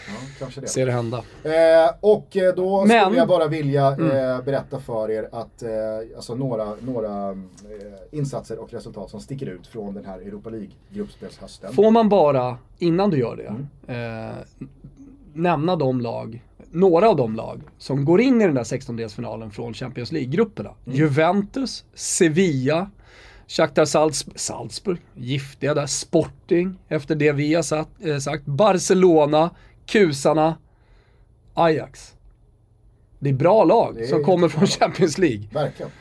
Ja, 0.07 0.13
kanske 0.39 0.61
det. 0.61 0.67
Ser 0.67 0.85
det 0.85 0.91
hända. 0.91 1.17
Eh, 1.43 1.93
och 1.99 2.37
eh, 2.37 2.55
då 2.55 2.85
Men- 2.85 3.01
skulle 3.05 3.17
jag 3.19 3.27
bara 3.27 3.47
vilja 3.47 3.87
eh, 3.87 3.93
Mm. 3.99 4.45
berätta 4.45 4.79
för 4.79 5.11
er 5.11 5.29
att 5.31 5.63
eh, 5.63 5.69
alltså 6.15 6.35
några, 6.35 6.75
några 6.81 7.29
eh, 7.31 7.37
insatser 8.11 8.57
och 8.59 8.73
resultat 8.73 9.09
som 9.09 9.19
sticker 9.19 9.45
ut 9.45 9.67
från 9.67 9.93
den 9.93 10.05
här 10.05 10.19
Europa 10.19 10.49
League-gruppspelshösten. 10.49 11.73
Får 11.73 11.91
man 11.91 12.09
bara, 12.09 12.57
innan 12.79 13.09
du 13.09 13.17
gör 13.19 13.35
det, 13.35 13.55
Mm. 13.87 14.27
eh, 14.29 14.35
nämna 15.33 15.75
de 15.75 16.01
lag, 16.01 16.43
några 16.71 17.09
av 17.09 17.15
de 17.15 17.35
lag 17.35 17.61
som 17.77 18.05
går 18.05 18.21
in 18.21 18.41
i 18.41 18.45
den 18.45 18.55
där 18.55 18.63
16-delsfinalen 18.63 19.49
från 19.51 19.73
Champions 19.73 20.11
League-grupperna. 20.11 20.71
Mm. 20.85 20.97
Juventus, 20.97 21.85
Sevilla, 21.93 22.89
Shakhtar 23.51 23.85
Salz, 23.85 24.25
Salzburg, 24.35 25.01
giftiga 25.13 25.73
där, 25.73 25.85
Sporting, 25.85 26.79
efter 26.87 27.15
det 27.15 27.31
vi 27.31 27.53
har 27.53 27.63
satt, 27.63 27.89
eh, 28.05 28.17
sagt, 28.17 28.45
Barcelona, 28.45 29.49
Kusarna, 29.85 30.57
Ajax. 31.53 32.15
Det 33.19 33.29
är 33.29 33.33
bra 33.33 33.63
lag 33.63 34.01
är 34.01 34.07
som 34.07 34.23
kommer 34.23 34.47
från. 34.47 34.67
Champions 34.67 35.17
League. 35.17 35.47
Verkligen. 35.53 35.91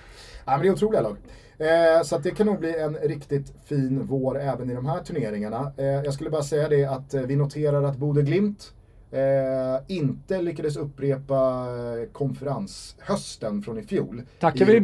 Ja, 0.45 0.53
men 0.53 0.61
det 0.61 0.69
är 0.69 0.73
otroliga 0.73 1.01
lag. 1.01 1.17
Eh, 1.59 2.03
så 2.03 2.19
det 2.19 2.31
kan 2.31 2.47
nog 2.47 2.59
bli 2.59 2.79
en 2.79 2.95
riktigt 2.95 3.53
fin 3.67 4.07
vår 4.07 4.41
även 4.41 4.71
i 4.71 4.75
de 4.75 4.87
här 4.87 5.03
turneringarna. 5.03 5.73
Eh, 5.77 5.85
jag 5.87 6.15
skulle 6.15 6.31
bara 6.31 6.43
säga 6.43 6.69
det 6.69 6.85
att 6.85 7.15
eh, 7.15 7.23
vi 7.23 7.37
noterar 7.37 7.83
att 7.83 7.97
Bode 7.97 8.23
Glimt 8.23 8.73
eh, 9.11 9.97
inte 9.97 10.43
lyckades 10.43 10.77
upprepa 10.77 11.67
eh, 11.67 12.13
konferenshösten 12.13 13.63
från 13.63 13.79
i 13.79 13.83
fjol. 13.83 14.23
Tackar 14.41 14.65
vi. 14.67 14.81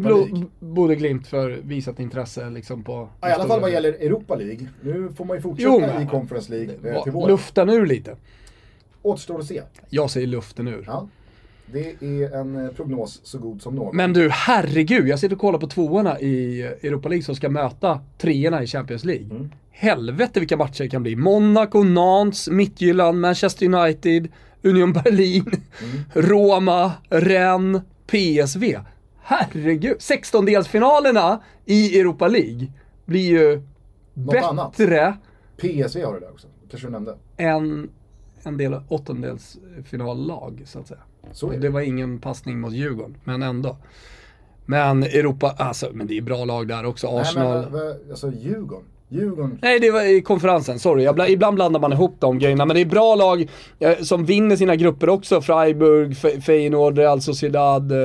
Bode 0.60 0.94
Glimt 0.94 1.26
för 1.26 1.50
visat 1.50 2.00
intresse 2.00 2.50
liksom 2.50 2.84
på... 2.84 3.08
Ja, 3.20 3.28
I 3.28 3.32
alla 3.32 3.46
fall 3.46 3.60
vad 3.60 3.70
gäller 3.70 3.92
Europa 3.92 4.34
League. 4.34 4.68
Nu 4.80 5.08
får 5.16 5.24
man 5.24 5.36
ju 5.36 5.42
fortsätta 5.42 5.68
Jo, 5.70 5.80
men- 5.80 6.02
i 6.02 6.06
Conference 6.06 6.52
League 6.52 6.94
eh, 6.94 7.02
till 7.02 7.12
våren. 7.12 7.28
Luften 7.30 7.68
ur 7.70 7.86
lite. 7.86 8.16
Återstår 9.02 9.38
att 9.38 9.46
se. 9.46 9.62
Jag 9.90 10.10
säger 10.10 10.26
luften 10.26 10.68
ur. 10.68 10.84
Ja. 10.86 11.08
Det 11.72 12.02
är 12.02 12.34
en 12.40 12.64
eh, 12.64 12.70
prognos 12.72 13.20
så 13.22 13.38
god 13.38 13.62
som 13.62 13.74
någon. 13.74 13.96
Men 13.96 14.12
du, 14.12 14.28
herregud. 14.30 15.08
Jag 15.08 15.18
sitter 15.18 15.34
och 15.36 15.40
kollar 15.40 15.58
på 15.58 15.66
tvåorna 15.66 16.20
i 16.20 16.62
Europa 16.62 17.08
League 17.08 17.22
som 17.24 17.34
ska 17.36 17.48
möta 17.48 18.00
treorna 18.18 18.62
i 18.62 18.66
Champions 18.66 19.04
League. 19.04 19.24
Mm. 19.30 19.50
Helvete 19.70 20.40
vilka 20.40 20.56
matcher 20.56 20.82
det 20.82 20.88
kan 20.90 21.02
bli. 21.02 21.16
Monaco, 21.16 21.82
Nantes, 21.82 22.48
Midtjylland, 22.48 23.20
Manchester 23.20 23.66
United, 23.66 24.28
Union 24.62 24.92
Berlin, 24.92 25.44
Mm. 25.82 26.02
Roma, 26.28 26.92
Rennes, 27.10 27.82
PSV. 28.06 28.78
Herregud. 29.22 29.96
16-delsfinalerna 29.98 31.38
i 31.64 32.00
Europa 32.00 32.28
League 32.28 32.66
blir 33.04 33.28
ju 33.30 33.62
Något 34.14 34.36
annat. 34.36 34.76
bättre 34.76 35.14
PSV 35.56 36.04
har 36.04 36.14
du 36.14 36.20
där 36.20 36.30
också. 36.30 36.46
Kanske 36.70 36.88
du 36.88 36.92
nämnde. 36.92 37.16
än 37.36 37.90
en 38.42 38.56
del 38.56 38.80
åttondelsfinallag 38.88 40.62
så 40.66 40.78
att 40.78 40.86
säga. 40.88 41.00
Så 41.32 41.50
det 41.50 41.56
det. 41.58 41.68
var 41.68 41.80
ingen 41.80 42.18
passning 42.18 42.60
mot 42.60 42.72
Djurgården, 42.72 43.16
men 43.24 43.42
ändå. 43.42 43.76
Men 44.66 45.02
Europa, 45.02 45.54
alltså, 45.58 45.90
men 45.92 46.06
det 46.06 46.18
är 46.18 46.22
bra 46.22 46.44
lag 46.44 46.68
där 46.68 46.84
också. 46.86 47.10
Nej 47.10 47.20
Arsenal. 47.20 47.62
men 47.62 47.72
vad- 47.72 47.96
alltså 48.10 48.32
Djurgården. 48.32 48.84
Djurgården. 49.08 49.58
Nej, 49.62 49.80
det 49.80 49.90
var 49.90 50.02
i 50.16 50.22
konferensen, 50.22 50.78
sorry. 50.78 51.04
Jag 51.04 51.14
bla, 51.14 51.28
ibland 51.28 51.54
blandar 51.54 51.80
man 51.80 51.92
ihop 51.92 52.14
de 52.18 52.38
grejerna. 52.38 52.64
Men 52.66 52.74
det 52.76 52.80
är 52.80 52.84
bra 52.86 53.14
lag 53.14 53.48
eh, 53.78 53.96
som 53.98 54.24
vinner 54.24 54.56
sina 54.56 54.76
grupper 54.76 55.08
också. 55.08 55.40
Freiburg, 55.40 56.16
Fe 56.16 56.40
Feyenoord, 56.40 56.98
Real 56.98 57.20
Sociedad, 57.22 57.92
eh, 57.92 57.98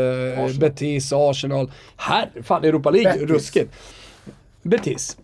Arsenal. 0.44 0.60
Betis, 0.60 1.14
Arsenal. 1.14 1.72
Här, 1.96 2.30
fan 2.44 2.64
Europa 2.64 2.90
League, 2.92 3.12
Betis. 3.14 3.30
ruskigt. 3.30 3.74
Betis. 4.62 5.18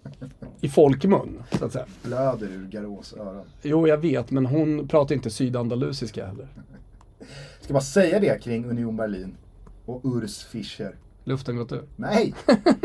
I 0.62 0.70
folkmun, 0.70 1.43
så 1.60 1.66
att 1.66 1.72
säga. 1.74 1.86
Blöder 2.04 2.48
ur 2.48 2.68
Garås 2.72 3.14
öron. 3.14 3.45
Jo, 3.62 3.88
jag 3.88 3.98
vet, 3.98 4.32
men 4.32 4.45
hon 4.45 4.88
pratar 4.88 5.16
inte 5.16 5.30
sydandalusiska 5.30 6.26
heller. 6.26 6.48
Ska 7.68 7.74
bara 7.74 7.82
säga 7.82 8.20
det 8.20 8.43
kring 8.43 8.65
Union 8.65 8.97
Berlin 8.97 9.38
och 9.86 10.01
Urs 10.05 10.43
Fischer. 10.45 10.95
Luften 11.24 11.55
gått 11.57 11.72
ur. 11.72 11.84
Nej, 11.95 12.34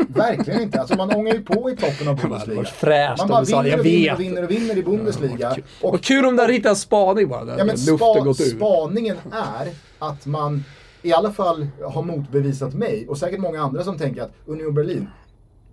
verkligen 0.07 0.61
inte. 0.61 0.79
Alltså 0.79 0.95
man 0.95 1.11
ångar 1.15 1.33
ju 1.33 1.41
på 1.43 1.69
i 1.69 1.75
toppen 1.77 2.07
av 2.07 2.15
Bundesliga. 2.21 2.63
fräscht 2.63 3.17
Man 3.19 3.27
bara 3.27 3.39
du 3.39 3.45
sa 3.45 3.61
vinner 3.61 3.69
jag 3.71 3.79
och 3.79 3.85
vinner 3.85 4.13
och 4.13 4.19
vinner 4.19 4.43
och 4.43 4.51
vinner 4.51 4.77
i 4.77 4.83
Bundesliga. 4.83 5.55
Och 5.81 6.01
kul 6.01 6.25
om 6.25 6.35
där 6.35 6.49
hittar 6.49 6.69
en 6.69 6.75
spaning 6.75 7.29
bara. 7.29 7.45
Där 7.45 7.57
Ja, 7.57 7.65
men 7.65 7.75
luften 7.75 7.97
spa, 7.97 8.19
gått 8.19 8.41
ur. 8.41 8.45
spaningen 8.45 9.17
är 9.31 9.69
att 9.99 10.25
man 10.25 10.63
i 11.01 11.13
alla 11.13 11.31
fall 11.31 11.67
har 11.83 12.03
motbevisat 12.03 12.73
mig 12.73 13.07
och 13.07 13.17
säkert 13.17 13.39
många 13.39 13.61
andra 13.61 13.83
som 13.83 13.97
tänker 13.97 14.21
att 14.21 14.31
Union 14.45 14.73
Berlin, 14.73 15.07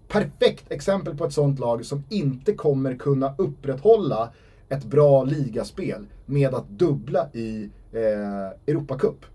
perfekt 0.08 0.72
exempel 0.72 1.16
på 1.16 1.24
ett 1.24 1.32
sånt 1.32 1.58
lag 1.58 1.84
som 1.84 2.04
inte 2.08 2.52
kommer 2.52 2.94
kunna 2.96 3.34
upprätthålla 3.38 4.30
ett 4.68 4.84
bra 4.84 5.24
ligaspel 5.24 6.06
med 6.26 6.54
att 6.54 6.68
dubbla 6.68 7.28
i 7.32 7.70
eh, 7.93 8.57
Europacup. 8.66 9.29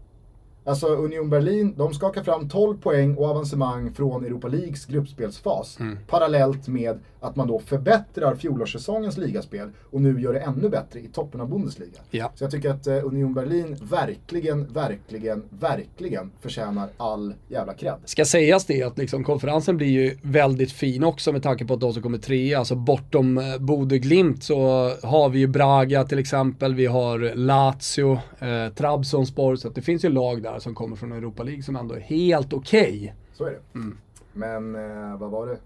Alltså 0.65 0.87
Union 0.87 1.29
Berlin, 1.29 1.73
de 1.77 1.93
skakar 1.93 2.23
fram 2.23 2.49
12 2.49 2.77
poäng 2.77 3.15
och 3.15 3.25
avancemang 3.25 3.93
från 3.93 4.25
Europa 4.25 4.47
Leagues 4.47 4.85
gruppspelsfas. 4.85 5.79
Mm. 5.79 5.97
Parallellt 6.07 6.67
med 6.67 6.99
att 7.19 7.35
man 7.35 7.47
då 7.47 7.59
förbättrar 7.59 8.35
fjolårssäsongens 8.35 9.17
ligaspel 9.17 9.69
och 9.91 10.01
nu 10.01 10.21
gör 10.21 10.33
det 10.33 10.39
ännu 10.39 10.69
bättre 10.69 10.99
i 10.99 11.07
toppen 11.07 11.41
av 11.41 11.49
Bundesliga. 11.49 11.99
Ja. 12.11 12.31
Så 12.35 12.43
jag 12.43 12.51
tycker 12.51 12.69
att 12.69 12.87
eh, 12.87 13.05
Union 13.05 13.33
Berlin 13.33 13.77
verkligen, 13.81 14.73
verkligen, 14.73 15.43
verkligen 15.49 16.31
förtjänar 16.41 16.89
all 16.97 17.33
jävla 17.47 17.73
cred. 17.73 17.95
Ska 18.05 18.25
sägas 18.25 18.65
det 18.65 18.83
att 18.83 18.97
liksom 18.97 19.23
konferensen 19.23 19.77
blir 19.77 19.87
ju 19.87 20.17
väldigt 20.21 20.71
fin 20.71 21.03
också 21.03 21.31
med 21.31 21.43
tanke 21.43 21.65
på 21.65 21.73
att 21.73 21.79
de 21.79 21.93
som 21.93 22.01
kommer 22.01 22.17
trea, 22.17 22.59
alltså 22.59 22.75
bortom 22.75 23.37
eh, 23.37 23.57
Bode 23.59 23.99
Glimt 23.99 24.43
så 24.43 24.91
har 25.03 25.29
vi 25.29 25.39
ju 25.39 25.47
Braga 25.47 26.03
till 26.03 26.19
exempel, 26.19 26.75
vi 26.75 26.85
har 26.85 27.35
Lazio, 27.35 28.11
eh, 28.39 28.73
Trabzonspor, 28.75 29.55
så 29.55 29.69
det 29.69 29.81
finns 29.81 30.05
ju 30.05 30.09
lag 30.09 30.43
där 30.43 30.54
som 30.59 30.75
kommer 30.75 30.95
från 30.95 31.11
Europa 31.11 31.43
League 31.43 31.63
som 31.63 31.75
ändå 31.75 31.95
är 31.95 31.99
helt 31.99 32.53
okej. 32.53 33.15
Så 33.33 33.45
är 33.45 33.51
det. 33.51 33.79
Mm. 33.79 33.97
Men 34.33 34.75
eh, 34.75 35.17
vad 35.17 35.31
var 35.31 35.47
det 35.47 35.57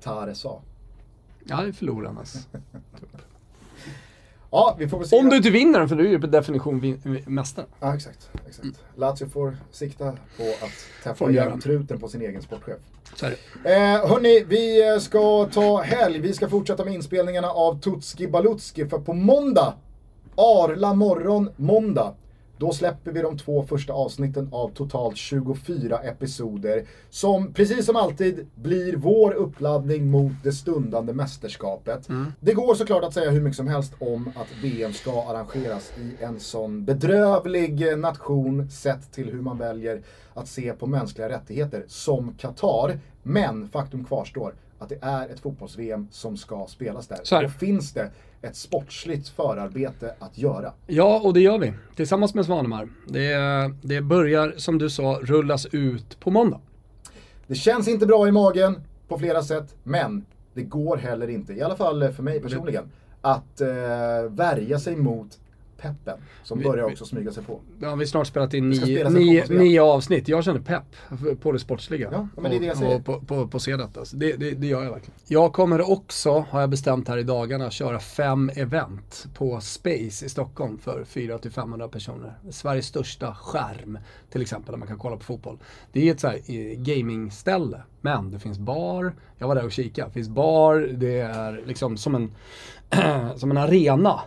Tare 0.00 0.34
sa? 0.34 0.62
Ja, 1.44 1.62
det 1.62 1.68
är 1.68 1.72
förlorarnas. 1.72 2.48
Ja, 4.50 4.76
vi 4.78 4.88
får 4.88 5.04
se. 5.04 5.16
Om 5.16 5.28
du 5.28 5.36
inte 5.36 5.50
vinner 5.50 5.78
den, 5.78 5.88
för 5.88 5.96
du 5.96 6.06
är 6.06 6.10
ju 6.10 6.20
per 6.20 6.28
definition 6.28 7.00
mästare. 7.26 7.66
Ja, 7.80 7.94
exakt. 7.94 8.30
exakt. 8.48 8.68
Lazio 8.96 9.28
får 9.28 9.56
sikta 9.70 10.04
på 10.12 10.42
att 10.42 11.04
täppa 11.04 11.30
igen 11.30 11.60
truten 11.60 12.00
på 12.00 12.08
sin 12.08 12.22
egen 12.22 12.42
sportchef. 12.42 12.76
Så 13.14 13.26
är 13.26 13.30
det. 13.30 13.74
Eh, 13.74 14.08
hörni, 14.08 14.44
vi 14.48 14.92
eh, 14.92 14.98
ska 14.98 15.48
ta 15.52 15.82
helg. 15.82 16.18
Vi 16.18 16.32
ska 16.32 16.48
fortsätta 16.48 16.84
med 16.84 16.94
inspelningarna 16.94 17.48
av 17.48 17.80
Tutski 17.80 18.28
Balutski. 18.28 18.88
För 18.88 18.98
på 18.98 19.12
måndag, 19.12 19.74
Arla 20.36 20.94
morgon 20.94 21.50
måndag, 21.56 22.14
Då 22.58 22.72
släpper 22.72 23.12
vi 23.12 23.22
de 23.22 23.38
två 23.38 23.62
första 23.62 23.92
avsnitten 23.92 24.48
av 24.52 24.68
totalt 24.68 25.16
24 25.16 25.98
episoder. 25.98 26.84
Som 27.10 27.52
precis 27.52 27.86
som 27.86 27.96
alltid 27.96 28.46
blir 28.54 28.96
vår 28.96 29.32
uppladdning 29.32 30.10
mot 30.10 30.32
det 30.44 30.52
stundande 30.52 31.12
mästerskapet. 31.12 32.08
Det 32.40 32.52
går 32.52 32.74
såklart 32.74 33.04
att 33.04 33.14
säga 33.14 33.30
hur 33.30 33.40
mycket 33.40 33.56
som 33.56 33.68
helst 33.68 33.92
om 33.98 34.32
att 34.36 34.64
VM 34.64 34.92
ska 34.92 35.22
arrangeras 35.22 35.92
i 35.98 36.24
en 36.24 36.40
sån 36.40 36.84
bedrövlig 36.84 37.98
nation 37.98 38.70
sett 38.70 39.12
till 39.12 39.30
hur 39.30 39.42
man 39.42 39.58
väljer 39.58 40.02
att 40.34 40.48
se 40.48 40.72
på 40.72 40.86
mänskliga 40.86 41.28
rättigheter 41.28 41.84
som 41.88 42.34
Qatar. 42.34 42.98
Men 43.22 43.68
faktum 43.68 44.04
kvarstår 44.04 44.54
att 44.78 44.88
det 44.88 44.98
är 45.00 45.28
ett 45.28 45.40
fotbolls-VM 45.40 46.08
som 46.10 46.36
ska 46.36 46.66
spelas 46.68 47.06
där. 47.06 47.18
Så. 47.22 47.42
Då 47.42 47.48
finns 47.48 47.92
det 47.92 48.10
ett 48.42 48.56
sportsligt 48.56 49.28
förarbete 49.28 50.14
att 50.18 50.38
göra. 50.38 50.72
Ja, 50.86 51.20
och 51.24 51.34
det 51.34 51.40
gör 51.40 51.58
vi. 51.58 51.72
Tillsammans 51.96 52.34
med 52.34 52.46
Svanemar. 52.46 52.88
Det, 53.08 53.36
det 53.82 54.00
börjar, 54.00 54.54
som 54.56 54.78
du 54.78 54.90
sa, 54.90 55.18
rullas 55.22 55.66
ut 55.66 56.20
på 56.20 56.30
måndag. 56.30 56.60
Det 57.46 57.54
känns 57.54 57.88
inte 57.88 58.06
bra 58.06 58.28
i 58.28 58.32
magen 58.32 58.80
på 59.08 59.18
flera 59.18 59.42
sätt, 59.42 59.74
men 59.82 60.26
det 60.54 60.62
går 60.62 60.96
heller 60.96 61.28
inte, 61.28 61.52
i 61.52 61.62
alla 61.62 61.76
fall 61.76 62.12
för 62.12 62.22
mig 62.22 62.40
personligen, 62.40 62.90
att 63.20 63.60
eh, 63.60 63.68
värja 64.28 64.78
sig 64.78 64.96
mot 64.96 65.38
peppen 65.78 66.18
som 66.42 66.58
Vi- 66.58 66.64
börjar 66.64 66.86
vi- 66.86 66.92
också 66.94 67.04
smyga 67.04 67.32
sig 67.32 67.44
på. 67.44 67.60
Ja, 67.80 67.94
vi 67.94 68.04
har 68.04 68.04
snart 68.04 68.26
spelat 68.26 68.54
in 68.54 68.70
nio, 68.70 69.08
nio, 69.10 69.44
nio 69.48 69.82
avsnitt. 69.82 70.28
Jag 70.28 70.44
känner 70.44 70.60
pepp 70.60 70.82
på 71.40 71.52
det 71.52 71.58
sportsliga. 71.58 72.08
Ja, 72.12 72.28
men 72.42 72.50
det 72.50 72.56
är 72.56 72.60
det 72.60 72.66
jag 72.66 72.76
säger. 72.76 72.96
Och 72.96 73.04
på, 73.04 73.20
på, 73.20 73.48
på 73.48 73.58
se 73.58 73.76
detta. 73.76 74.04
Så 74.04 74.16
det, 74.16 74.32
det, 74.32 74.50
det 74.50 74.66
gör 74.66 74.84
jag 74.84 74.90
verkligen. 74.90 75.14
Jag 75.26 75.52
kommer 75.52 75.90
också, 75.90 76.44
har 76.50 76.60
jag 76.60 76.70
bestämt 76.70 77.08
här 77.08 77.18
i 77.18 77.22
dagarna, 77.22 77.70
köra 77.70 77.98
fem 77.98 78.50
event 78.54 79.26
på 79.34 79.60
Space 79.60 80.26
i 80.26 80.28
Stockholm 80.28 80.78
för 80.78 81.04
400-500 81.04 81.88
personer. 81.88 82.38
Sveriges 82.50 82.86
största 82.86 83.34
skärm 83.34 83.98
till 84.30 84.42
exempel, 84.42 84.72
där 84.72 84.78
man 84.78 84.88
kan 84.88 84.98
kolla 84.98 85.16
på 85.16 85.24
fotboll. 85.24 85.58
Det 85.92 86.08
är 86.08 86.12
ett 86.12 86.20
så 86.20 86.26
här 86.28 86.36
eh, 86.46 86.78
gamingställe, 86.78 87.82
men 88.00 88.30
det 88.30 88.38
finns 88.38 88.58
bar, 88.58 89.14
jag 89.38 89.48
var 89.48 89.54
där 89.54 89.64
och 89.64 89.72
kikade, 89.72 90.08
det 90.08 90.12
finns 90.14 90.28
bar, 90.28 90.74
det 90.92 91.18
är 91.20 91.62
liksom 91.66 91.96
som 91.96 92.14
en, 92.14 92.32
som 93.36 93.50
en 93.50 93.56
arena 93.56 94.20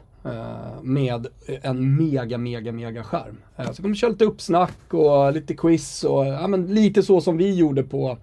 med 0.82 1.28
en 1.62 1.96
mega, 1.96 2.38
mega, 2.38 2.72
mega 2.72 3.04
skärm. 3.04 3.38
Eh, 3.58 3.72
Så 3.72 3.82
kommer 3.82 3.94
vi 3.96 4.00
köra 4.00 4.12
lite 4.12 4.26
uppsnack 4.26 4.94
och 4.94 5.34
lite 5.34 5.54
quiz 5.54 6.04
och 6.04 6.26
ja, 6.26 6.48
men 6.48 6.68
lite 6.68 7.04
så 7.04 7.22
som 7.22 7.38
vi 7.38 7.56
gjorde 7.56 7.84
på 7.84 8.18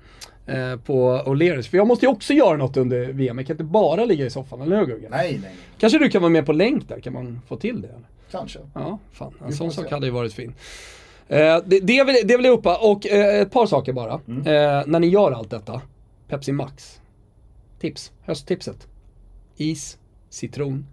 eh, 0.47 0.77
på 0.77 1.23
O'Learys. 1.27 1.63
För 1.71 1.77
jag 1.77 1.87
måste 1.87 2.07
ju 2.07 2.13
också 2.13 2.33
göra 2.33 2.57
något 2.57 2.77
under 2.77 3.13
VM. 3.13 3.39
Jag 3.39 3.47
kan 3.47 3.55
inte 3.55 3.65
bara 3.65 4.05
ligga 4.05 4.27
i 4.27 4.31
soffan, 4.31 4.61
eller 4.61 4.77
hur 4.77 4.87
Guggen? 4.87 5.11
Nej, 5.11 5.39
nej. 5.43 5.55
Kanske 5.79 5.99
du 5.99 6.09
kan 6.09 6.23
vara 6.23 6.33
med 6.33 6.47
på 6.47 6.53
länk 6.53 6.89
där, 6.89 7.01
kan 7.01 7.13
man 7.13 7.41
få 7.49 7.57
till 7.57 7.81
det? 7.81 7.89
Eller? 7.89 8.09
Kanske. 8.31 8.59
Ja, 8.75 8.99
fan. 9.13 9.33
En 9.47 9.53
sån 9.53 9.73
sak 9.73 9.91
hade 9.91 10.07
ju 10.07 10.13
varit 10.13 10.33
fin. 10.33 10.55
Eh, 11.29 11.59
det, 11.67 11.81
det, 11.81 12.05
vill, 12.05 12.17
det 12.25 12.37
vill 12.37 12.47
jag 12.47 12.59
uppa 12.59 12.77
och 12.77 13.07
eh, 13.07 13.41
ett 13.41 13.51
par 13.53 13.67
saker 13.67 13.93
bara. 13.93 14.21
Mm. 14.29 14.39
Eh, 14.41 14.83
när 14.87 15.01
ni 15.01 15.07
gör 15.07 15.33
allt 15.33 15.51
detta, 15.51 15.81
Pepsi 16.29 16.53
Max. 16.53 17.01
Tips, 17.81 18.13
hösttipset. 18.23 18.87
Is, 19.57 19.99
citron, 20.31 20.87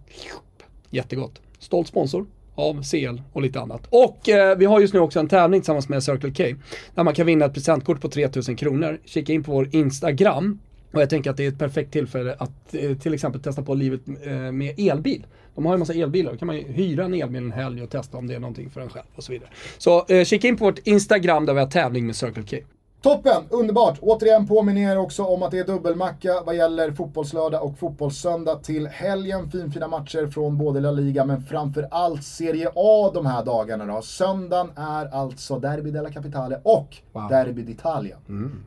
jättegott. 0.94 1.40
Stolt 1.58 1.88
sponsor 1.88 2.26
av 2.54 2.82
CL 2.82 3.20
och 3.32 3.42
lite 3.42 3.60
annat. 3.60 3.86
Och 3.90 4.28
eh, 4.28 4.56
vi 4.56 4.64
har 4.64 4.80
just 4.80 4.94
nu 4.94 5.00
också 5.00 5.20
en 5.20 5.28
tävling 5.28 5.60
tillsammans 5.60 5.88
med 5.88 6.02
Circle 6.02 6.30
K. 6.30 6.56
Där 6.94 7.04
man 7.04 7.14
kan 7.14 7.26
vinna 7.26 7.44
ett 7.44 7.54
presentkort 7.54 8.00
på 8.00 8.08
3000 8.08 8.56
kronor. 8.56 9.00
Kika 9.04 9.32
in 9.32 9.42
på 9.42 9.52
vår 9.52 9.68
Instagram. 9.72 10.58
Och 10.92 11.02
jag 11.02 11.10
tänker 11.10 11.30
att 11.30 11.36
det 11.36 11.44
är 11.44 11.48
ett 11.48 11.58
perfekt 11.58 11.92
tillfälle 11.92 12.36
att 12.38 12.74
eh, 12.74 12.96
till 12.96 13.14
exempel 13.14 13.40
testa 13.40 13.62
på 13.62 13.74
livet 13.74 14.00
eh, 14.22 14.32
med 14.32 14.74
elbil. 14.78 15.26
De 15.54 15.64
har 15.64 15.72
ju 15.72 15.74
en 15.74 15.78
massa 15.78 15.94
elbilar, 15.94 16.32
då 16.32 16.38
kan 16.38 16.46
man 16.46 16.56
ju 16.56 16.72
hyra 16.72 17.04
en 17.04 17.14
elbil 17.14 17.42
en 17.42 17.52
helg 17.52 17.82
och 17.82 17.90
testa 17.90 18.16
om 18.16 18.26
det 18.26 18.34
är 18.34 18.38
någonting 18.38 18.70
för 18.70 18.80
en 18.80 18.88
själv 18.88 19.06
och 19.14 19.24
så 19.24 19.32
vidare. 19.32 19.48
Så 19.78 20.06
eh, 20.08 20.24
kika 20.24 20.48
in 20.48 20.56
på 20.56 20.64
vårt 20.64 20.78
Instagram 20.78 21.46
där 21.46 21.54
vi 21.54 21.60
har 21.60 21.66
tävling 21.66 22.06
med 22.06 22.16
Circle 22.16 22.42
K. 22.50 22.56
Toppen, 23.04 23.44
underbart. 23.50 23.98
Återigen 24.02 24.46
påminner 24.46 24.92
er 24.92 24.98
också 24.98 25.24
om 25.24 25.42
att 25.42 25.50
det 25.50 25.58
är 25.58 25.64
dubbelmacka 25.64 26.42
vad 26.46 26.56
gäller 26.56 26.92
fotbollslördag 26.92 27.64
och 27.64 27.78
fotbollssöndag 27.78 28.56
till 28.56 28.86
helgen. 28.86 29.50
Finfina 29.50 29.88
matcher 29.88 30.26
från 30.26 30.58
både 30.58 30.80
La 30.80 30.90
Liga 30.90 31.24
men 31.24 31.42
framför 31.42 31.88
allt 31.90 32.24
Serie 32.24 32.68
A 32.74 33.10
de 33.14 33.26
här 33.26 33.44
dagarna 33.44 33.86
då. 33.86 34.02
Söndagen 34.02 34.70
är 34.76 35.06
alltså 35.14 35.58
Derby 35.58 35.90
della 35.90 36.10
Capitale 36.12 36.60
och 36.62 36.96
Wow. 37.12 37.28
Derby 37.28 37.62
d'Italia. 37.62 38.16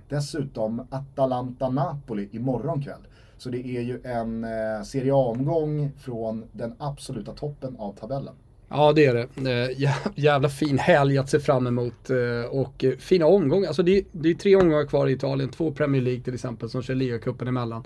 Dessutom 0.09 0.87
Atalanta-Napoli 0.89 2.29
imorgon 2.31 2.83
kväll. 2.83 3.07
Så 3.37 3.49
det 3.49 3.57
är 3.77 3.81
ju 3.81 4.01
en 4.03 4.43
eh, 4.43 4.83
Serie 4.83 5.13
A-omgång 5.13 5.91
från 5.99 6.43
den 6.51 6.75
absoluta 6.79 7.33
toppen 7.33 7.75
av 7.79 7.93
tabellen. 7.93 8.33
Ja 8.69 8.93
det 8.93 9.05
är 9.05 9.13
det. 9.13 9.21
Eh, 9.51 9.77
jä- 9.77 10.11
jävla 10.15 10.49
fin 10.49 10.77
helg 10.77 11.17
att 11.17 11.29
se 11.29 11.39
fram 11.39 11.67
emot 11.67 12.09
eh, 12.09 12.49
och 12.51 12.83
eh, 12.83 12.91
fina 12.97 13.25
omgångar. 13.25 13.67
Alltså 13.67 13.83
det, 13.83 14.03
det 14.11 14.29
är 14.29 14.33
tre 14.33 14.55
omgångar 14.55 14.85
kvar 14.85 15.07
i 15.07 15.11
Italien, 15.11 15.49
två 15.49 15.71
Premier 15.71 16.01
League 16.01 16.23
till 16.23 16.33
exempel 16.33 16.69
som 16.69 16.81
kör 16.81 16.95
ligacupen 16.95 17.47
emellan. 17.47 17.83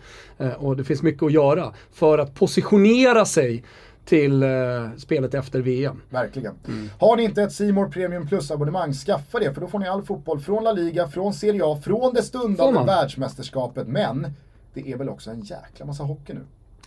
Och 0.58 0.78
det 0.78 0.84
finns 0.84 1.04
mycket 1.04 1.24
att 1.24 1.32
göra 1.32 1.74
för 1.92 2.18
att 2.18 2.36
positionera 2.36 3.26
sig 3.26 3.64
till 4.06 4.44
eh, 4.44 4.50
spelet 4.98 5.34
efter 5.34 5.60
VM. 5.62 6.02
Verkligen. 6.10 6.54
Har 7.00 7.16
ni 7.18 7.24
inte 7.24 7.42
ett 7.44 7.54
Simor 7.54 7.88
Premium 7.90 8.28
Plus-abonnemang, 8.28 8.94
skaffa 8.94 9.40
det 9.40 9.54
för 9.54 9.62
då 9.62 9.68
får 9.68 9.80
ni 9.80 9.88
all 9.88 10.04
fotboll 10.04 10.40
från 10.40 10.64
La 10.64 10.72
Liga, 10.72 11.08
från 11.08 11.34
Serie 11.34 11.62
A, 11.66 11.80
från 11.84 12.14
det 12.14 12.24
stundande 12.24 12.80
världsmästerskapet. 12.88 13.88
Men 13.88 14.28
det 14.74 14.92
är 14.92 14.98
väl 14.98 15.10
också 15.10 15.30
en 15.32 15.42
jäkla 15.42 15.86
massa 15.86 16.04
hockey 16.04 16.34
nu. 16.34 16.42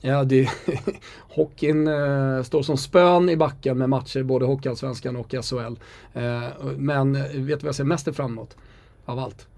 Ja, 0.06 0.24
det, 0.24 0.48
hockeyn 1.34 1.88
eh, 1.88 2.42
står 2.42 2.62
som 2.62 2.76
spön 2.76 3.28
i 3.28 3.36
backen 3.36 3.78
med 3.78 3.88
matcher 3.88 4.22
både 4.22 4.44
Hockeyallsvenskan 4.46 5.16
och 5.16 5.34
SHL. 5.44 5.76
Eh, 6.12 6.42
men 6.76 7.16
eh, 7.16 7.22
vet 7.22 7.32
du 7.32 7.54
vad 7.54 7.64
jag 7.64 7.74
ser 7.74 7.84
mest 7.84 8.16
fram 8.16 8.32
emot? 8.32 8.56
Av 9.04 9.18
allt? 9.18 9.48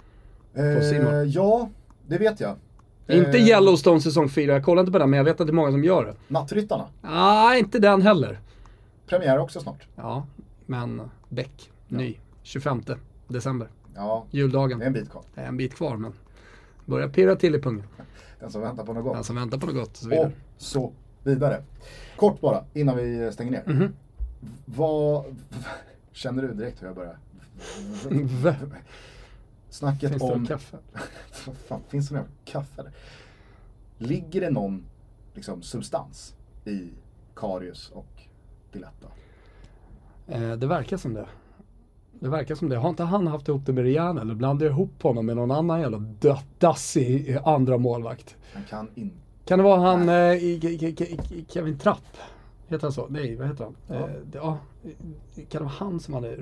Eh, 0.54 0.64
ja, 1.22 1.70
det 2.06 2.18
vet 2.18 2.40
jag. 2.40 2.56
Inte 3.08 3.38
Eh, 3.38 3.48
Yellowstone 3.48 4.00
säsong 4.00 4.28
4, 4.28 4.52
jag 4.52 4.64
kollar 4.64 4.80
inte 4.80 4.92
på 4.92 4.98
den 4.98 5.10
men 5.10 5.16
jag 5.16 5.24
vet 5.24 5.40
att 5.40 5.46
det 5.46 5.50
är 5.50 5.54
många 5.54 5.70
som 5.70 5.84
gör 5.84 6.04
det. 6.04 6.14
Nattryttarna. 6.28 6.88
Nej, 7.02 7.58
inte 7.58 7.78
den 7.78 8.02
heller. 8.02 8.40
Premiär 9.06 9.38
också 9.38 9.60
snart. 9.60 9.86
Ja, 9.96 10.26
men 10.66 11.02
Beck, 11.28 11.70
ny, 11.88 12.18
25 12.42 12.82
december. 13.28 13.68
Ja, 13.94 14.24
Juldagen. 14.30 14.78
det 14.78 14.84
är 14.84 14.86
en 14.86 14.92
bit 14.92 15.10
kvar. 15.10 15.22
Det 15.34 15.40
är 15.40 15.46
en 15.46 15.56
bit 15.56 15.74
kvar 15.74 15.96
men 15.96 16.12
börjar 16.84 17.08
pirra 17.08 17.36
till 17.36 17.54
i 17.54 17.58
pungen. 17.58 17.84
Den 18.46 18.52
som 18.52 18.62
väntar 18.62 18.84
på 18.84 18.92
något 18.92 19.04
gott. 19.04 19.14
Den 19.14 19.24
som 19.24 19.36
väntar 19.36 19.58
på 19.58 19.66
något 19.66 19.74
gott 19.74 19.96
så 19.96 20.08
vidare. 20.08 20.26
Och 20.26 20.32
så 20.56 20.92
vidare. 21.22 21.62
Kort 22.16 22.40
bara, 22.40 22.64
innan 22.74 22.96
vi 22.96 23.32
stänger 23.32 23.50
ner. 23.50 23.62
Mhm. 23.66 23.94
Vad... 24.64 25.24
Känner 26.12 26.42
du 26.42 26.54
direkt 26.54 26.82
hur 26.82 26.86
jag 26.86 26.96
börjar? 26.96 27.18
Snacket 29.70 30.10
Finns 30.10 30.22
det 30.22 30.28
om... 30.28 30.38
någon 30.38 30.46
kaffe? 30.46 30.78
Vad 31.46 31.56
fan, 31.56 31.82
finns 31.88 32.08
det 32.08 32.14
någon 32.14 32.28
kaffe? 32.44 32.92
Ligger 33.98 34.40
det 34.40 34.50
någon 34.50 34.84
liksom, 35.34 35.62
substans 35.62 36.34
i 36.64 36.90
Karius 37.34 37.90
och 37.90 38.22
Diletta? 38.72 39.08
Eh, 40.26 40.52
det 40.52 40.66
verkar 40.66 40.96
som 40.96 41.14
det. 41.14 41.26
Det 42.20 42.28
verkar 42.28 42.54
som 42.54 42.68
det. 42.68 42.76
Har 42.76 42.88
inte 42.88 43.02
han 43.04 43.26
haft 43.26 43.48
ihop 43.48 43.66
det 43.66 43.72
med 43.72 43.84
Rihanna 43.84 44.20
eller 44.20 44.34
blandar 44.34 44.66
jag 44.66 44.72
ihop 44.72 45.02
honom 45.02 45.26
med 45.26 45.36
någon 45.36 45.50
annan 45.50 45.80
jävla 45.80 46.02
dassig 46.58 47.30
eh, 47.36 47.46
andra 47.46 47.78
målvakt? 47.78 48.36
Han 48.54 48.62
kan 48.64 48.88
inte... 48.94 49.16
Kan 49.44 49.58
det 49.58 49.62
vara 49.64 49.80
han 49.80 50.08
eh, 50.08 51.44
Kevin 51.48 51.78
Trapp? 51.78 52.16
Heter 52.68 52.82
han 52.82 52.92
så? 52.92 53.06
Nej, 53.10 53.36
vad 53.36 53.48
heter 53.48 53.64
han? 53.64 53.76
Ja. 53.88 53.94
Eh, 53.94 54.06
det- 54.32 54.38
ja. 54.38 54.58
Kan 55.34 55.44
det 55.50 55.58
vara 55.58 55.68
han 55.78 56.00
som 56.00 56.14
hade 56.14 56.36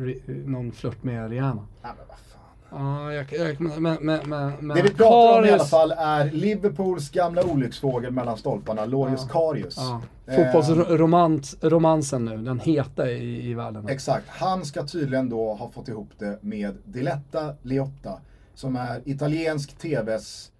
någon 0.46 0.72
flört 0.72 1.02
med 1.04 1.30
Rihanna? 1.30 1.66
Nej 1.82 1.92
men 1.98 2.06
vad 2.08 2.18
fan. 2.18 2.40
Ja, 2.76 3.12
jag, 3.12 3.32
jag, 3.32 3.60
men, 3.60 3.98
men, 4.00 4.20
men, 4.60 4.68
Det 4.76 4.82
vi 4.82 4.90
pratar 4.90 5.38
om 5.38 5.44
i 5.44 5.48
Karius- 5.48 5.52
alla 5.54 5.64
fall 5.64 5.90
är 5.90 6.30
Liverpools 6.30 7.10
gamla 7.10 7.42
olycksfågel 7.44 8.12
mellan 8.12 8.36
stolparna, 8.38 8.84
Lorius 8.86 9.26
Ja. 9.28 9.32
Karius. 9.52 9.76
Ja. 9.76 10.02
Eh, 10.26 10.52
Fotbollsromansen 10.52 12.24
nu, 12.24 12.36
den 12.36 12.60
heta 12.60 13.10
i, 13.10 13.50
i 13.50 13.54
världen. 13.54 13.88
Exakt. 13.88 14.28
Han 14.28 14.64
ska 14.64 14.86
tydligen 14.86 15.28
då 15.28 15.54
ha 15.54 15.70
fått 15.70 15.88
ihop 15.88 16.08
det 16.18 16.38
med 16.42 16.76
Diletta 16.84 17.54
Leotta. 17.62 18.20
Som 18.54 18.76
är 18.76 19.00
italiensk 19.04 19.78
TVs, 19.78 20.50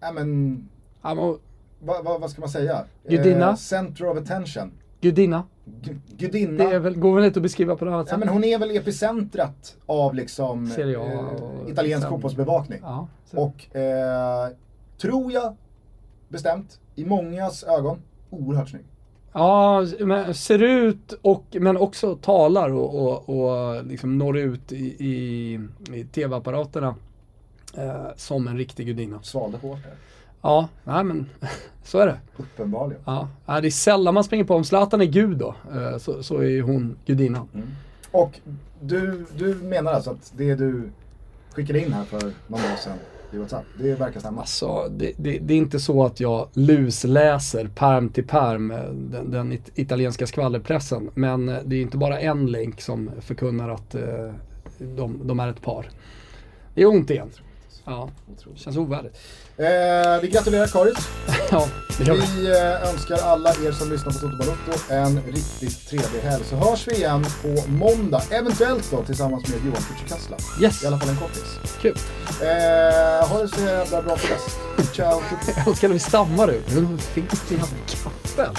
ja 0.00 0.12
men, 0.12 0.68
vad, 1.82 2.04
vad, 2.04 2.20
vad 2.20 2.30
ska 2.30 2.40
man 2.40 2.50
säga? 2.50 2.84
Gudinna? 3.08 3.48
Eh, 3.48 3.54
center 3.56 4.06
of 4.06 4.18
attention. 4.18 4.72
Gudinna. 5.00 5.44
Gu- 5.82 5.98
Gudinna. 6.16 6.64
Det 6.64 6.74
är 6.74 6.78
väl, 6.78 6.96
går 6.96 7.14
väl 7.14 7.24
inte 7.24 7.38
att 7.38 7.42
beskriva 7.42 7.76
på 7.76 7.84
något 7.84 7.92
annat 7.92 8.06
Ja 8.06 8.10
sätt? 8.10 8.18
men 8.20 8.28
hon 8.28 8.44
är 8.44 8.58
väl 8.58 8.76
epicentrat 8.76 9.76
av 9.86 10.14
liksom 10.14 10.66
Serie 10.66 10.98
A 10.98 11.04
eh, 11.66 11.72
italiensk 11.72 12.02
sen- 12.02 12.10
fotbollsbevakning. 12.10 12.78
Ja. 12.82 13.08
Och 13.30 13.76
eh, 13.76 14.48
tror 15.00 15.32
jag 15.32 15.56
bestämt, 16.28 16.80
i 16.94 17.04
mångas 17.04 17.64
ögon, 17.64 17.98
oerhört 18.30 18.68
snygg. 18.68 18.84
Ja, 19.32 19.86
men 20.00 20.34
ser 20.34 20.62
ut 20.62 21.12
och, 21.22 21.44
men 21.60 21.76
också 21.76 22.16
talar 22.16 22.70
och, 22.70 22.94
och, 23.28 23.28
och 23.28 23.84
liksom 23.84 24.18
når 24.18 24.38
ut 24.38 24.72
i, 24.72 24.76
i, 25.06 25.54
i 25.94 26.04
tv-apparaterna 26.04 26.94
eh, 27.76 28.06
som 28.16 28.48
en 28.48 28.56
riktig 28.58 28.86
gudinna. 28.86 29.22
Svalde 29.22 29.58
hårt 29.58 29.78
där. 29.82 29.92
Ja, 30.42 30.68
nej 30.84 31.04
men 31.04 31.26
så 31.84 31.98
är 31.98 32.06
det. 32.06 32.20
Uppenbarligen. 32.36 33.02
Ja, 33.06 33.28
det 33.46 33.68
är 33.68 33.70
sällan 33.70 34.14
man 34.14 34.24
springer 34.24 34.44
på, 34.44 34.54
om 34.54 34.64
Zlatan 34.64 35.00
är 35.00 35.04
gud 35.04 35.38
då, 35.38 35.54
eh, 35.74 35.98
så, 35.98 36.22
så 36.22 36.38
är 36.38 36.48
ju 36.48 36.62
hon 36.62 36.96
gudinnan. 37.06 37.48
Mm. 37.54 37.68
Och 38.10 38.40
du, 38.80 39.26
du 39.36 39.54
menar 39.54 39.92
alltså 39.92 40.10
att 40.10 40.32
det 40.36 40.54
du 40.54 40.90
skickade 41.50 41.80
in 41.80 41.92
här 41.92 42.04
för 42.04 42.32
någon 42.46 42.60
dag 42.62 42.78
sedan 42.78 42.98
i 43.32 43.36
WhatsApp, 43.36 43.64
det 43.78 43.94
verkar 43.94 44.20
stämma? 44.20 44.40
Alltså, 44.40 44.88
det, 44.90 45.12
det, 45.16 45.38
det 45.38 45.54
är 45.54 45.58
inte 45.58 45.80
så 45.80 46.04
att 46.04 46.20
jag 46.20 46.48
lusläser 46.52 47.68
perm 47.74 48.08
till 48.08 48.26
perm 48.26 48.70
eh, 48.70 48.82
den, 48.90 49.30
den 49.30 49.52
it 49.52 49.70
italienska 49.74 50.26
skvallerpressen. 50.26 51.10
Men 51.14 51.48
eh, 51.48 51.58
det 51.64 51.76
är 51.76 51.80
inte 51.80 51.96
bara 51.96 52.20
en 52.20 52.46
länk 52.46 52.80
som 52.80 53.10
förkunnar 53.20 53.68
att 53.68 53.94
eh, 53.94 54.32
de, 54.78 55.20
de 55.26 55.40
är 55.40 55.48
ett 55.48 55.62
par. 55.62 55.90
Det 56.74 56.82
är 56.82 56.86
ont 56.86 57.10
igen. 57.10 57.30
Ja, 57.84 58.10
känns 58.54 58.76
ovärdigt. 58.76 59.18
Eh, 59.60 60.20
vi 60.22 60.28
gratulerar 60.28 60.66
Karis. 60.66 61.08
ja, 61.50 61.68
det 61.98 62.04
gör 62.04 62.14
vi. 62.14 62.40
Vi 62.40 62.50
eh, 62.50 62.90
önskar 62.90 63.16
alla 63.16 63.50
er 63.50 63.72
som 63.72 63.90
lyssnar 63.90 64.12
på 64.12 64.18
Toto 64.18 64.36
Balotto 64.36 64.72
en 64.88 65.22
riktigt 65.26 65.88
trevlig 65.88 66.20
helg. 66.20 66.44
Så 66.44 66.56
hörs 66.56 66.88
vi 66.88 66.94
igen 66.94 67.26
på 67.42 67.68
måndag, 67.68 68.22
eventuellt 68.30 68.90
då 68.90 69.02
tillsammans 69.02 69.48
med 69.48 69.58
Johan 69.66 69.82
Kücükasla. 69.82 70.36
Yes. 70.62 70.82
I 70.82 70.86
alla 70.86 70.98
fall 70.98 71.08
en 71.08 71.16
kompis. 71.16 71.58
Kul. 71.82 71.96
Eh, 72.40 73.28
ha 73.28 73.38
det 73.42 73.48
så 73.48 73.60
jävla 73.60 74.02
bra 74.02 74.16
till 74.16 74.28
dess. 74.28 74.56
Ciao 74.96 75.22
tutti. 75.30 75.52
Jag 75.56 75.68
älskar 75.68 75.88
när 75.88 75.94
vi 75.94 76.00
stammar 76.00 76.48
ut. 76.50 76.74
Men 76.74 76.98
finns 76.98 77.42
det 77.48 77.54
jävla 77.54 77.66
kaffe? 77.86 78.50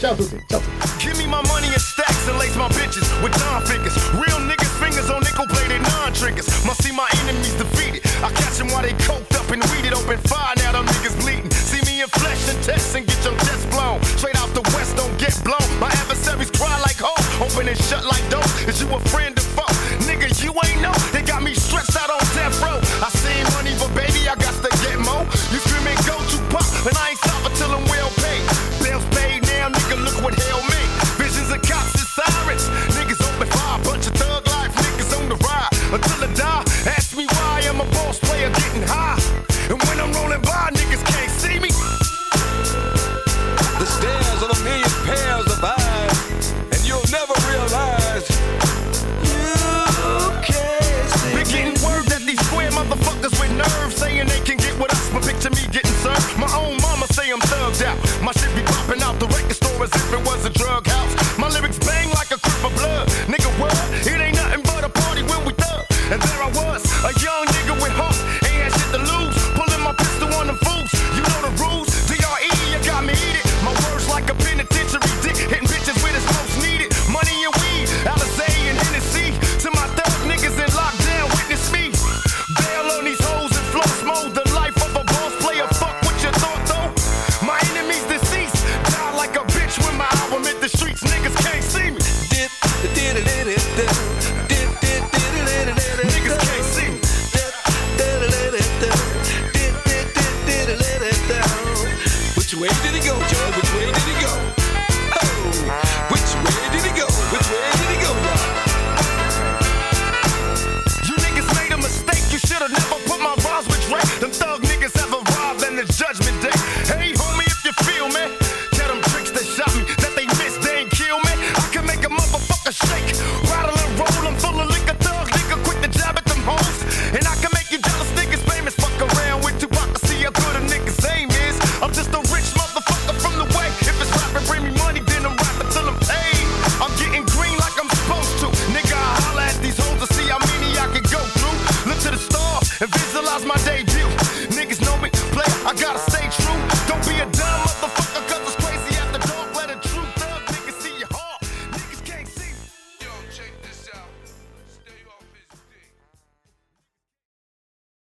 Ciao 0.00 0.16
tutti. 0.16 0.36
Ciao. 0.50 0.60
Give 1.00 1.14
me 1.18 1.26
my 1.36 1.42
money 1.52 1.68
in 1.74 1.80
stacks 1.80 2.28
and 2.28 2.38
lace 2.38 2.56
my 2.62 2.68
bitches 2.78 3.08
with 3.22 3.34
Don 3.40 3.62
figures. 3.70 3.96
Real 4.22 4.40
niggas 4.48 4.59
fingers 5.00 5.10
on 5.10 5.22
nickel 5.22 5.46
plated 5.46 5.82
non 5.82 6.12
triggers. 6.12 6.46
Must 6.64 6.82
see 6.82 6.92
my 6.92 7.08
enemies 7.22 7.54
defeated. 7.54 8.02
I 8.22 8.30
catch 8.32 8.58
them 8.58 8.68
while 8.68 8.82
they 8.82 8.92
coked 9.08 9.34
up 9.36 9.48
and 9.50 9.62
weeded 9.72 9.92
open 9.92 10.18
fire. 10.28 10.54
Now 10.56 10.72
them 10.72 10.86
niggas 10.86 11.16
bleeding. 11.20 11.50
See 11.50 11.80
me 11.86 12.02
in 12.02 12.08
flesh 12.08 12.48
and 12.48 12.62
test 12.62 12.96
and 12.96 13.06
get 13.06 13.24
your 13.24 13.36
chest 13.46 13.70
blown. 13.70 14.02
Straight 14.18 14.36
out 14.36 14.52
the 14.54 14.62
west, 14.74 14.96
don't 14.96 15.16
get 15.18 15.34
blown. 15.44 15.68
My 15.78 15.88
adversaries 15.88 16.50
cry 16.50 16.76
like 16.80 16.98
hoes. 16.98 17.26
Open 17.40 17.68
and 17.68 17.78
shut 17.78 18.04
like 18.04 18.24
doors. 18.30 18.50
Is 18.68 18.82
you 18.82 18.88
a 18.94 19.00
friend 19.08 19.36
or 19.38 19.46
foe? 19.56 19.74
Nigga, 20.08 20.28
you 20.42 20.52
ain't 20.66 20.80
know. 20.82 20.94
They 21.12 21.22
got 21.22 21.42
me 21.42 21.54
stretched 21.54 21.96
out 21.96 22.10
on 22.10 22.20
death 22.36 22.60
row. 22.60 22.78
I 23.00 23.08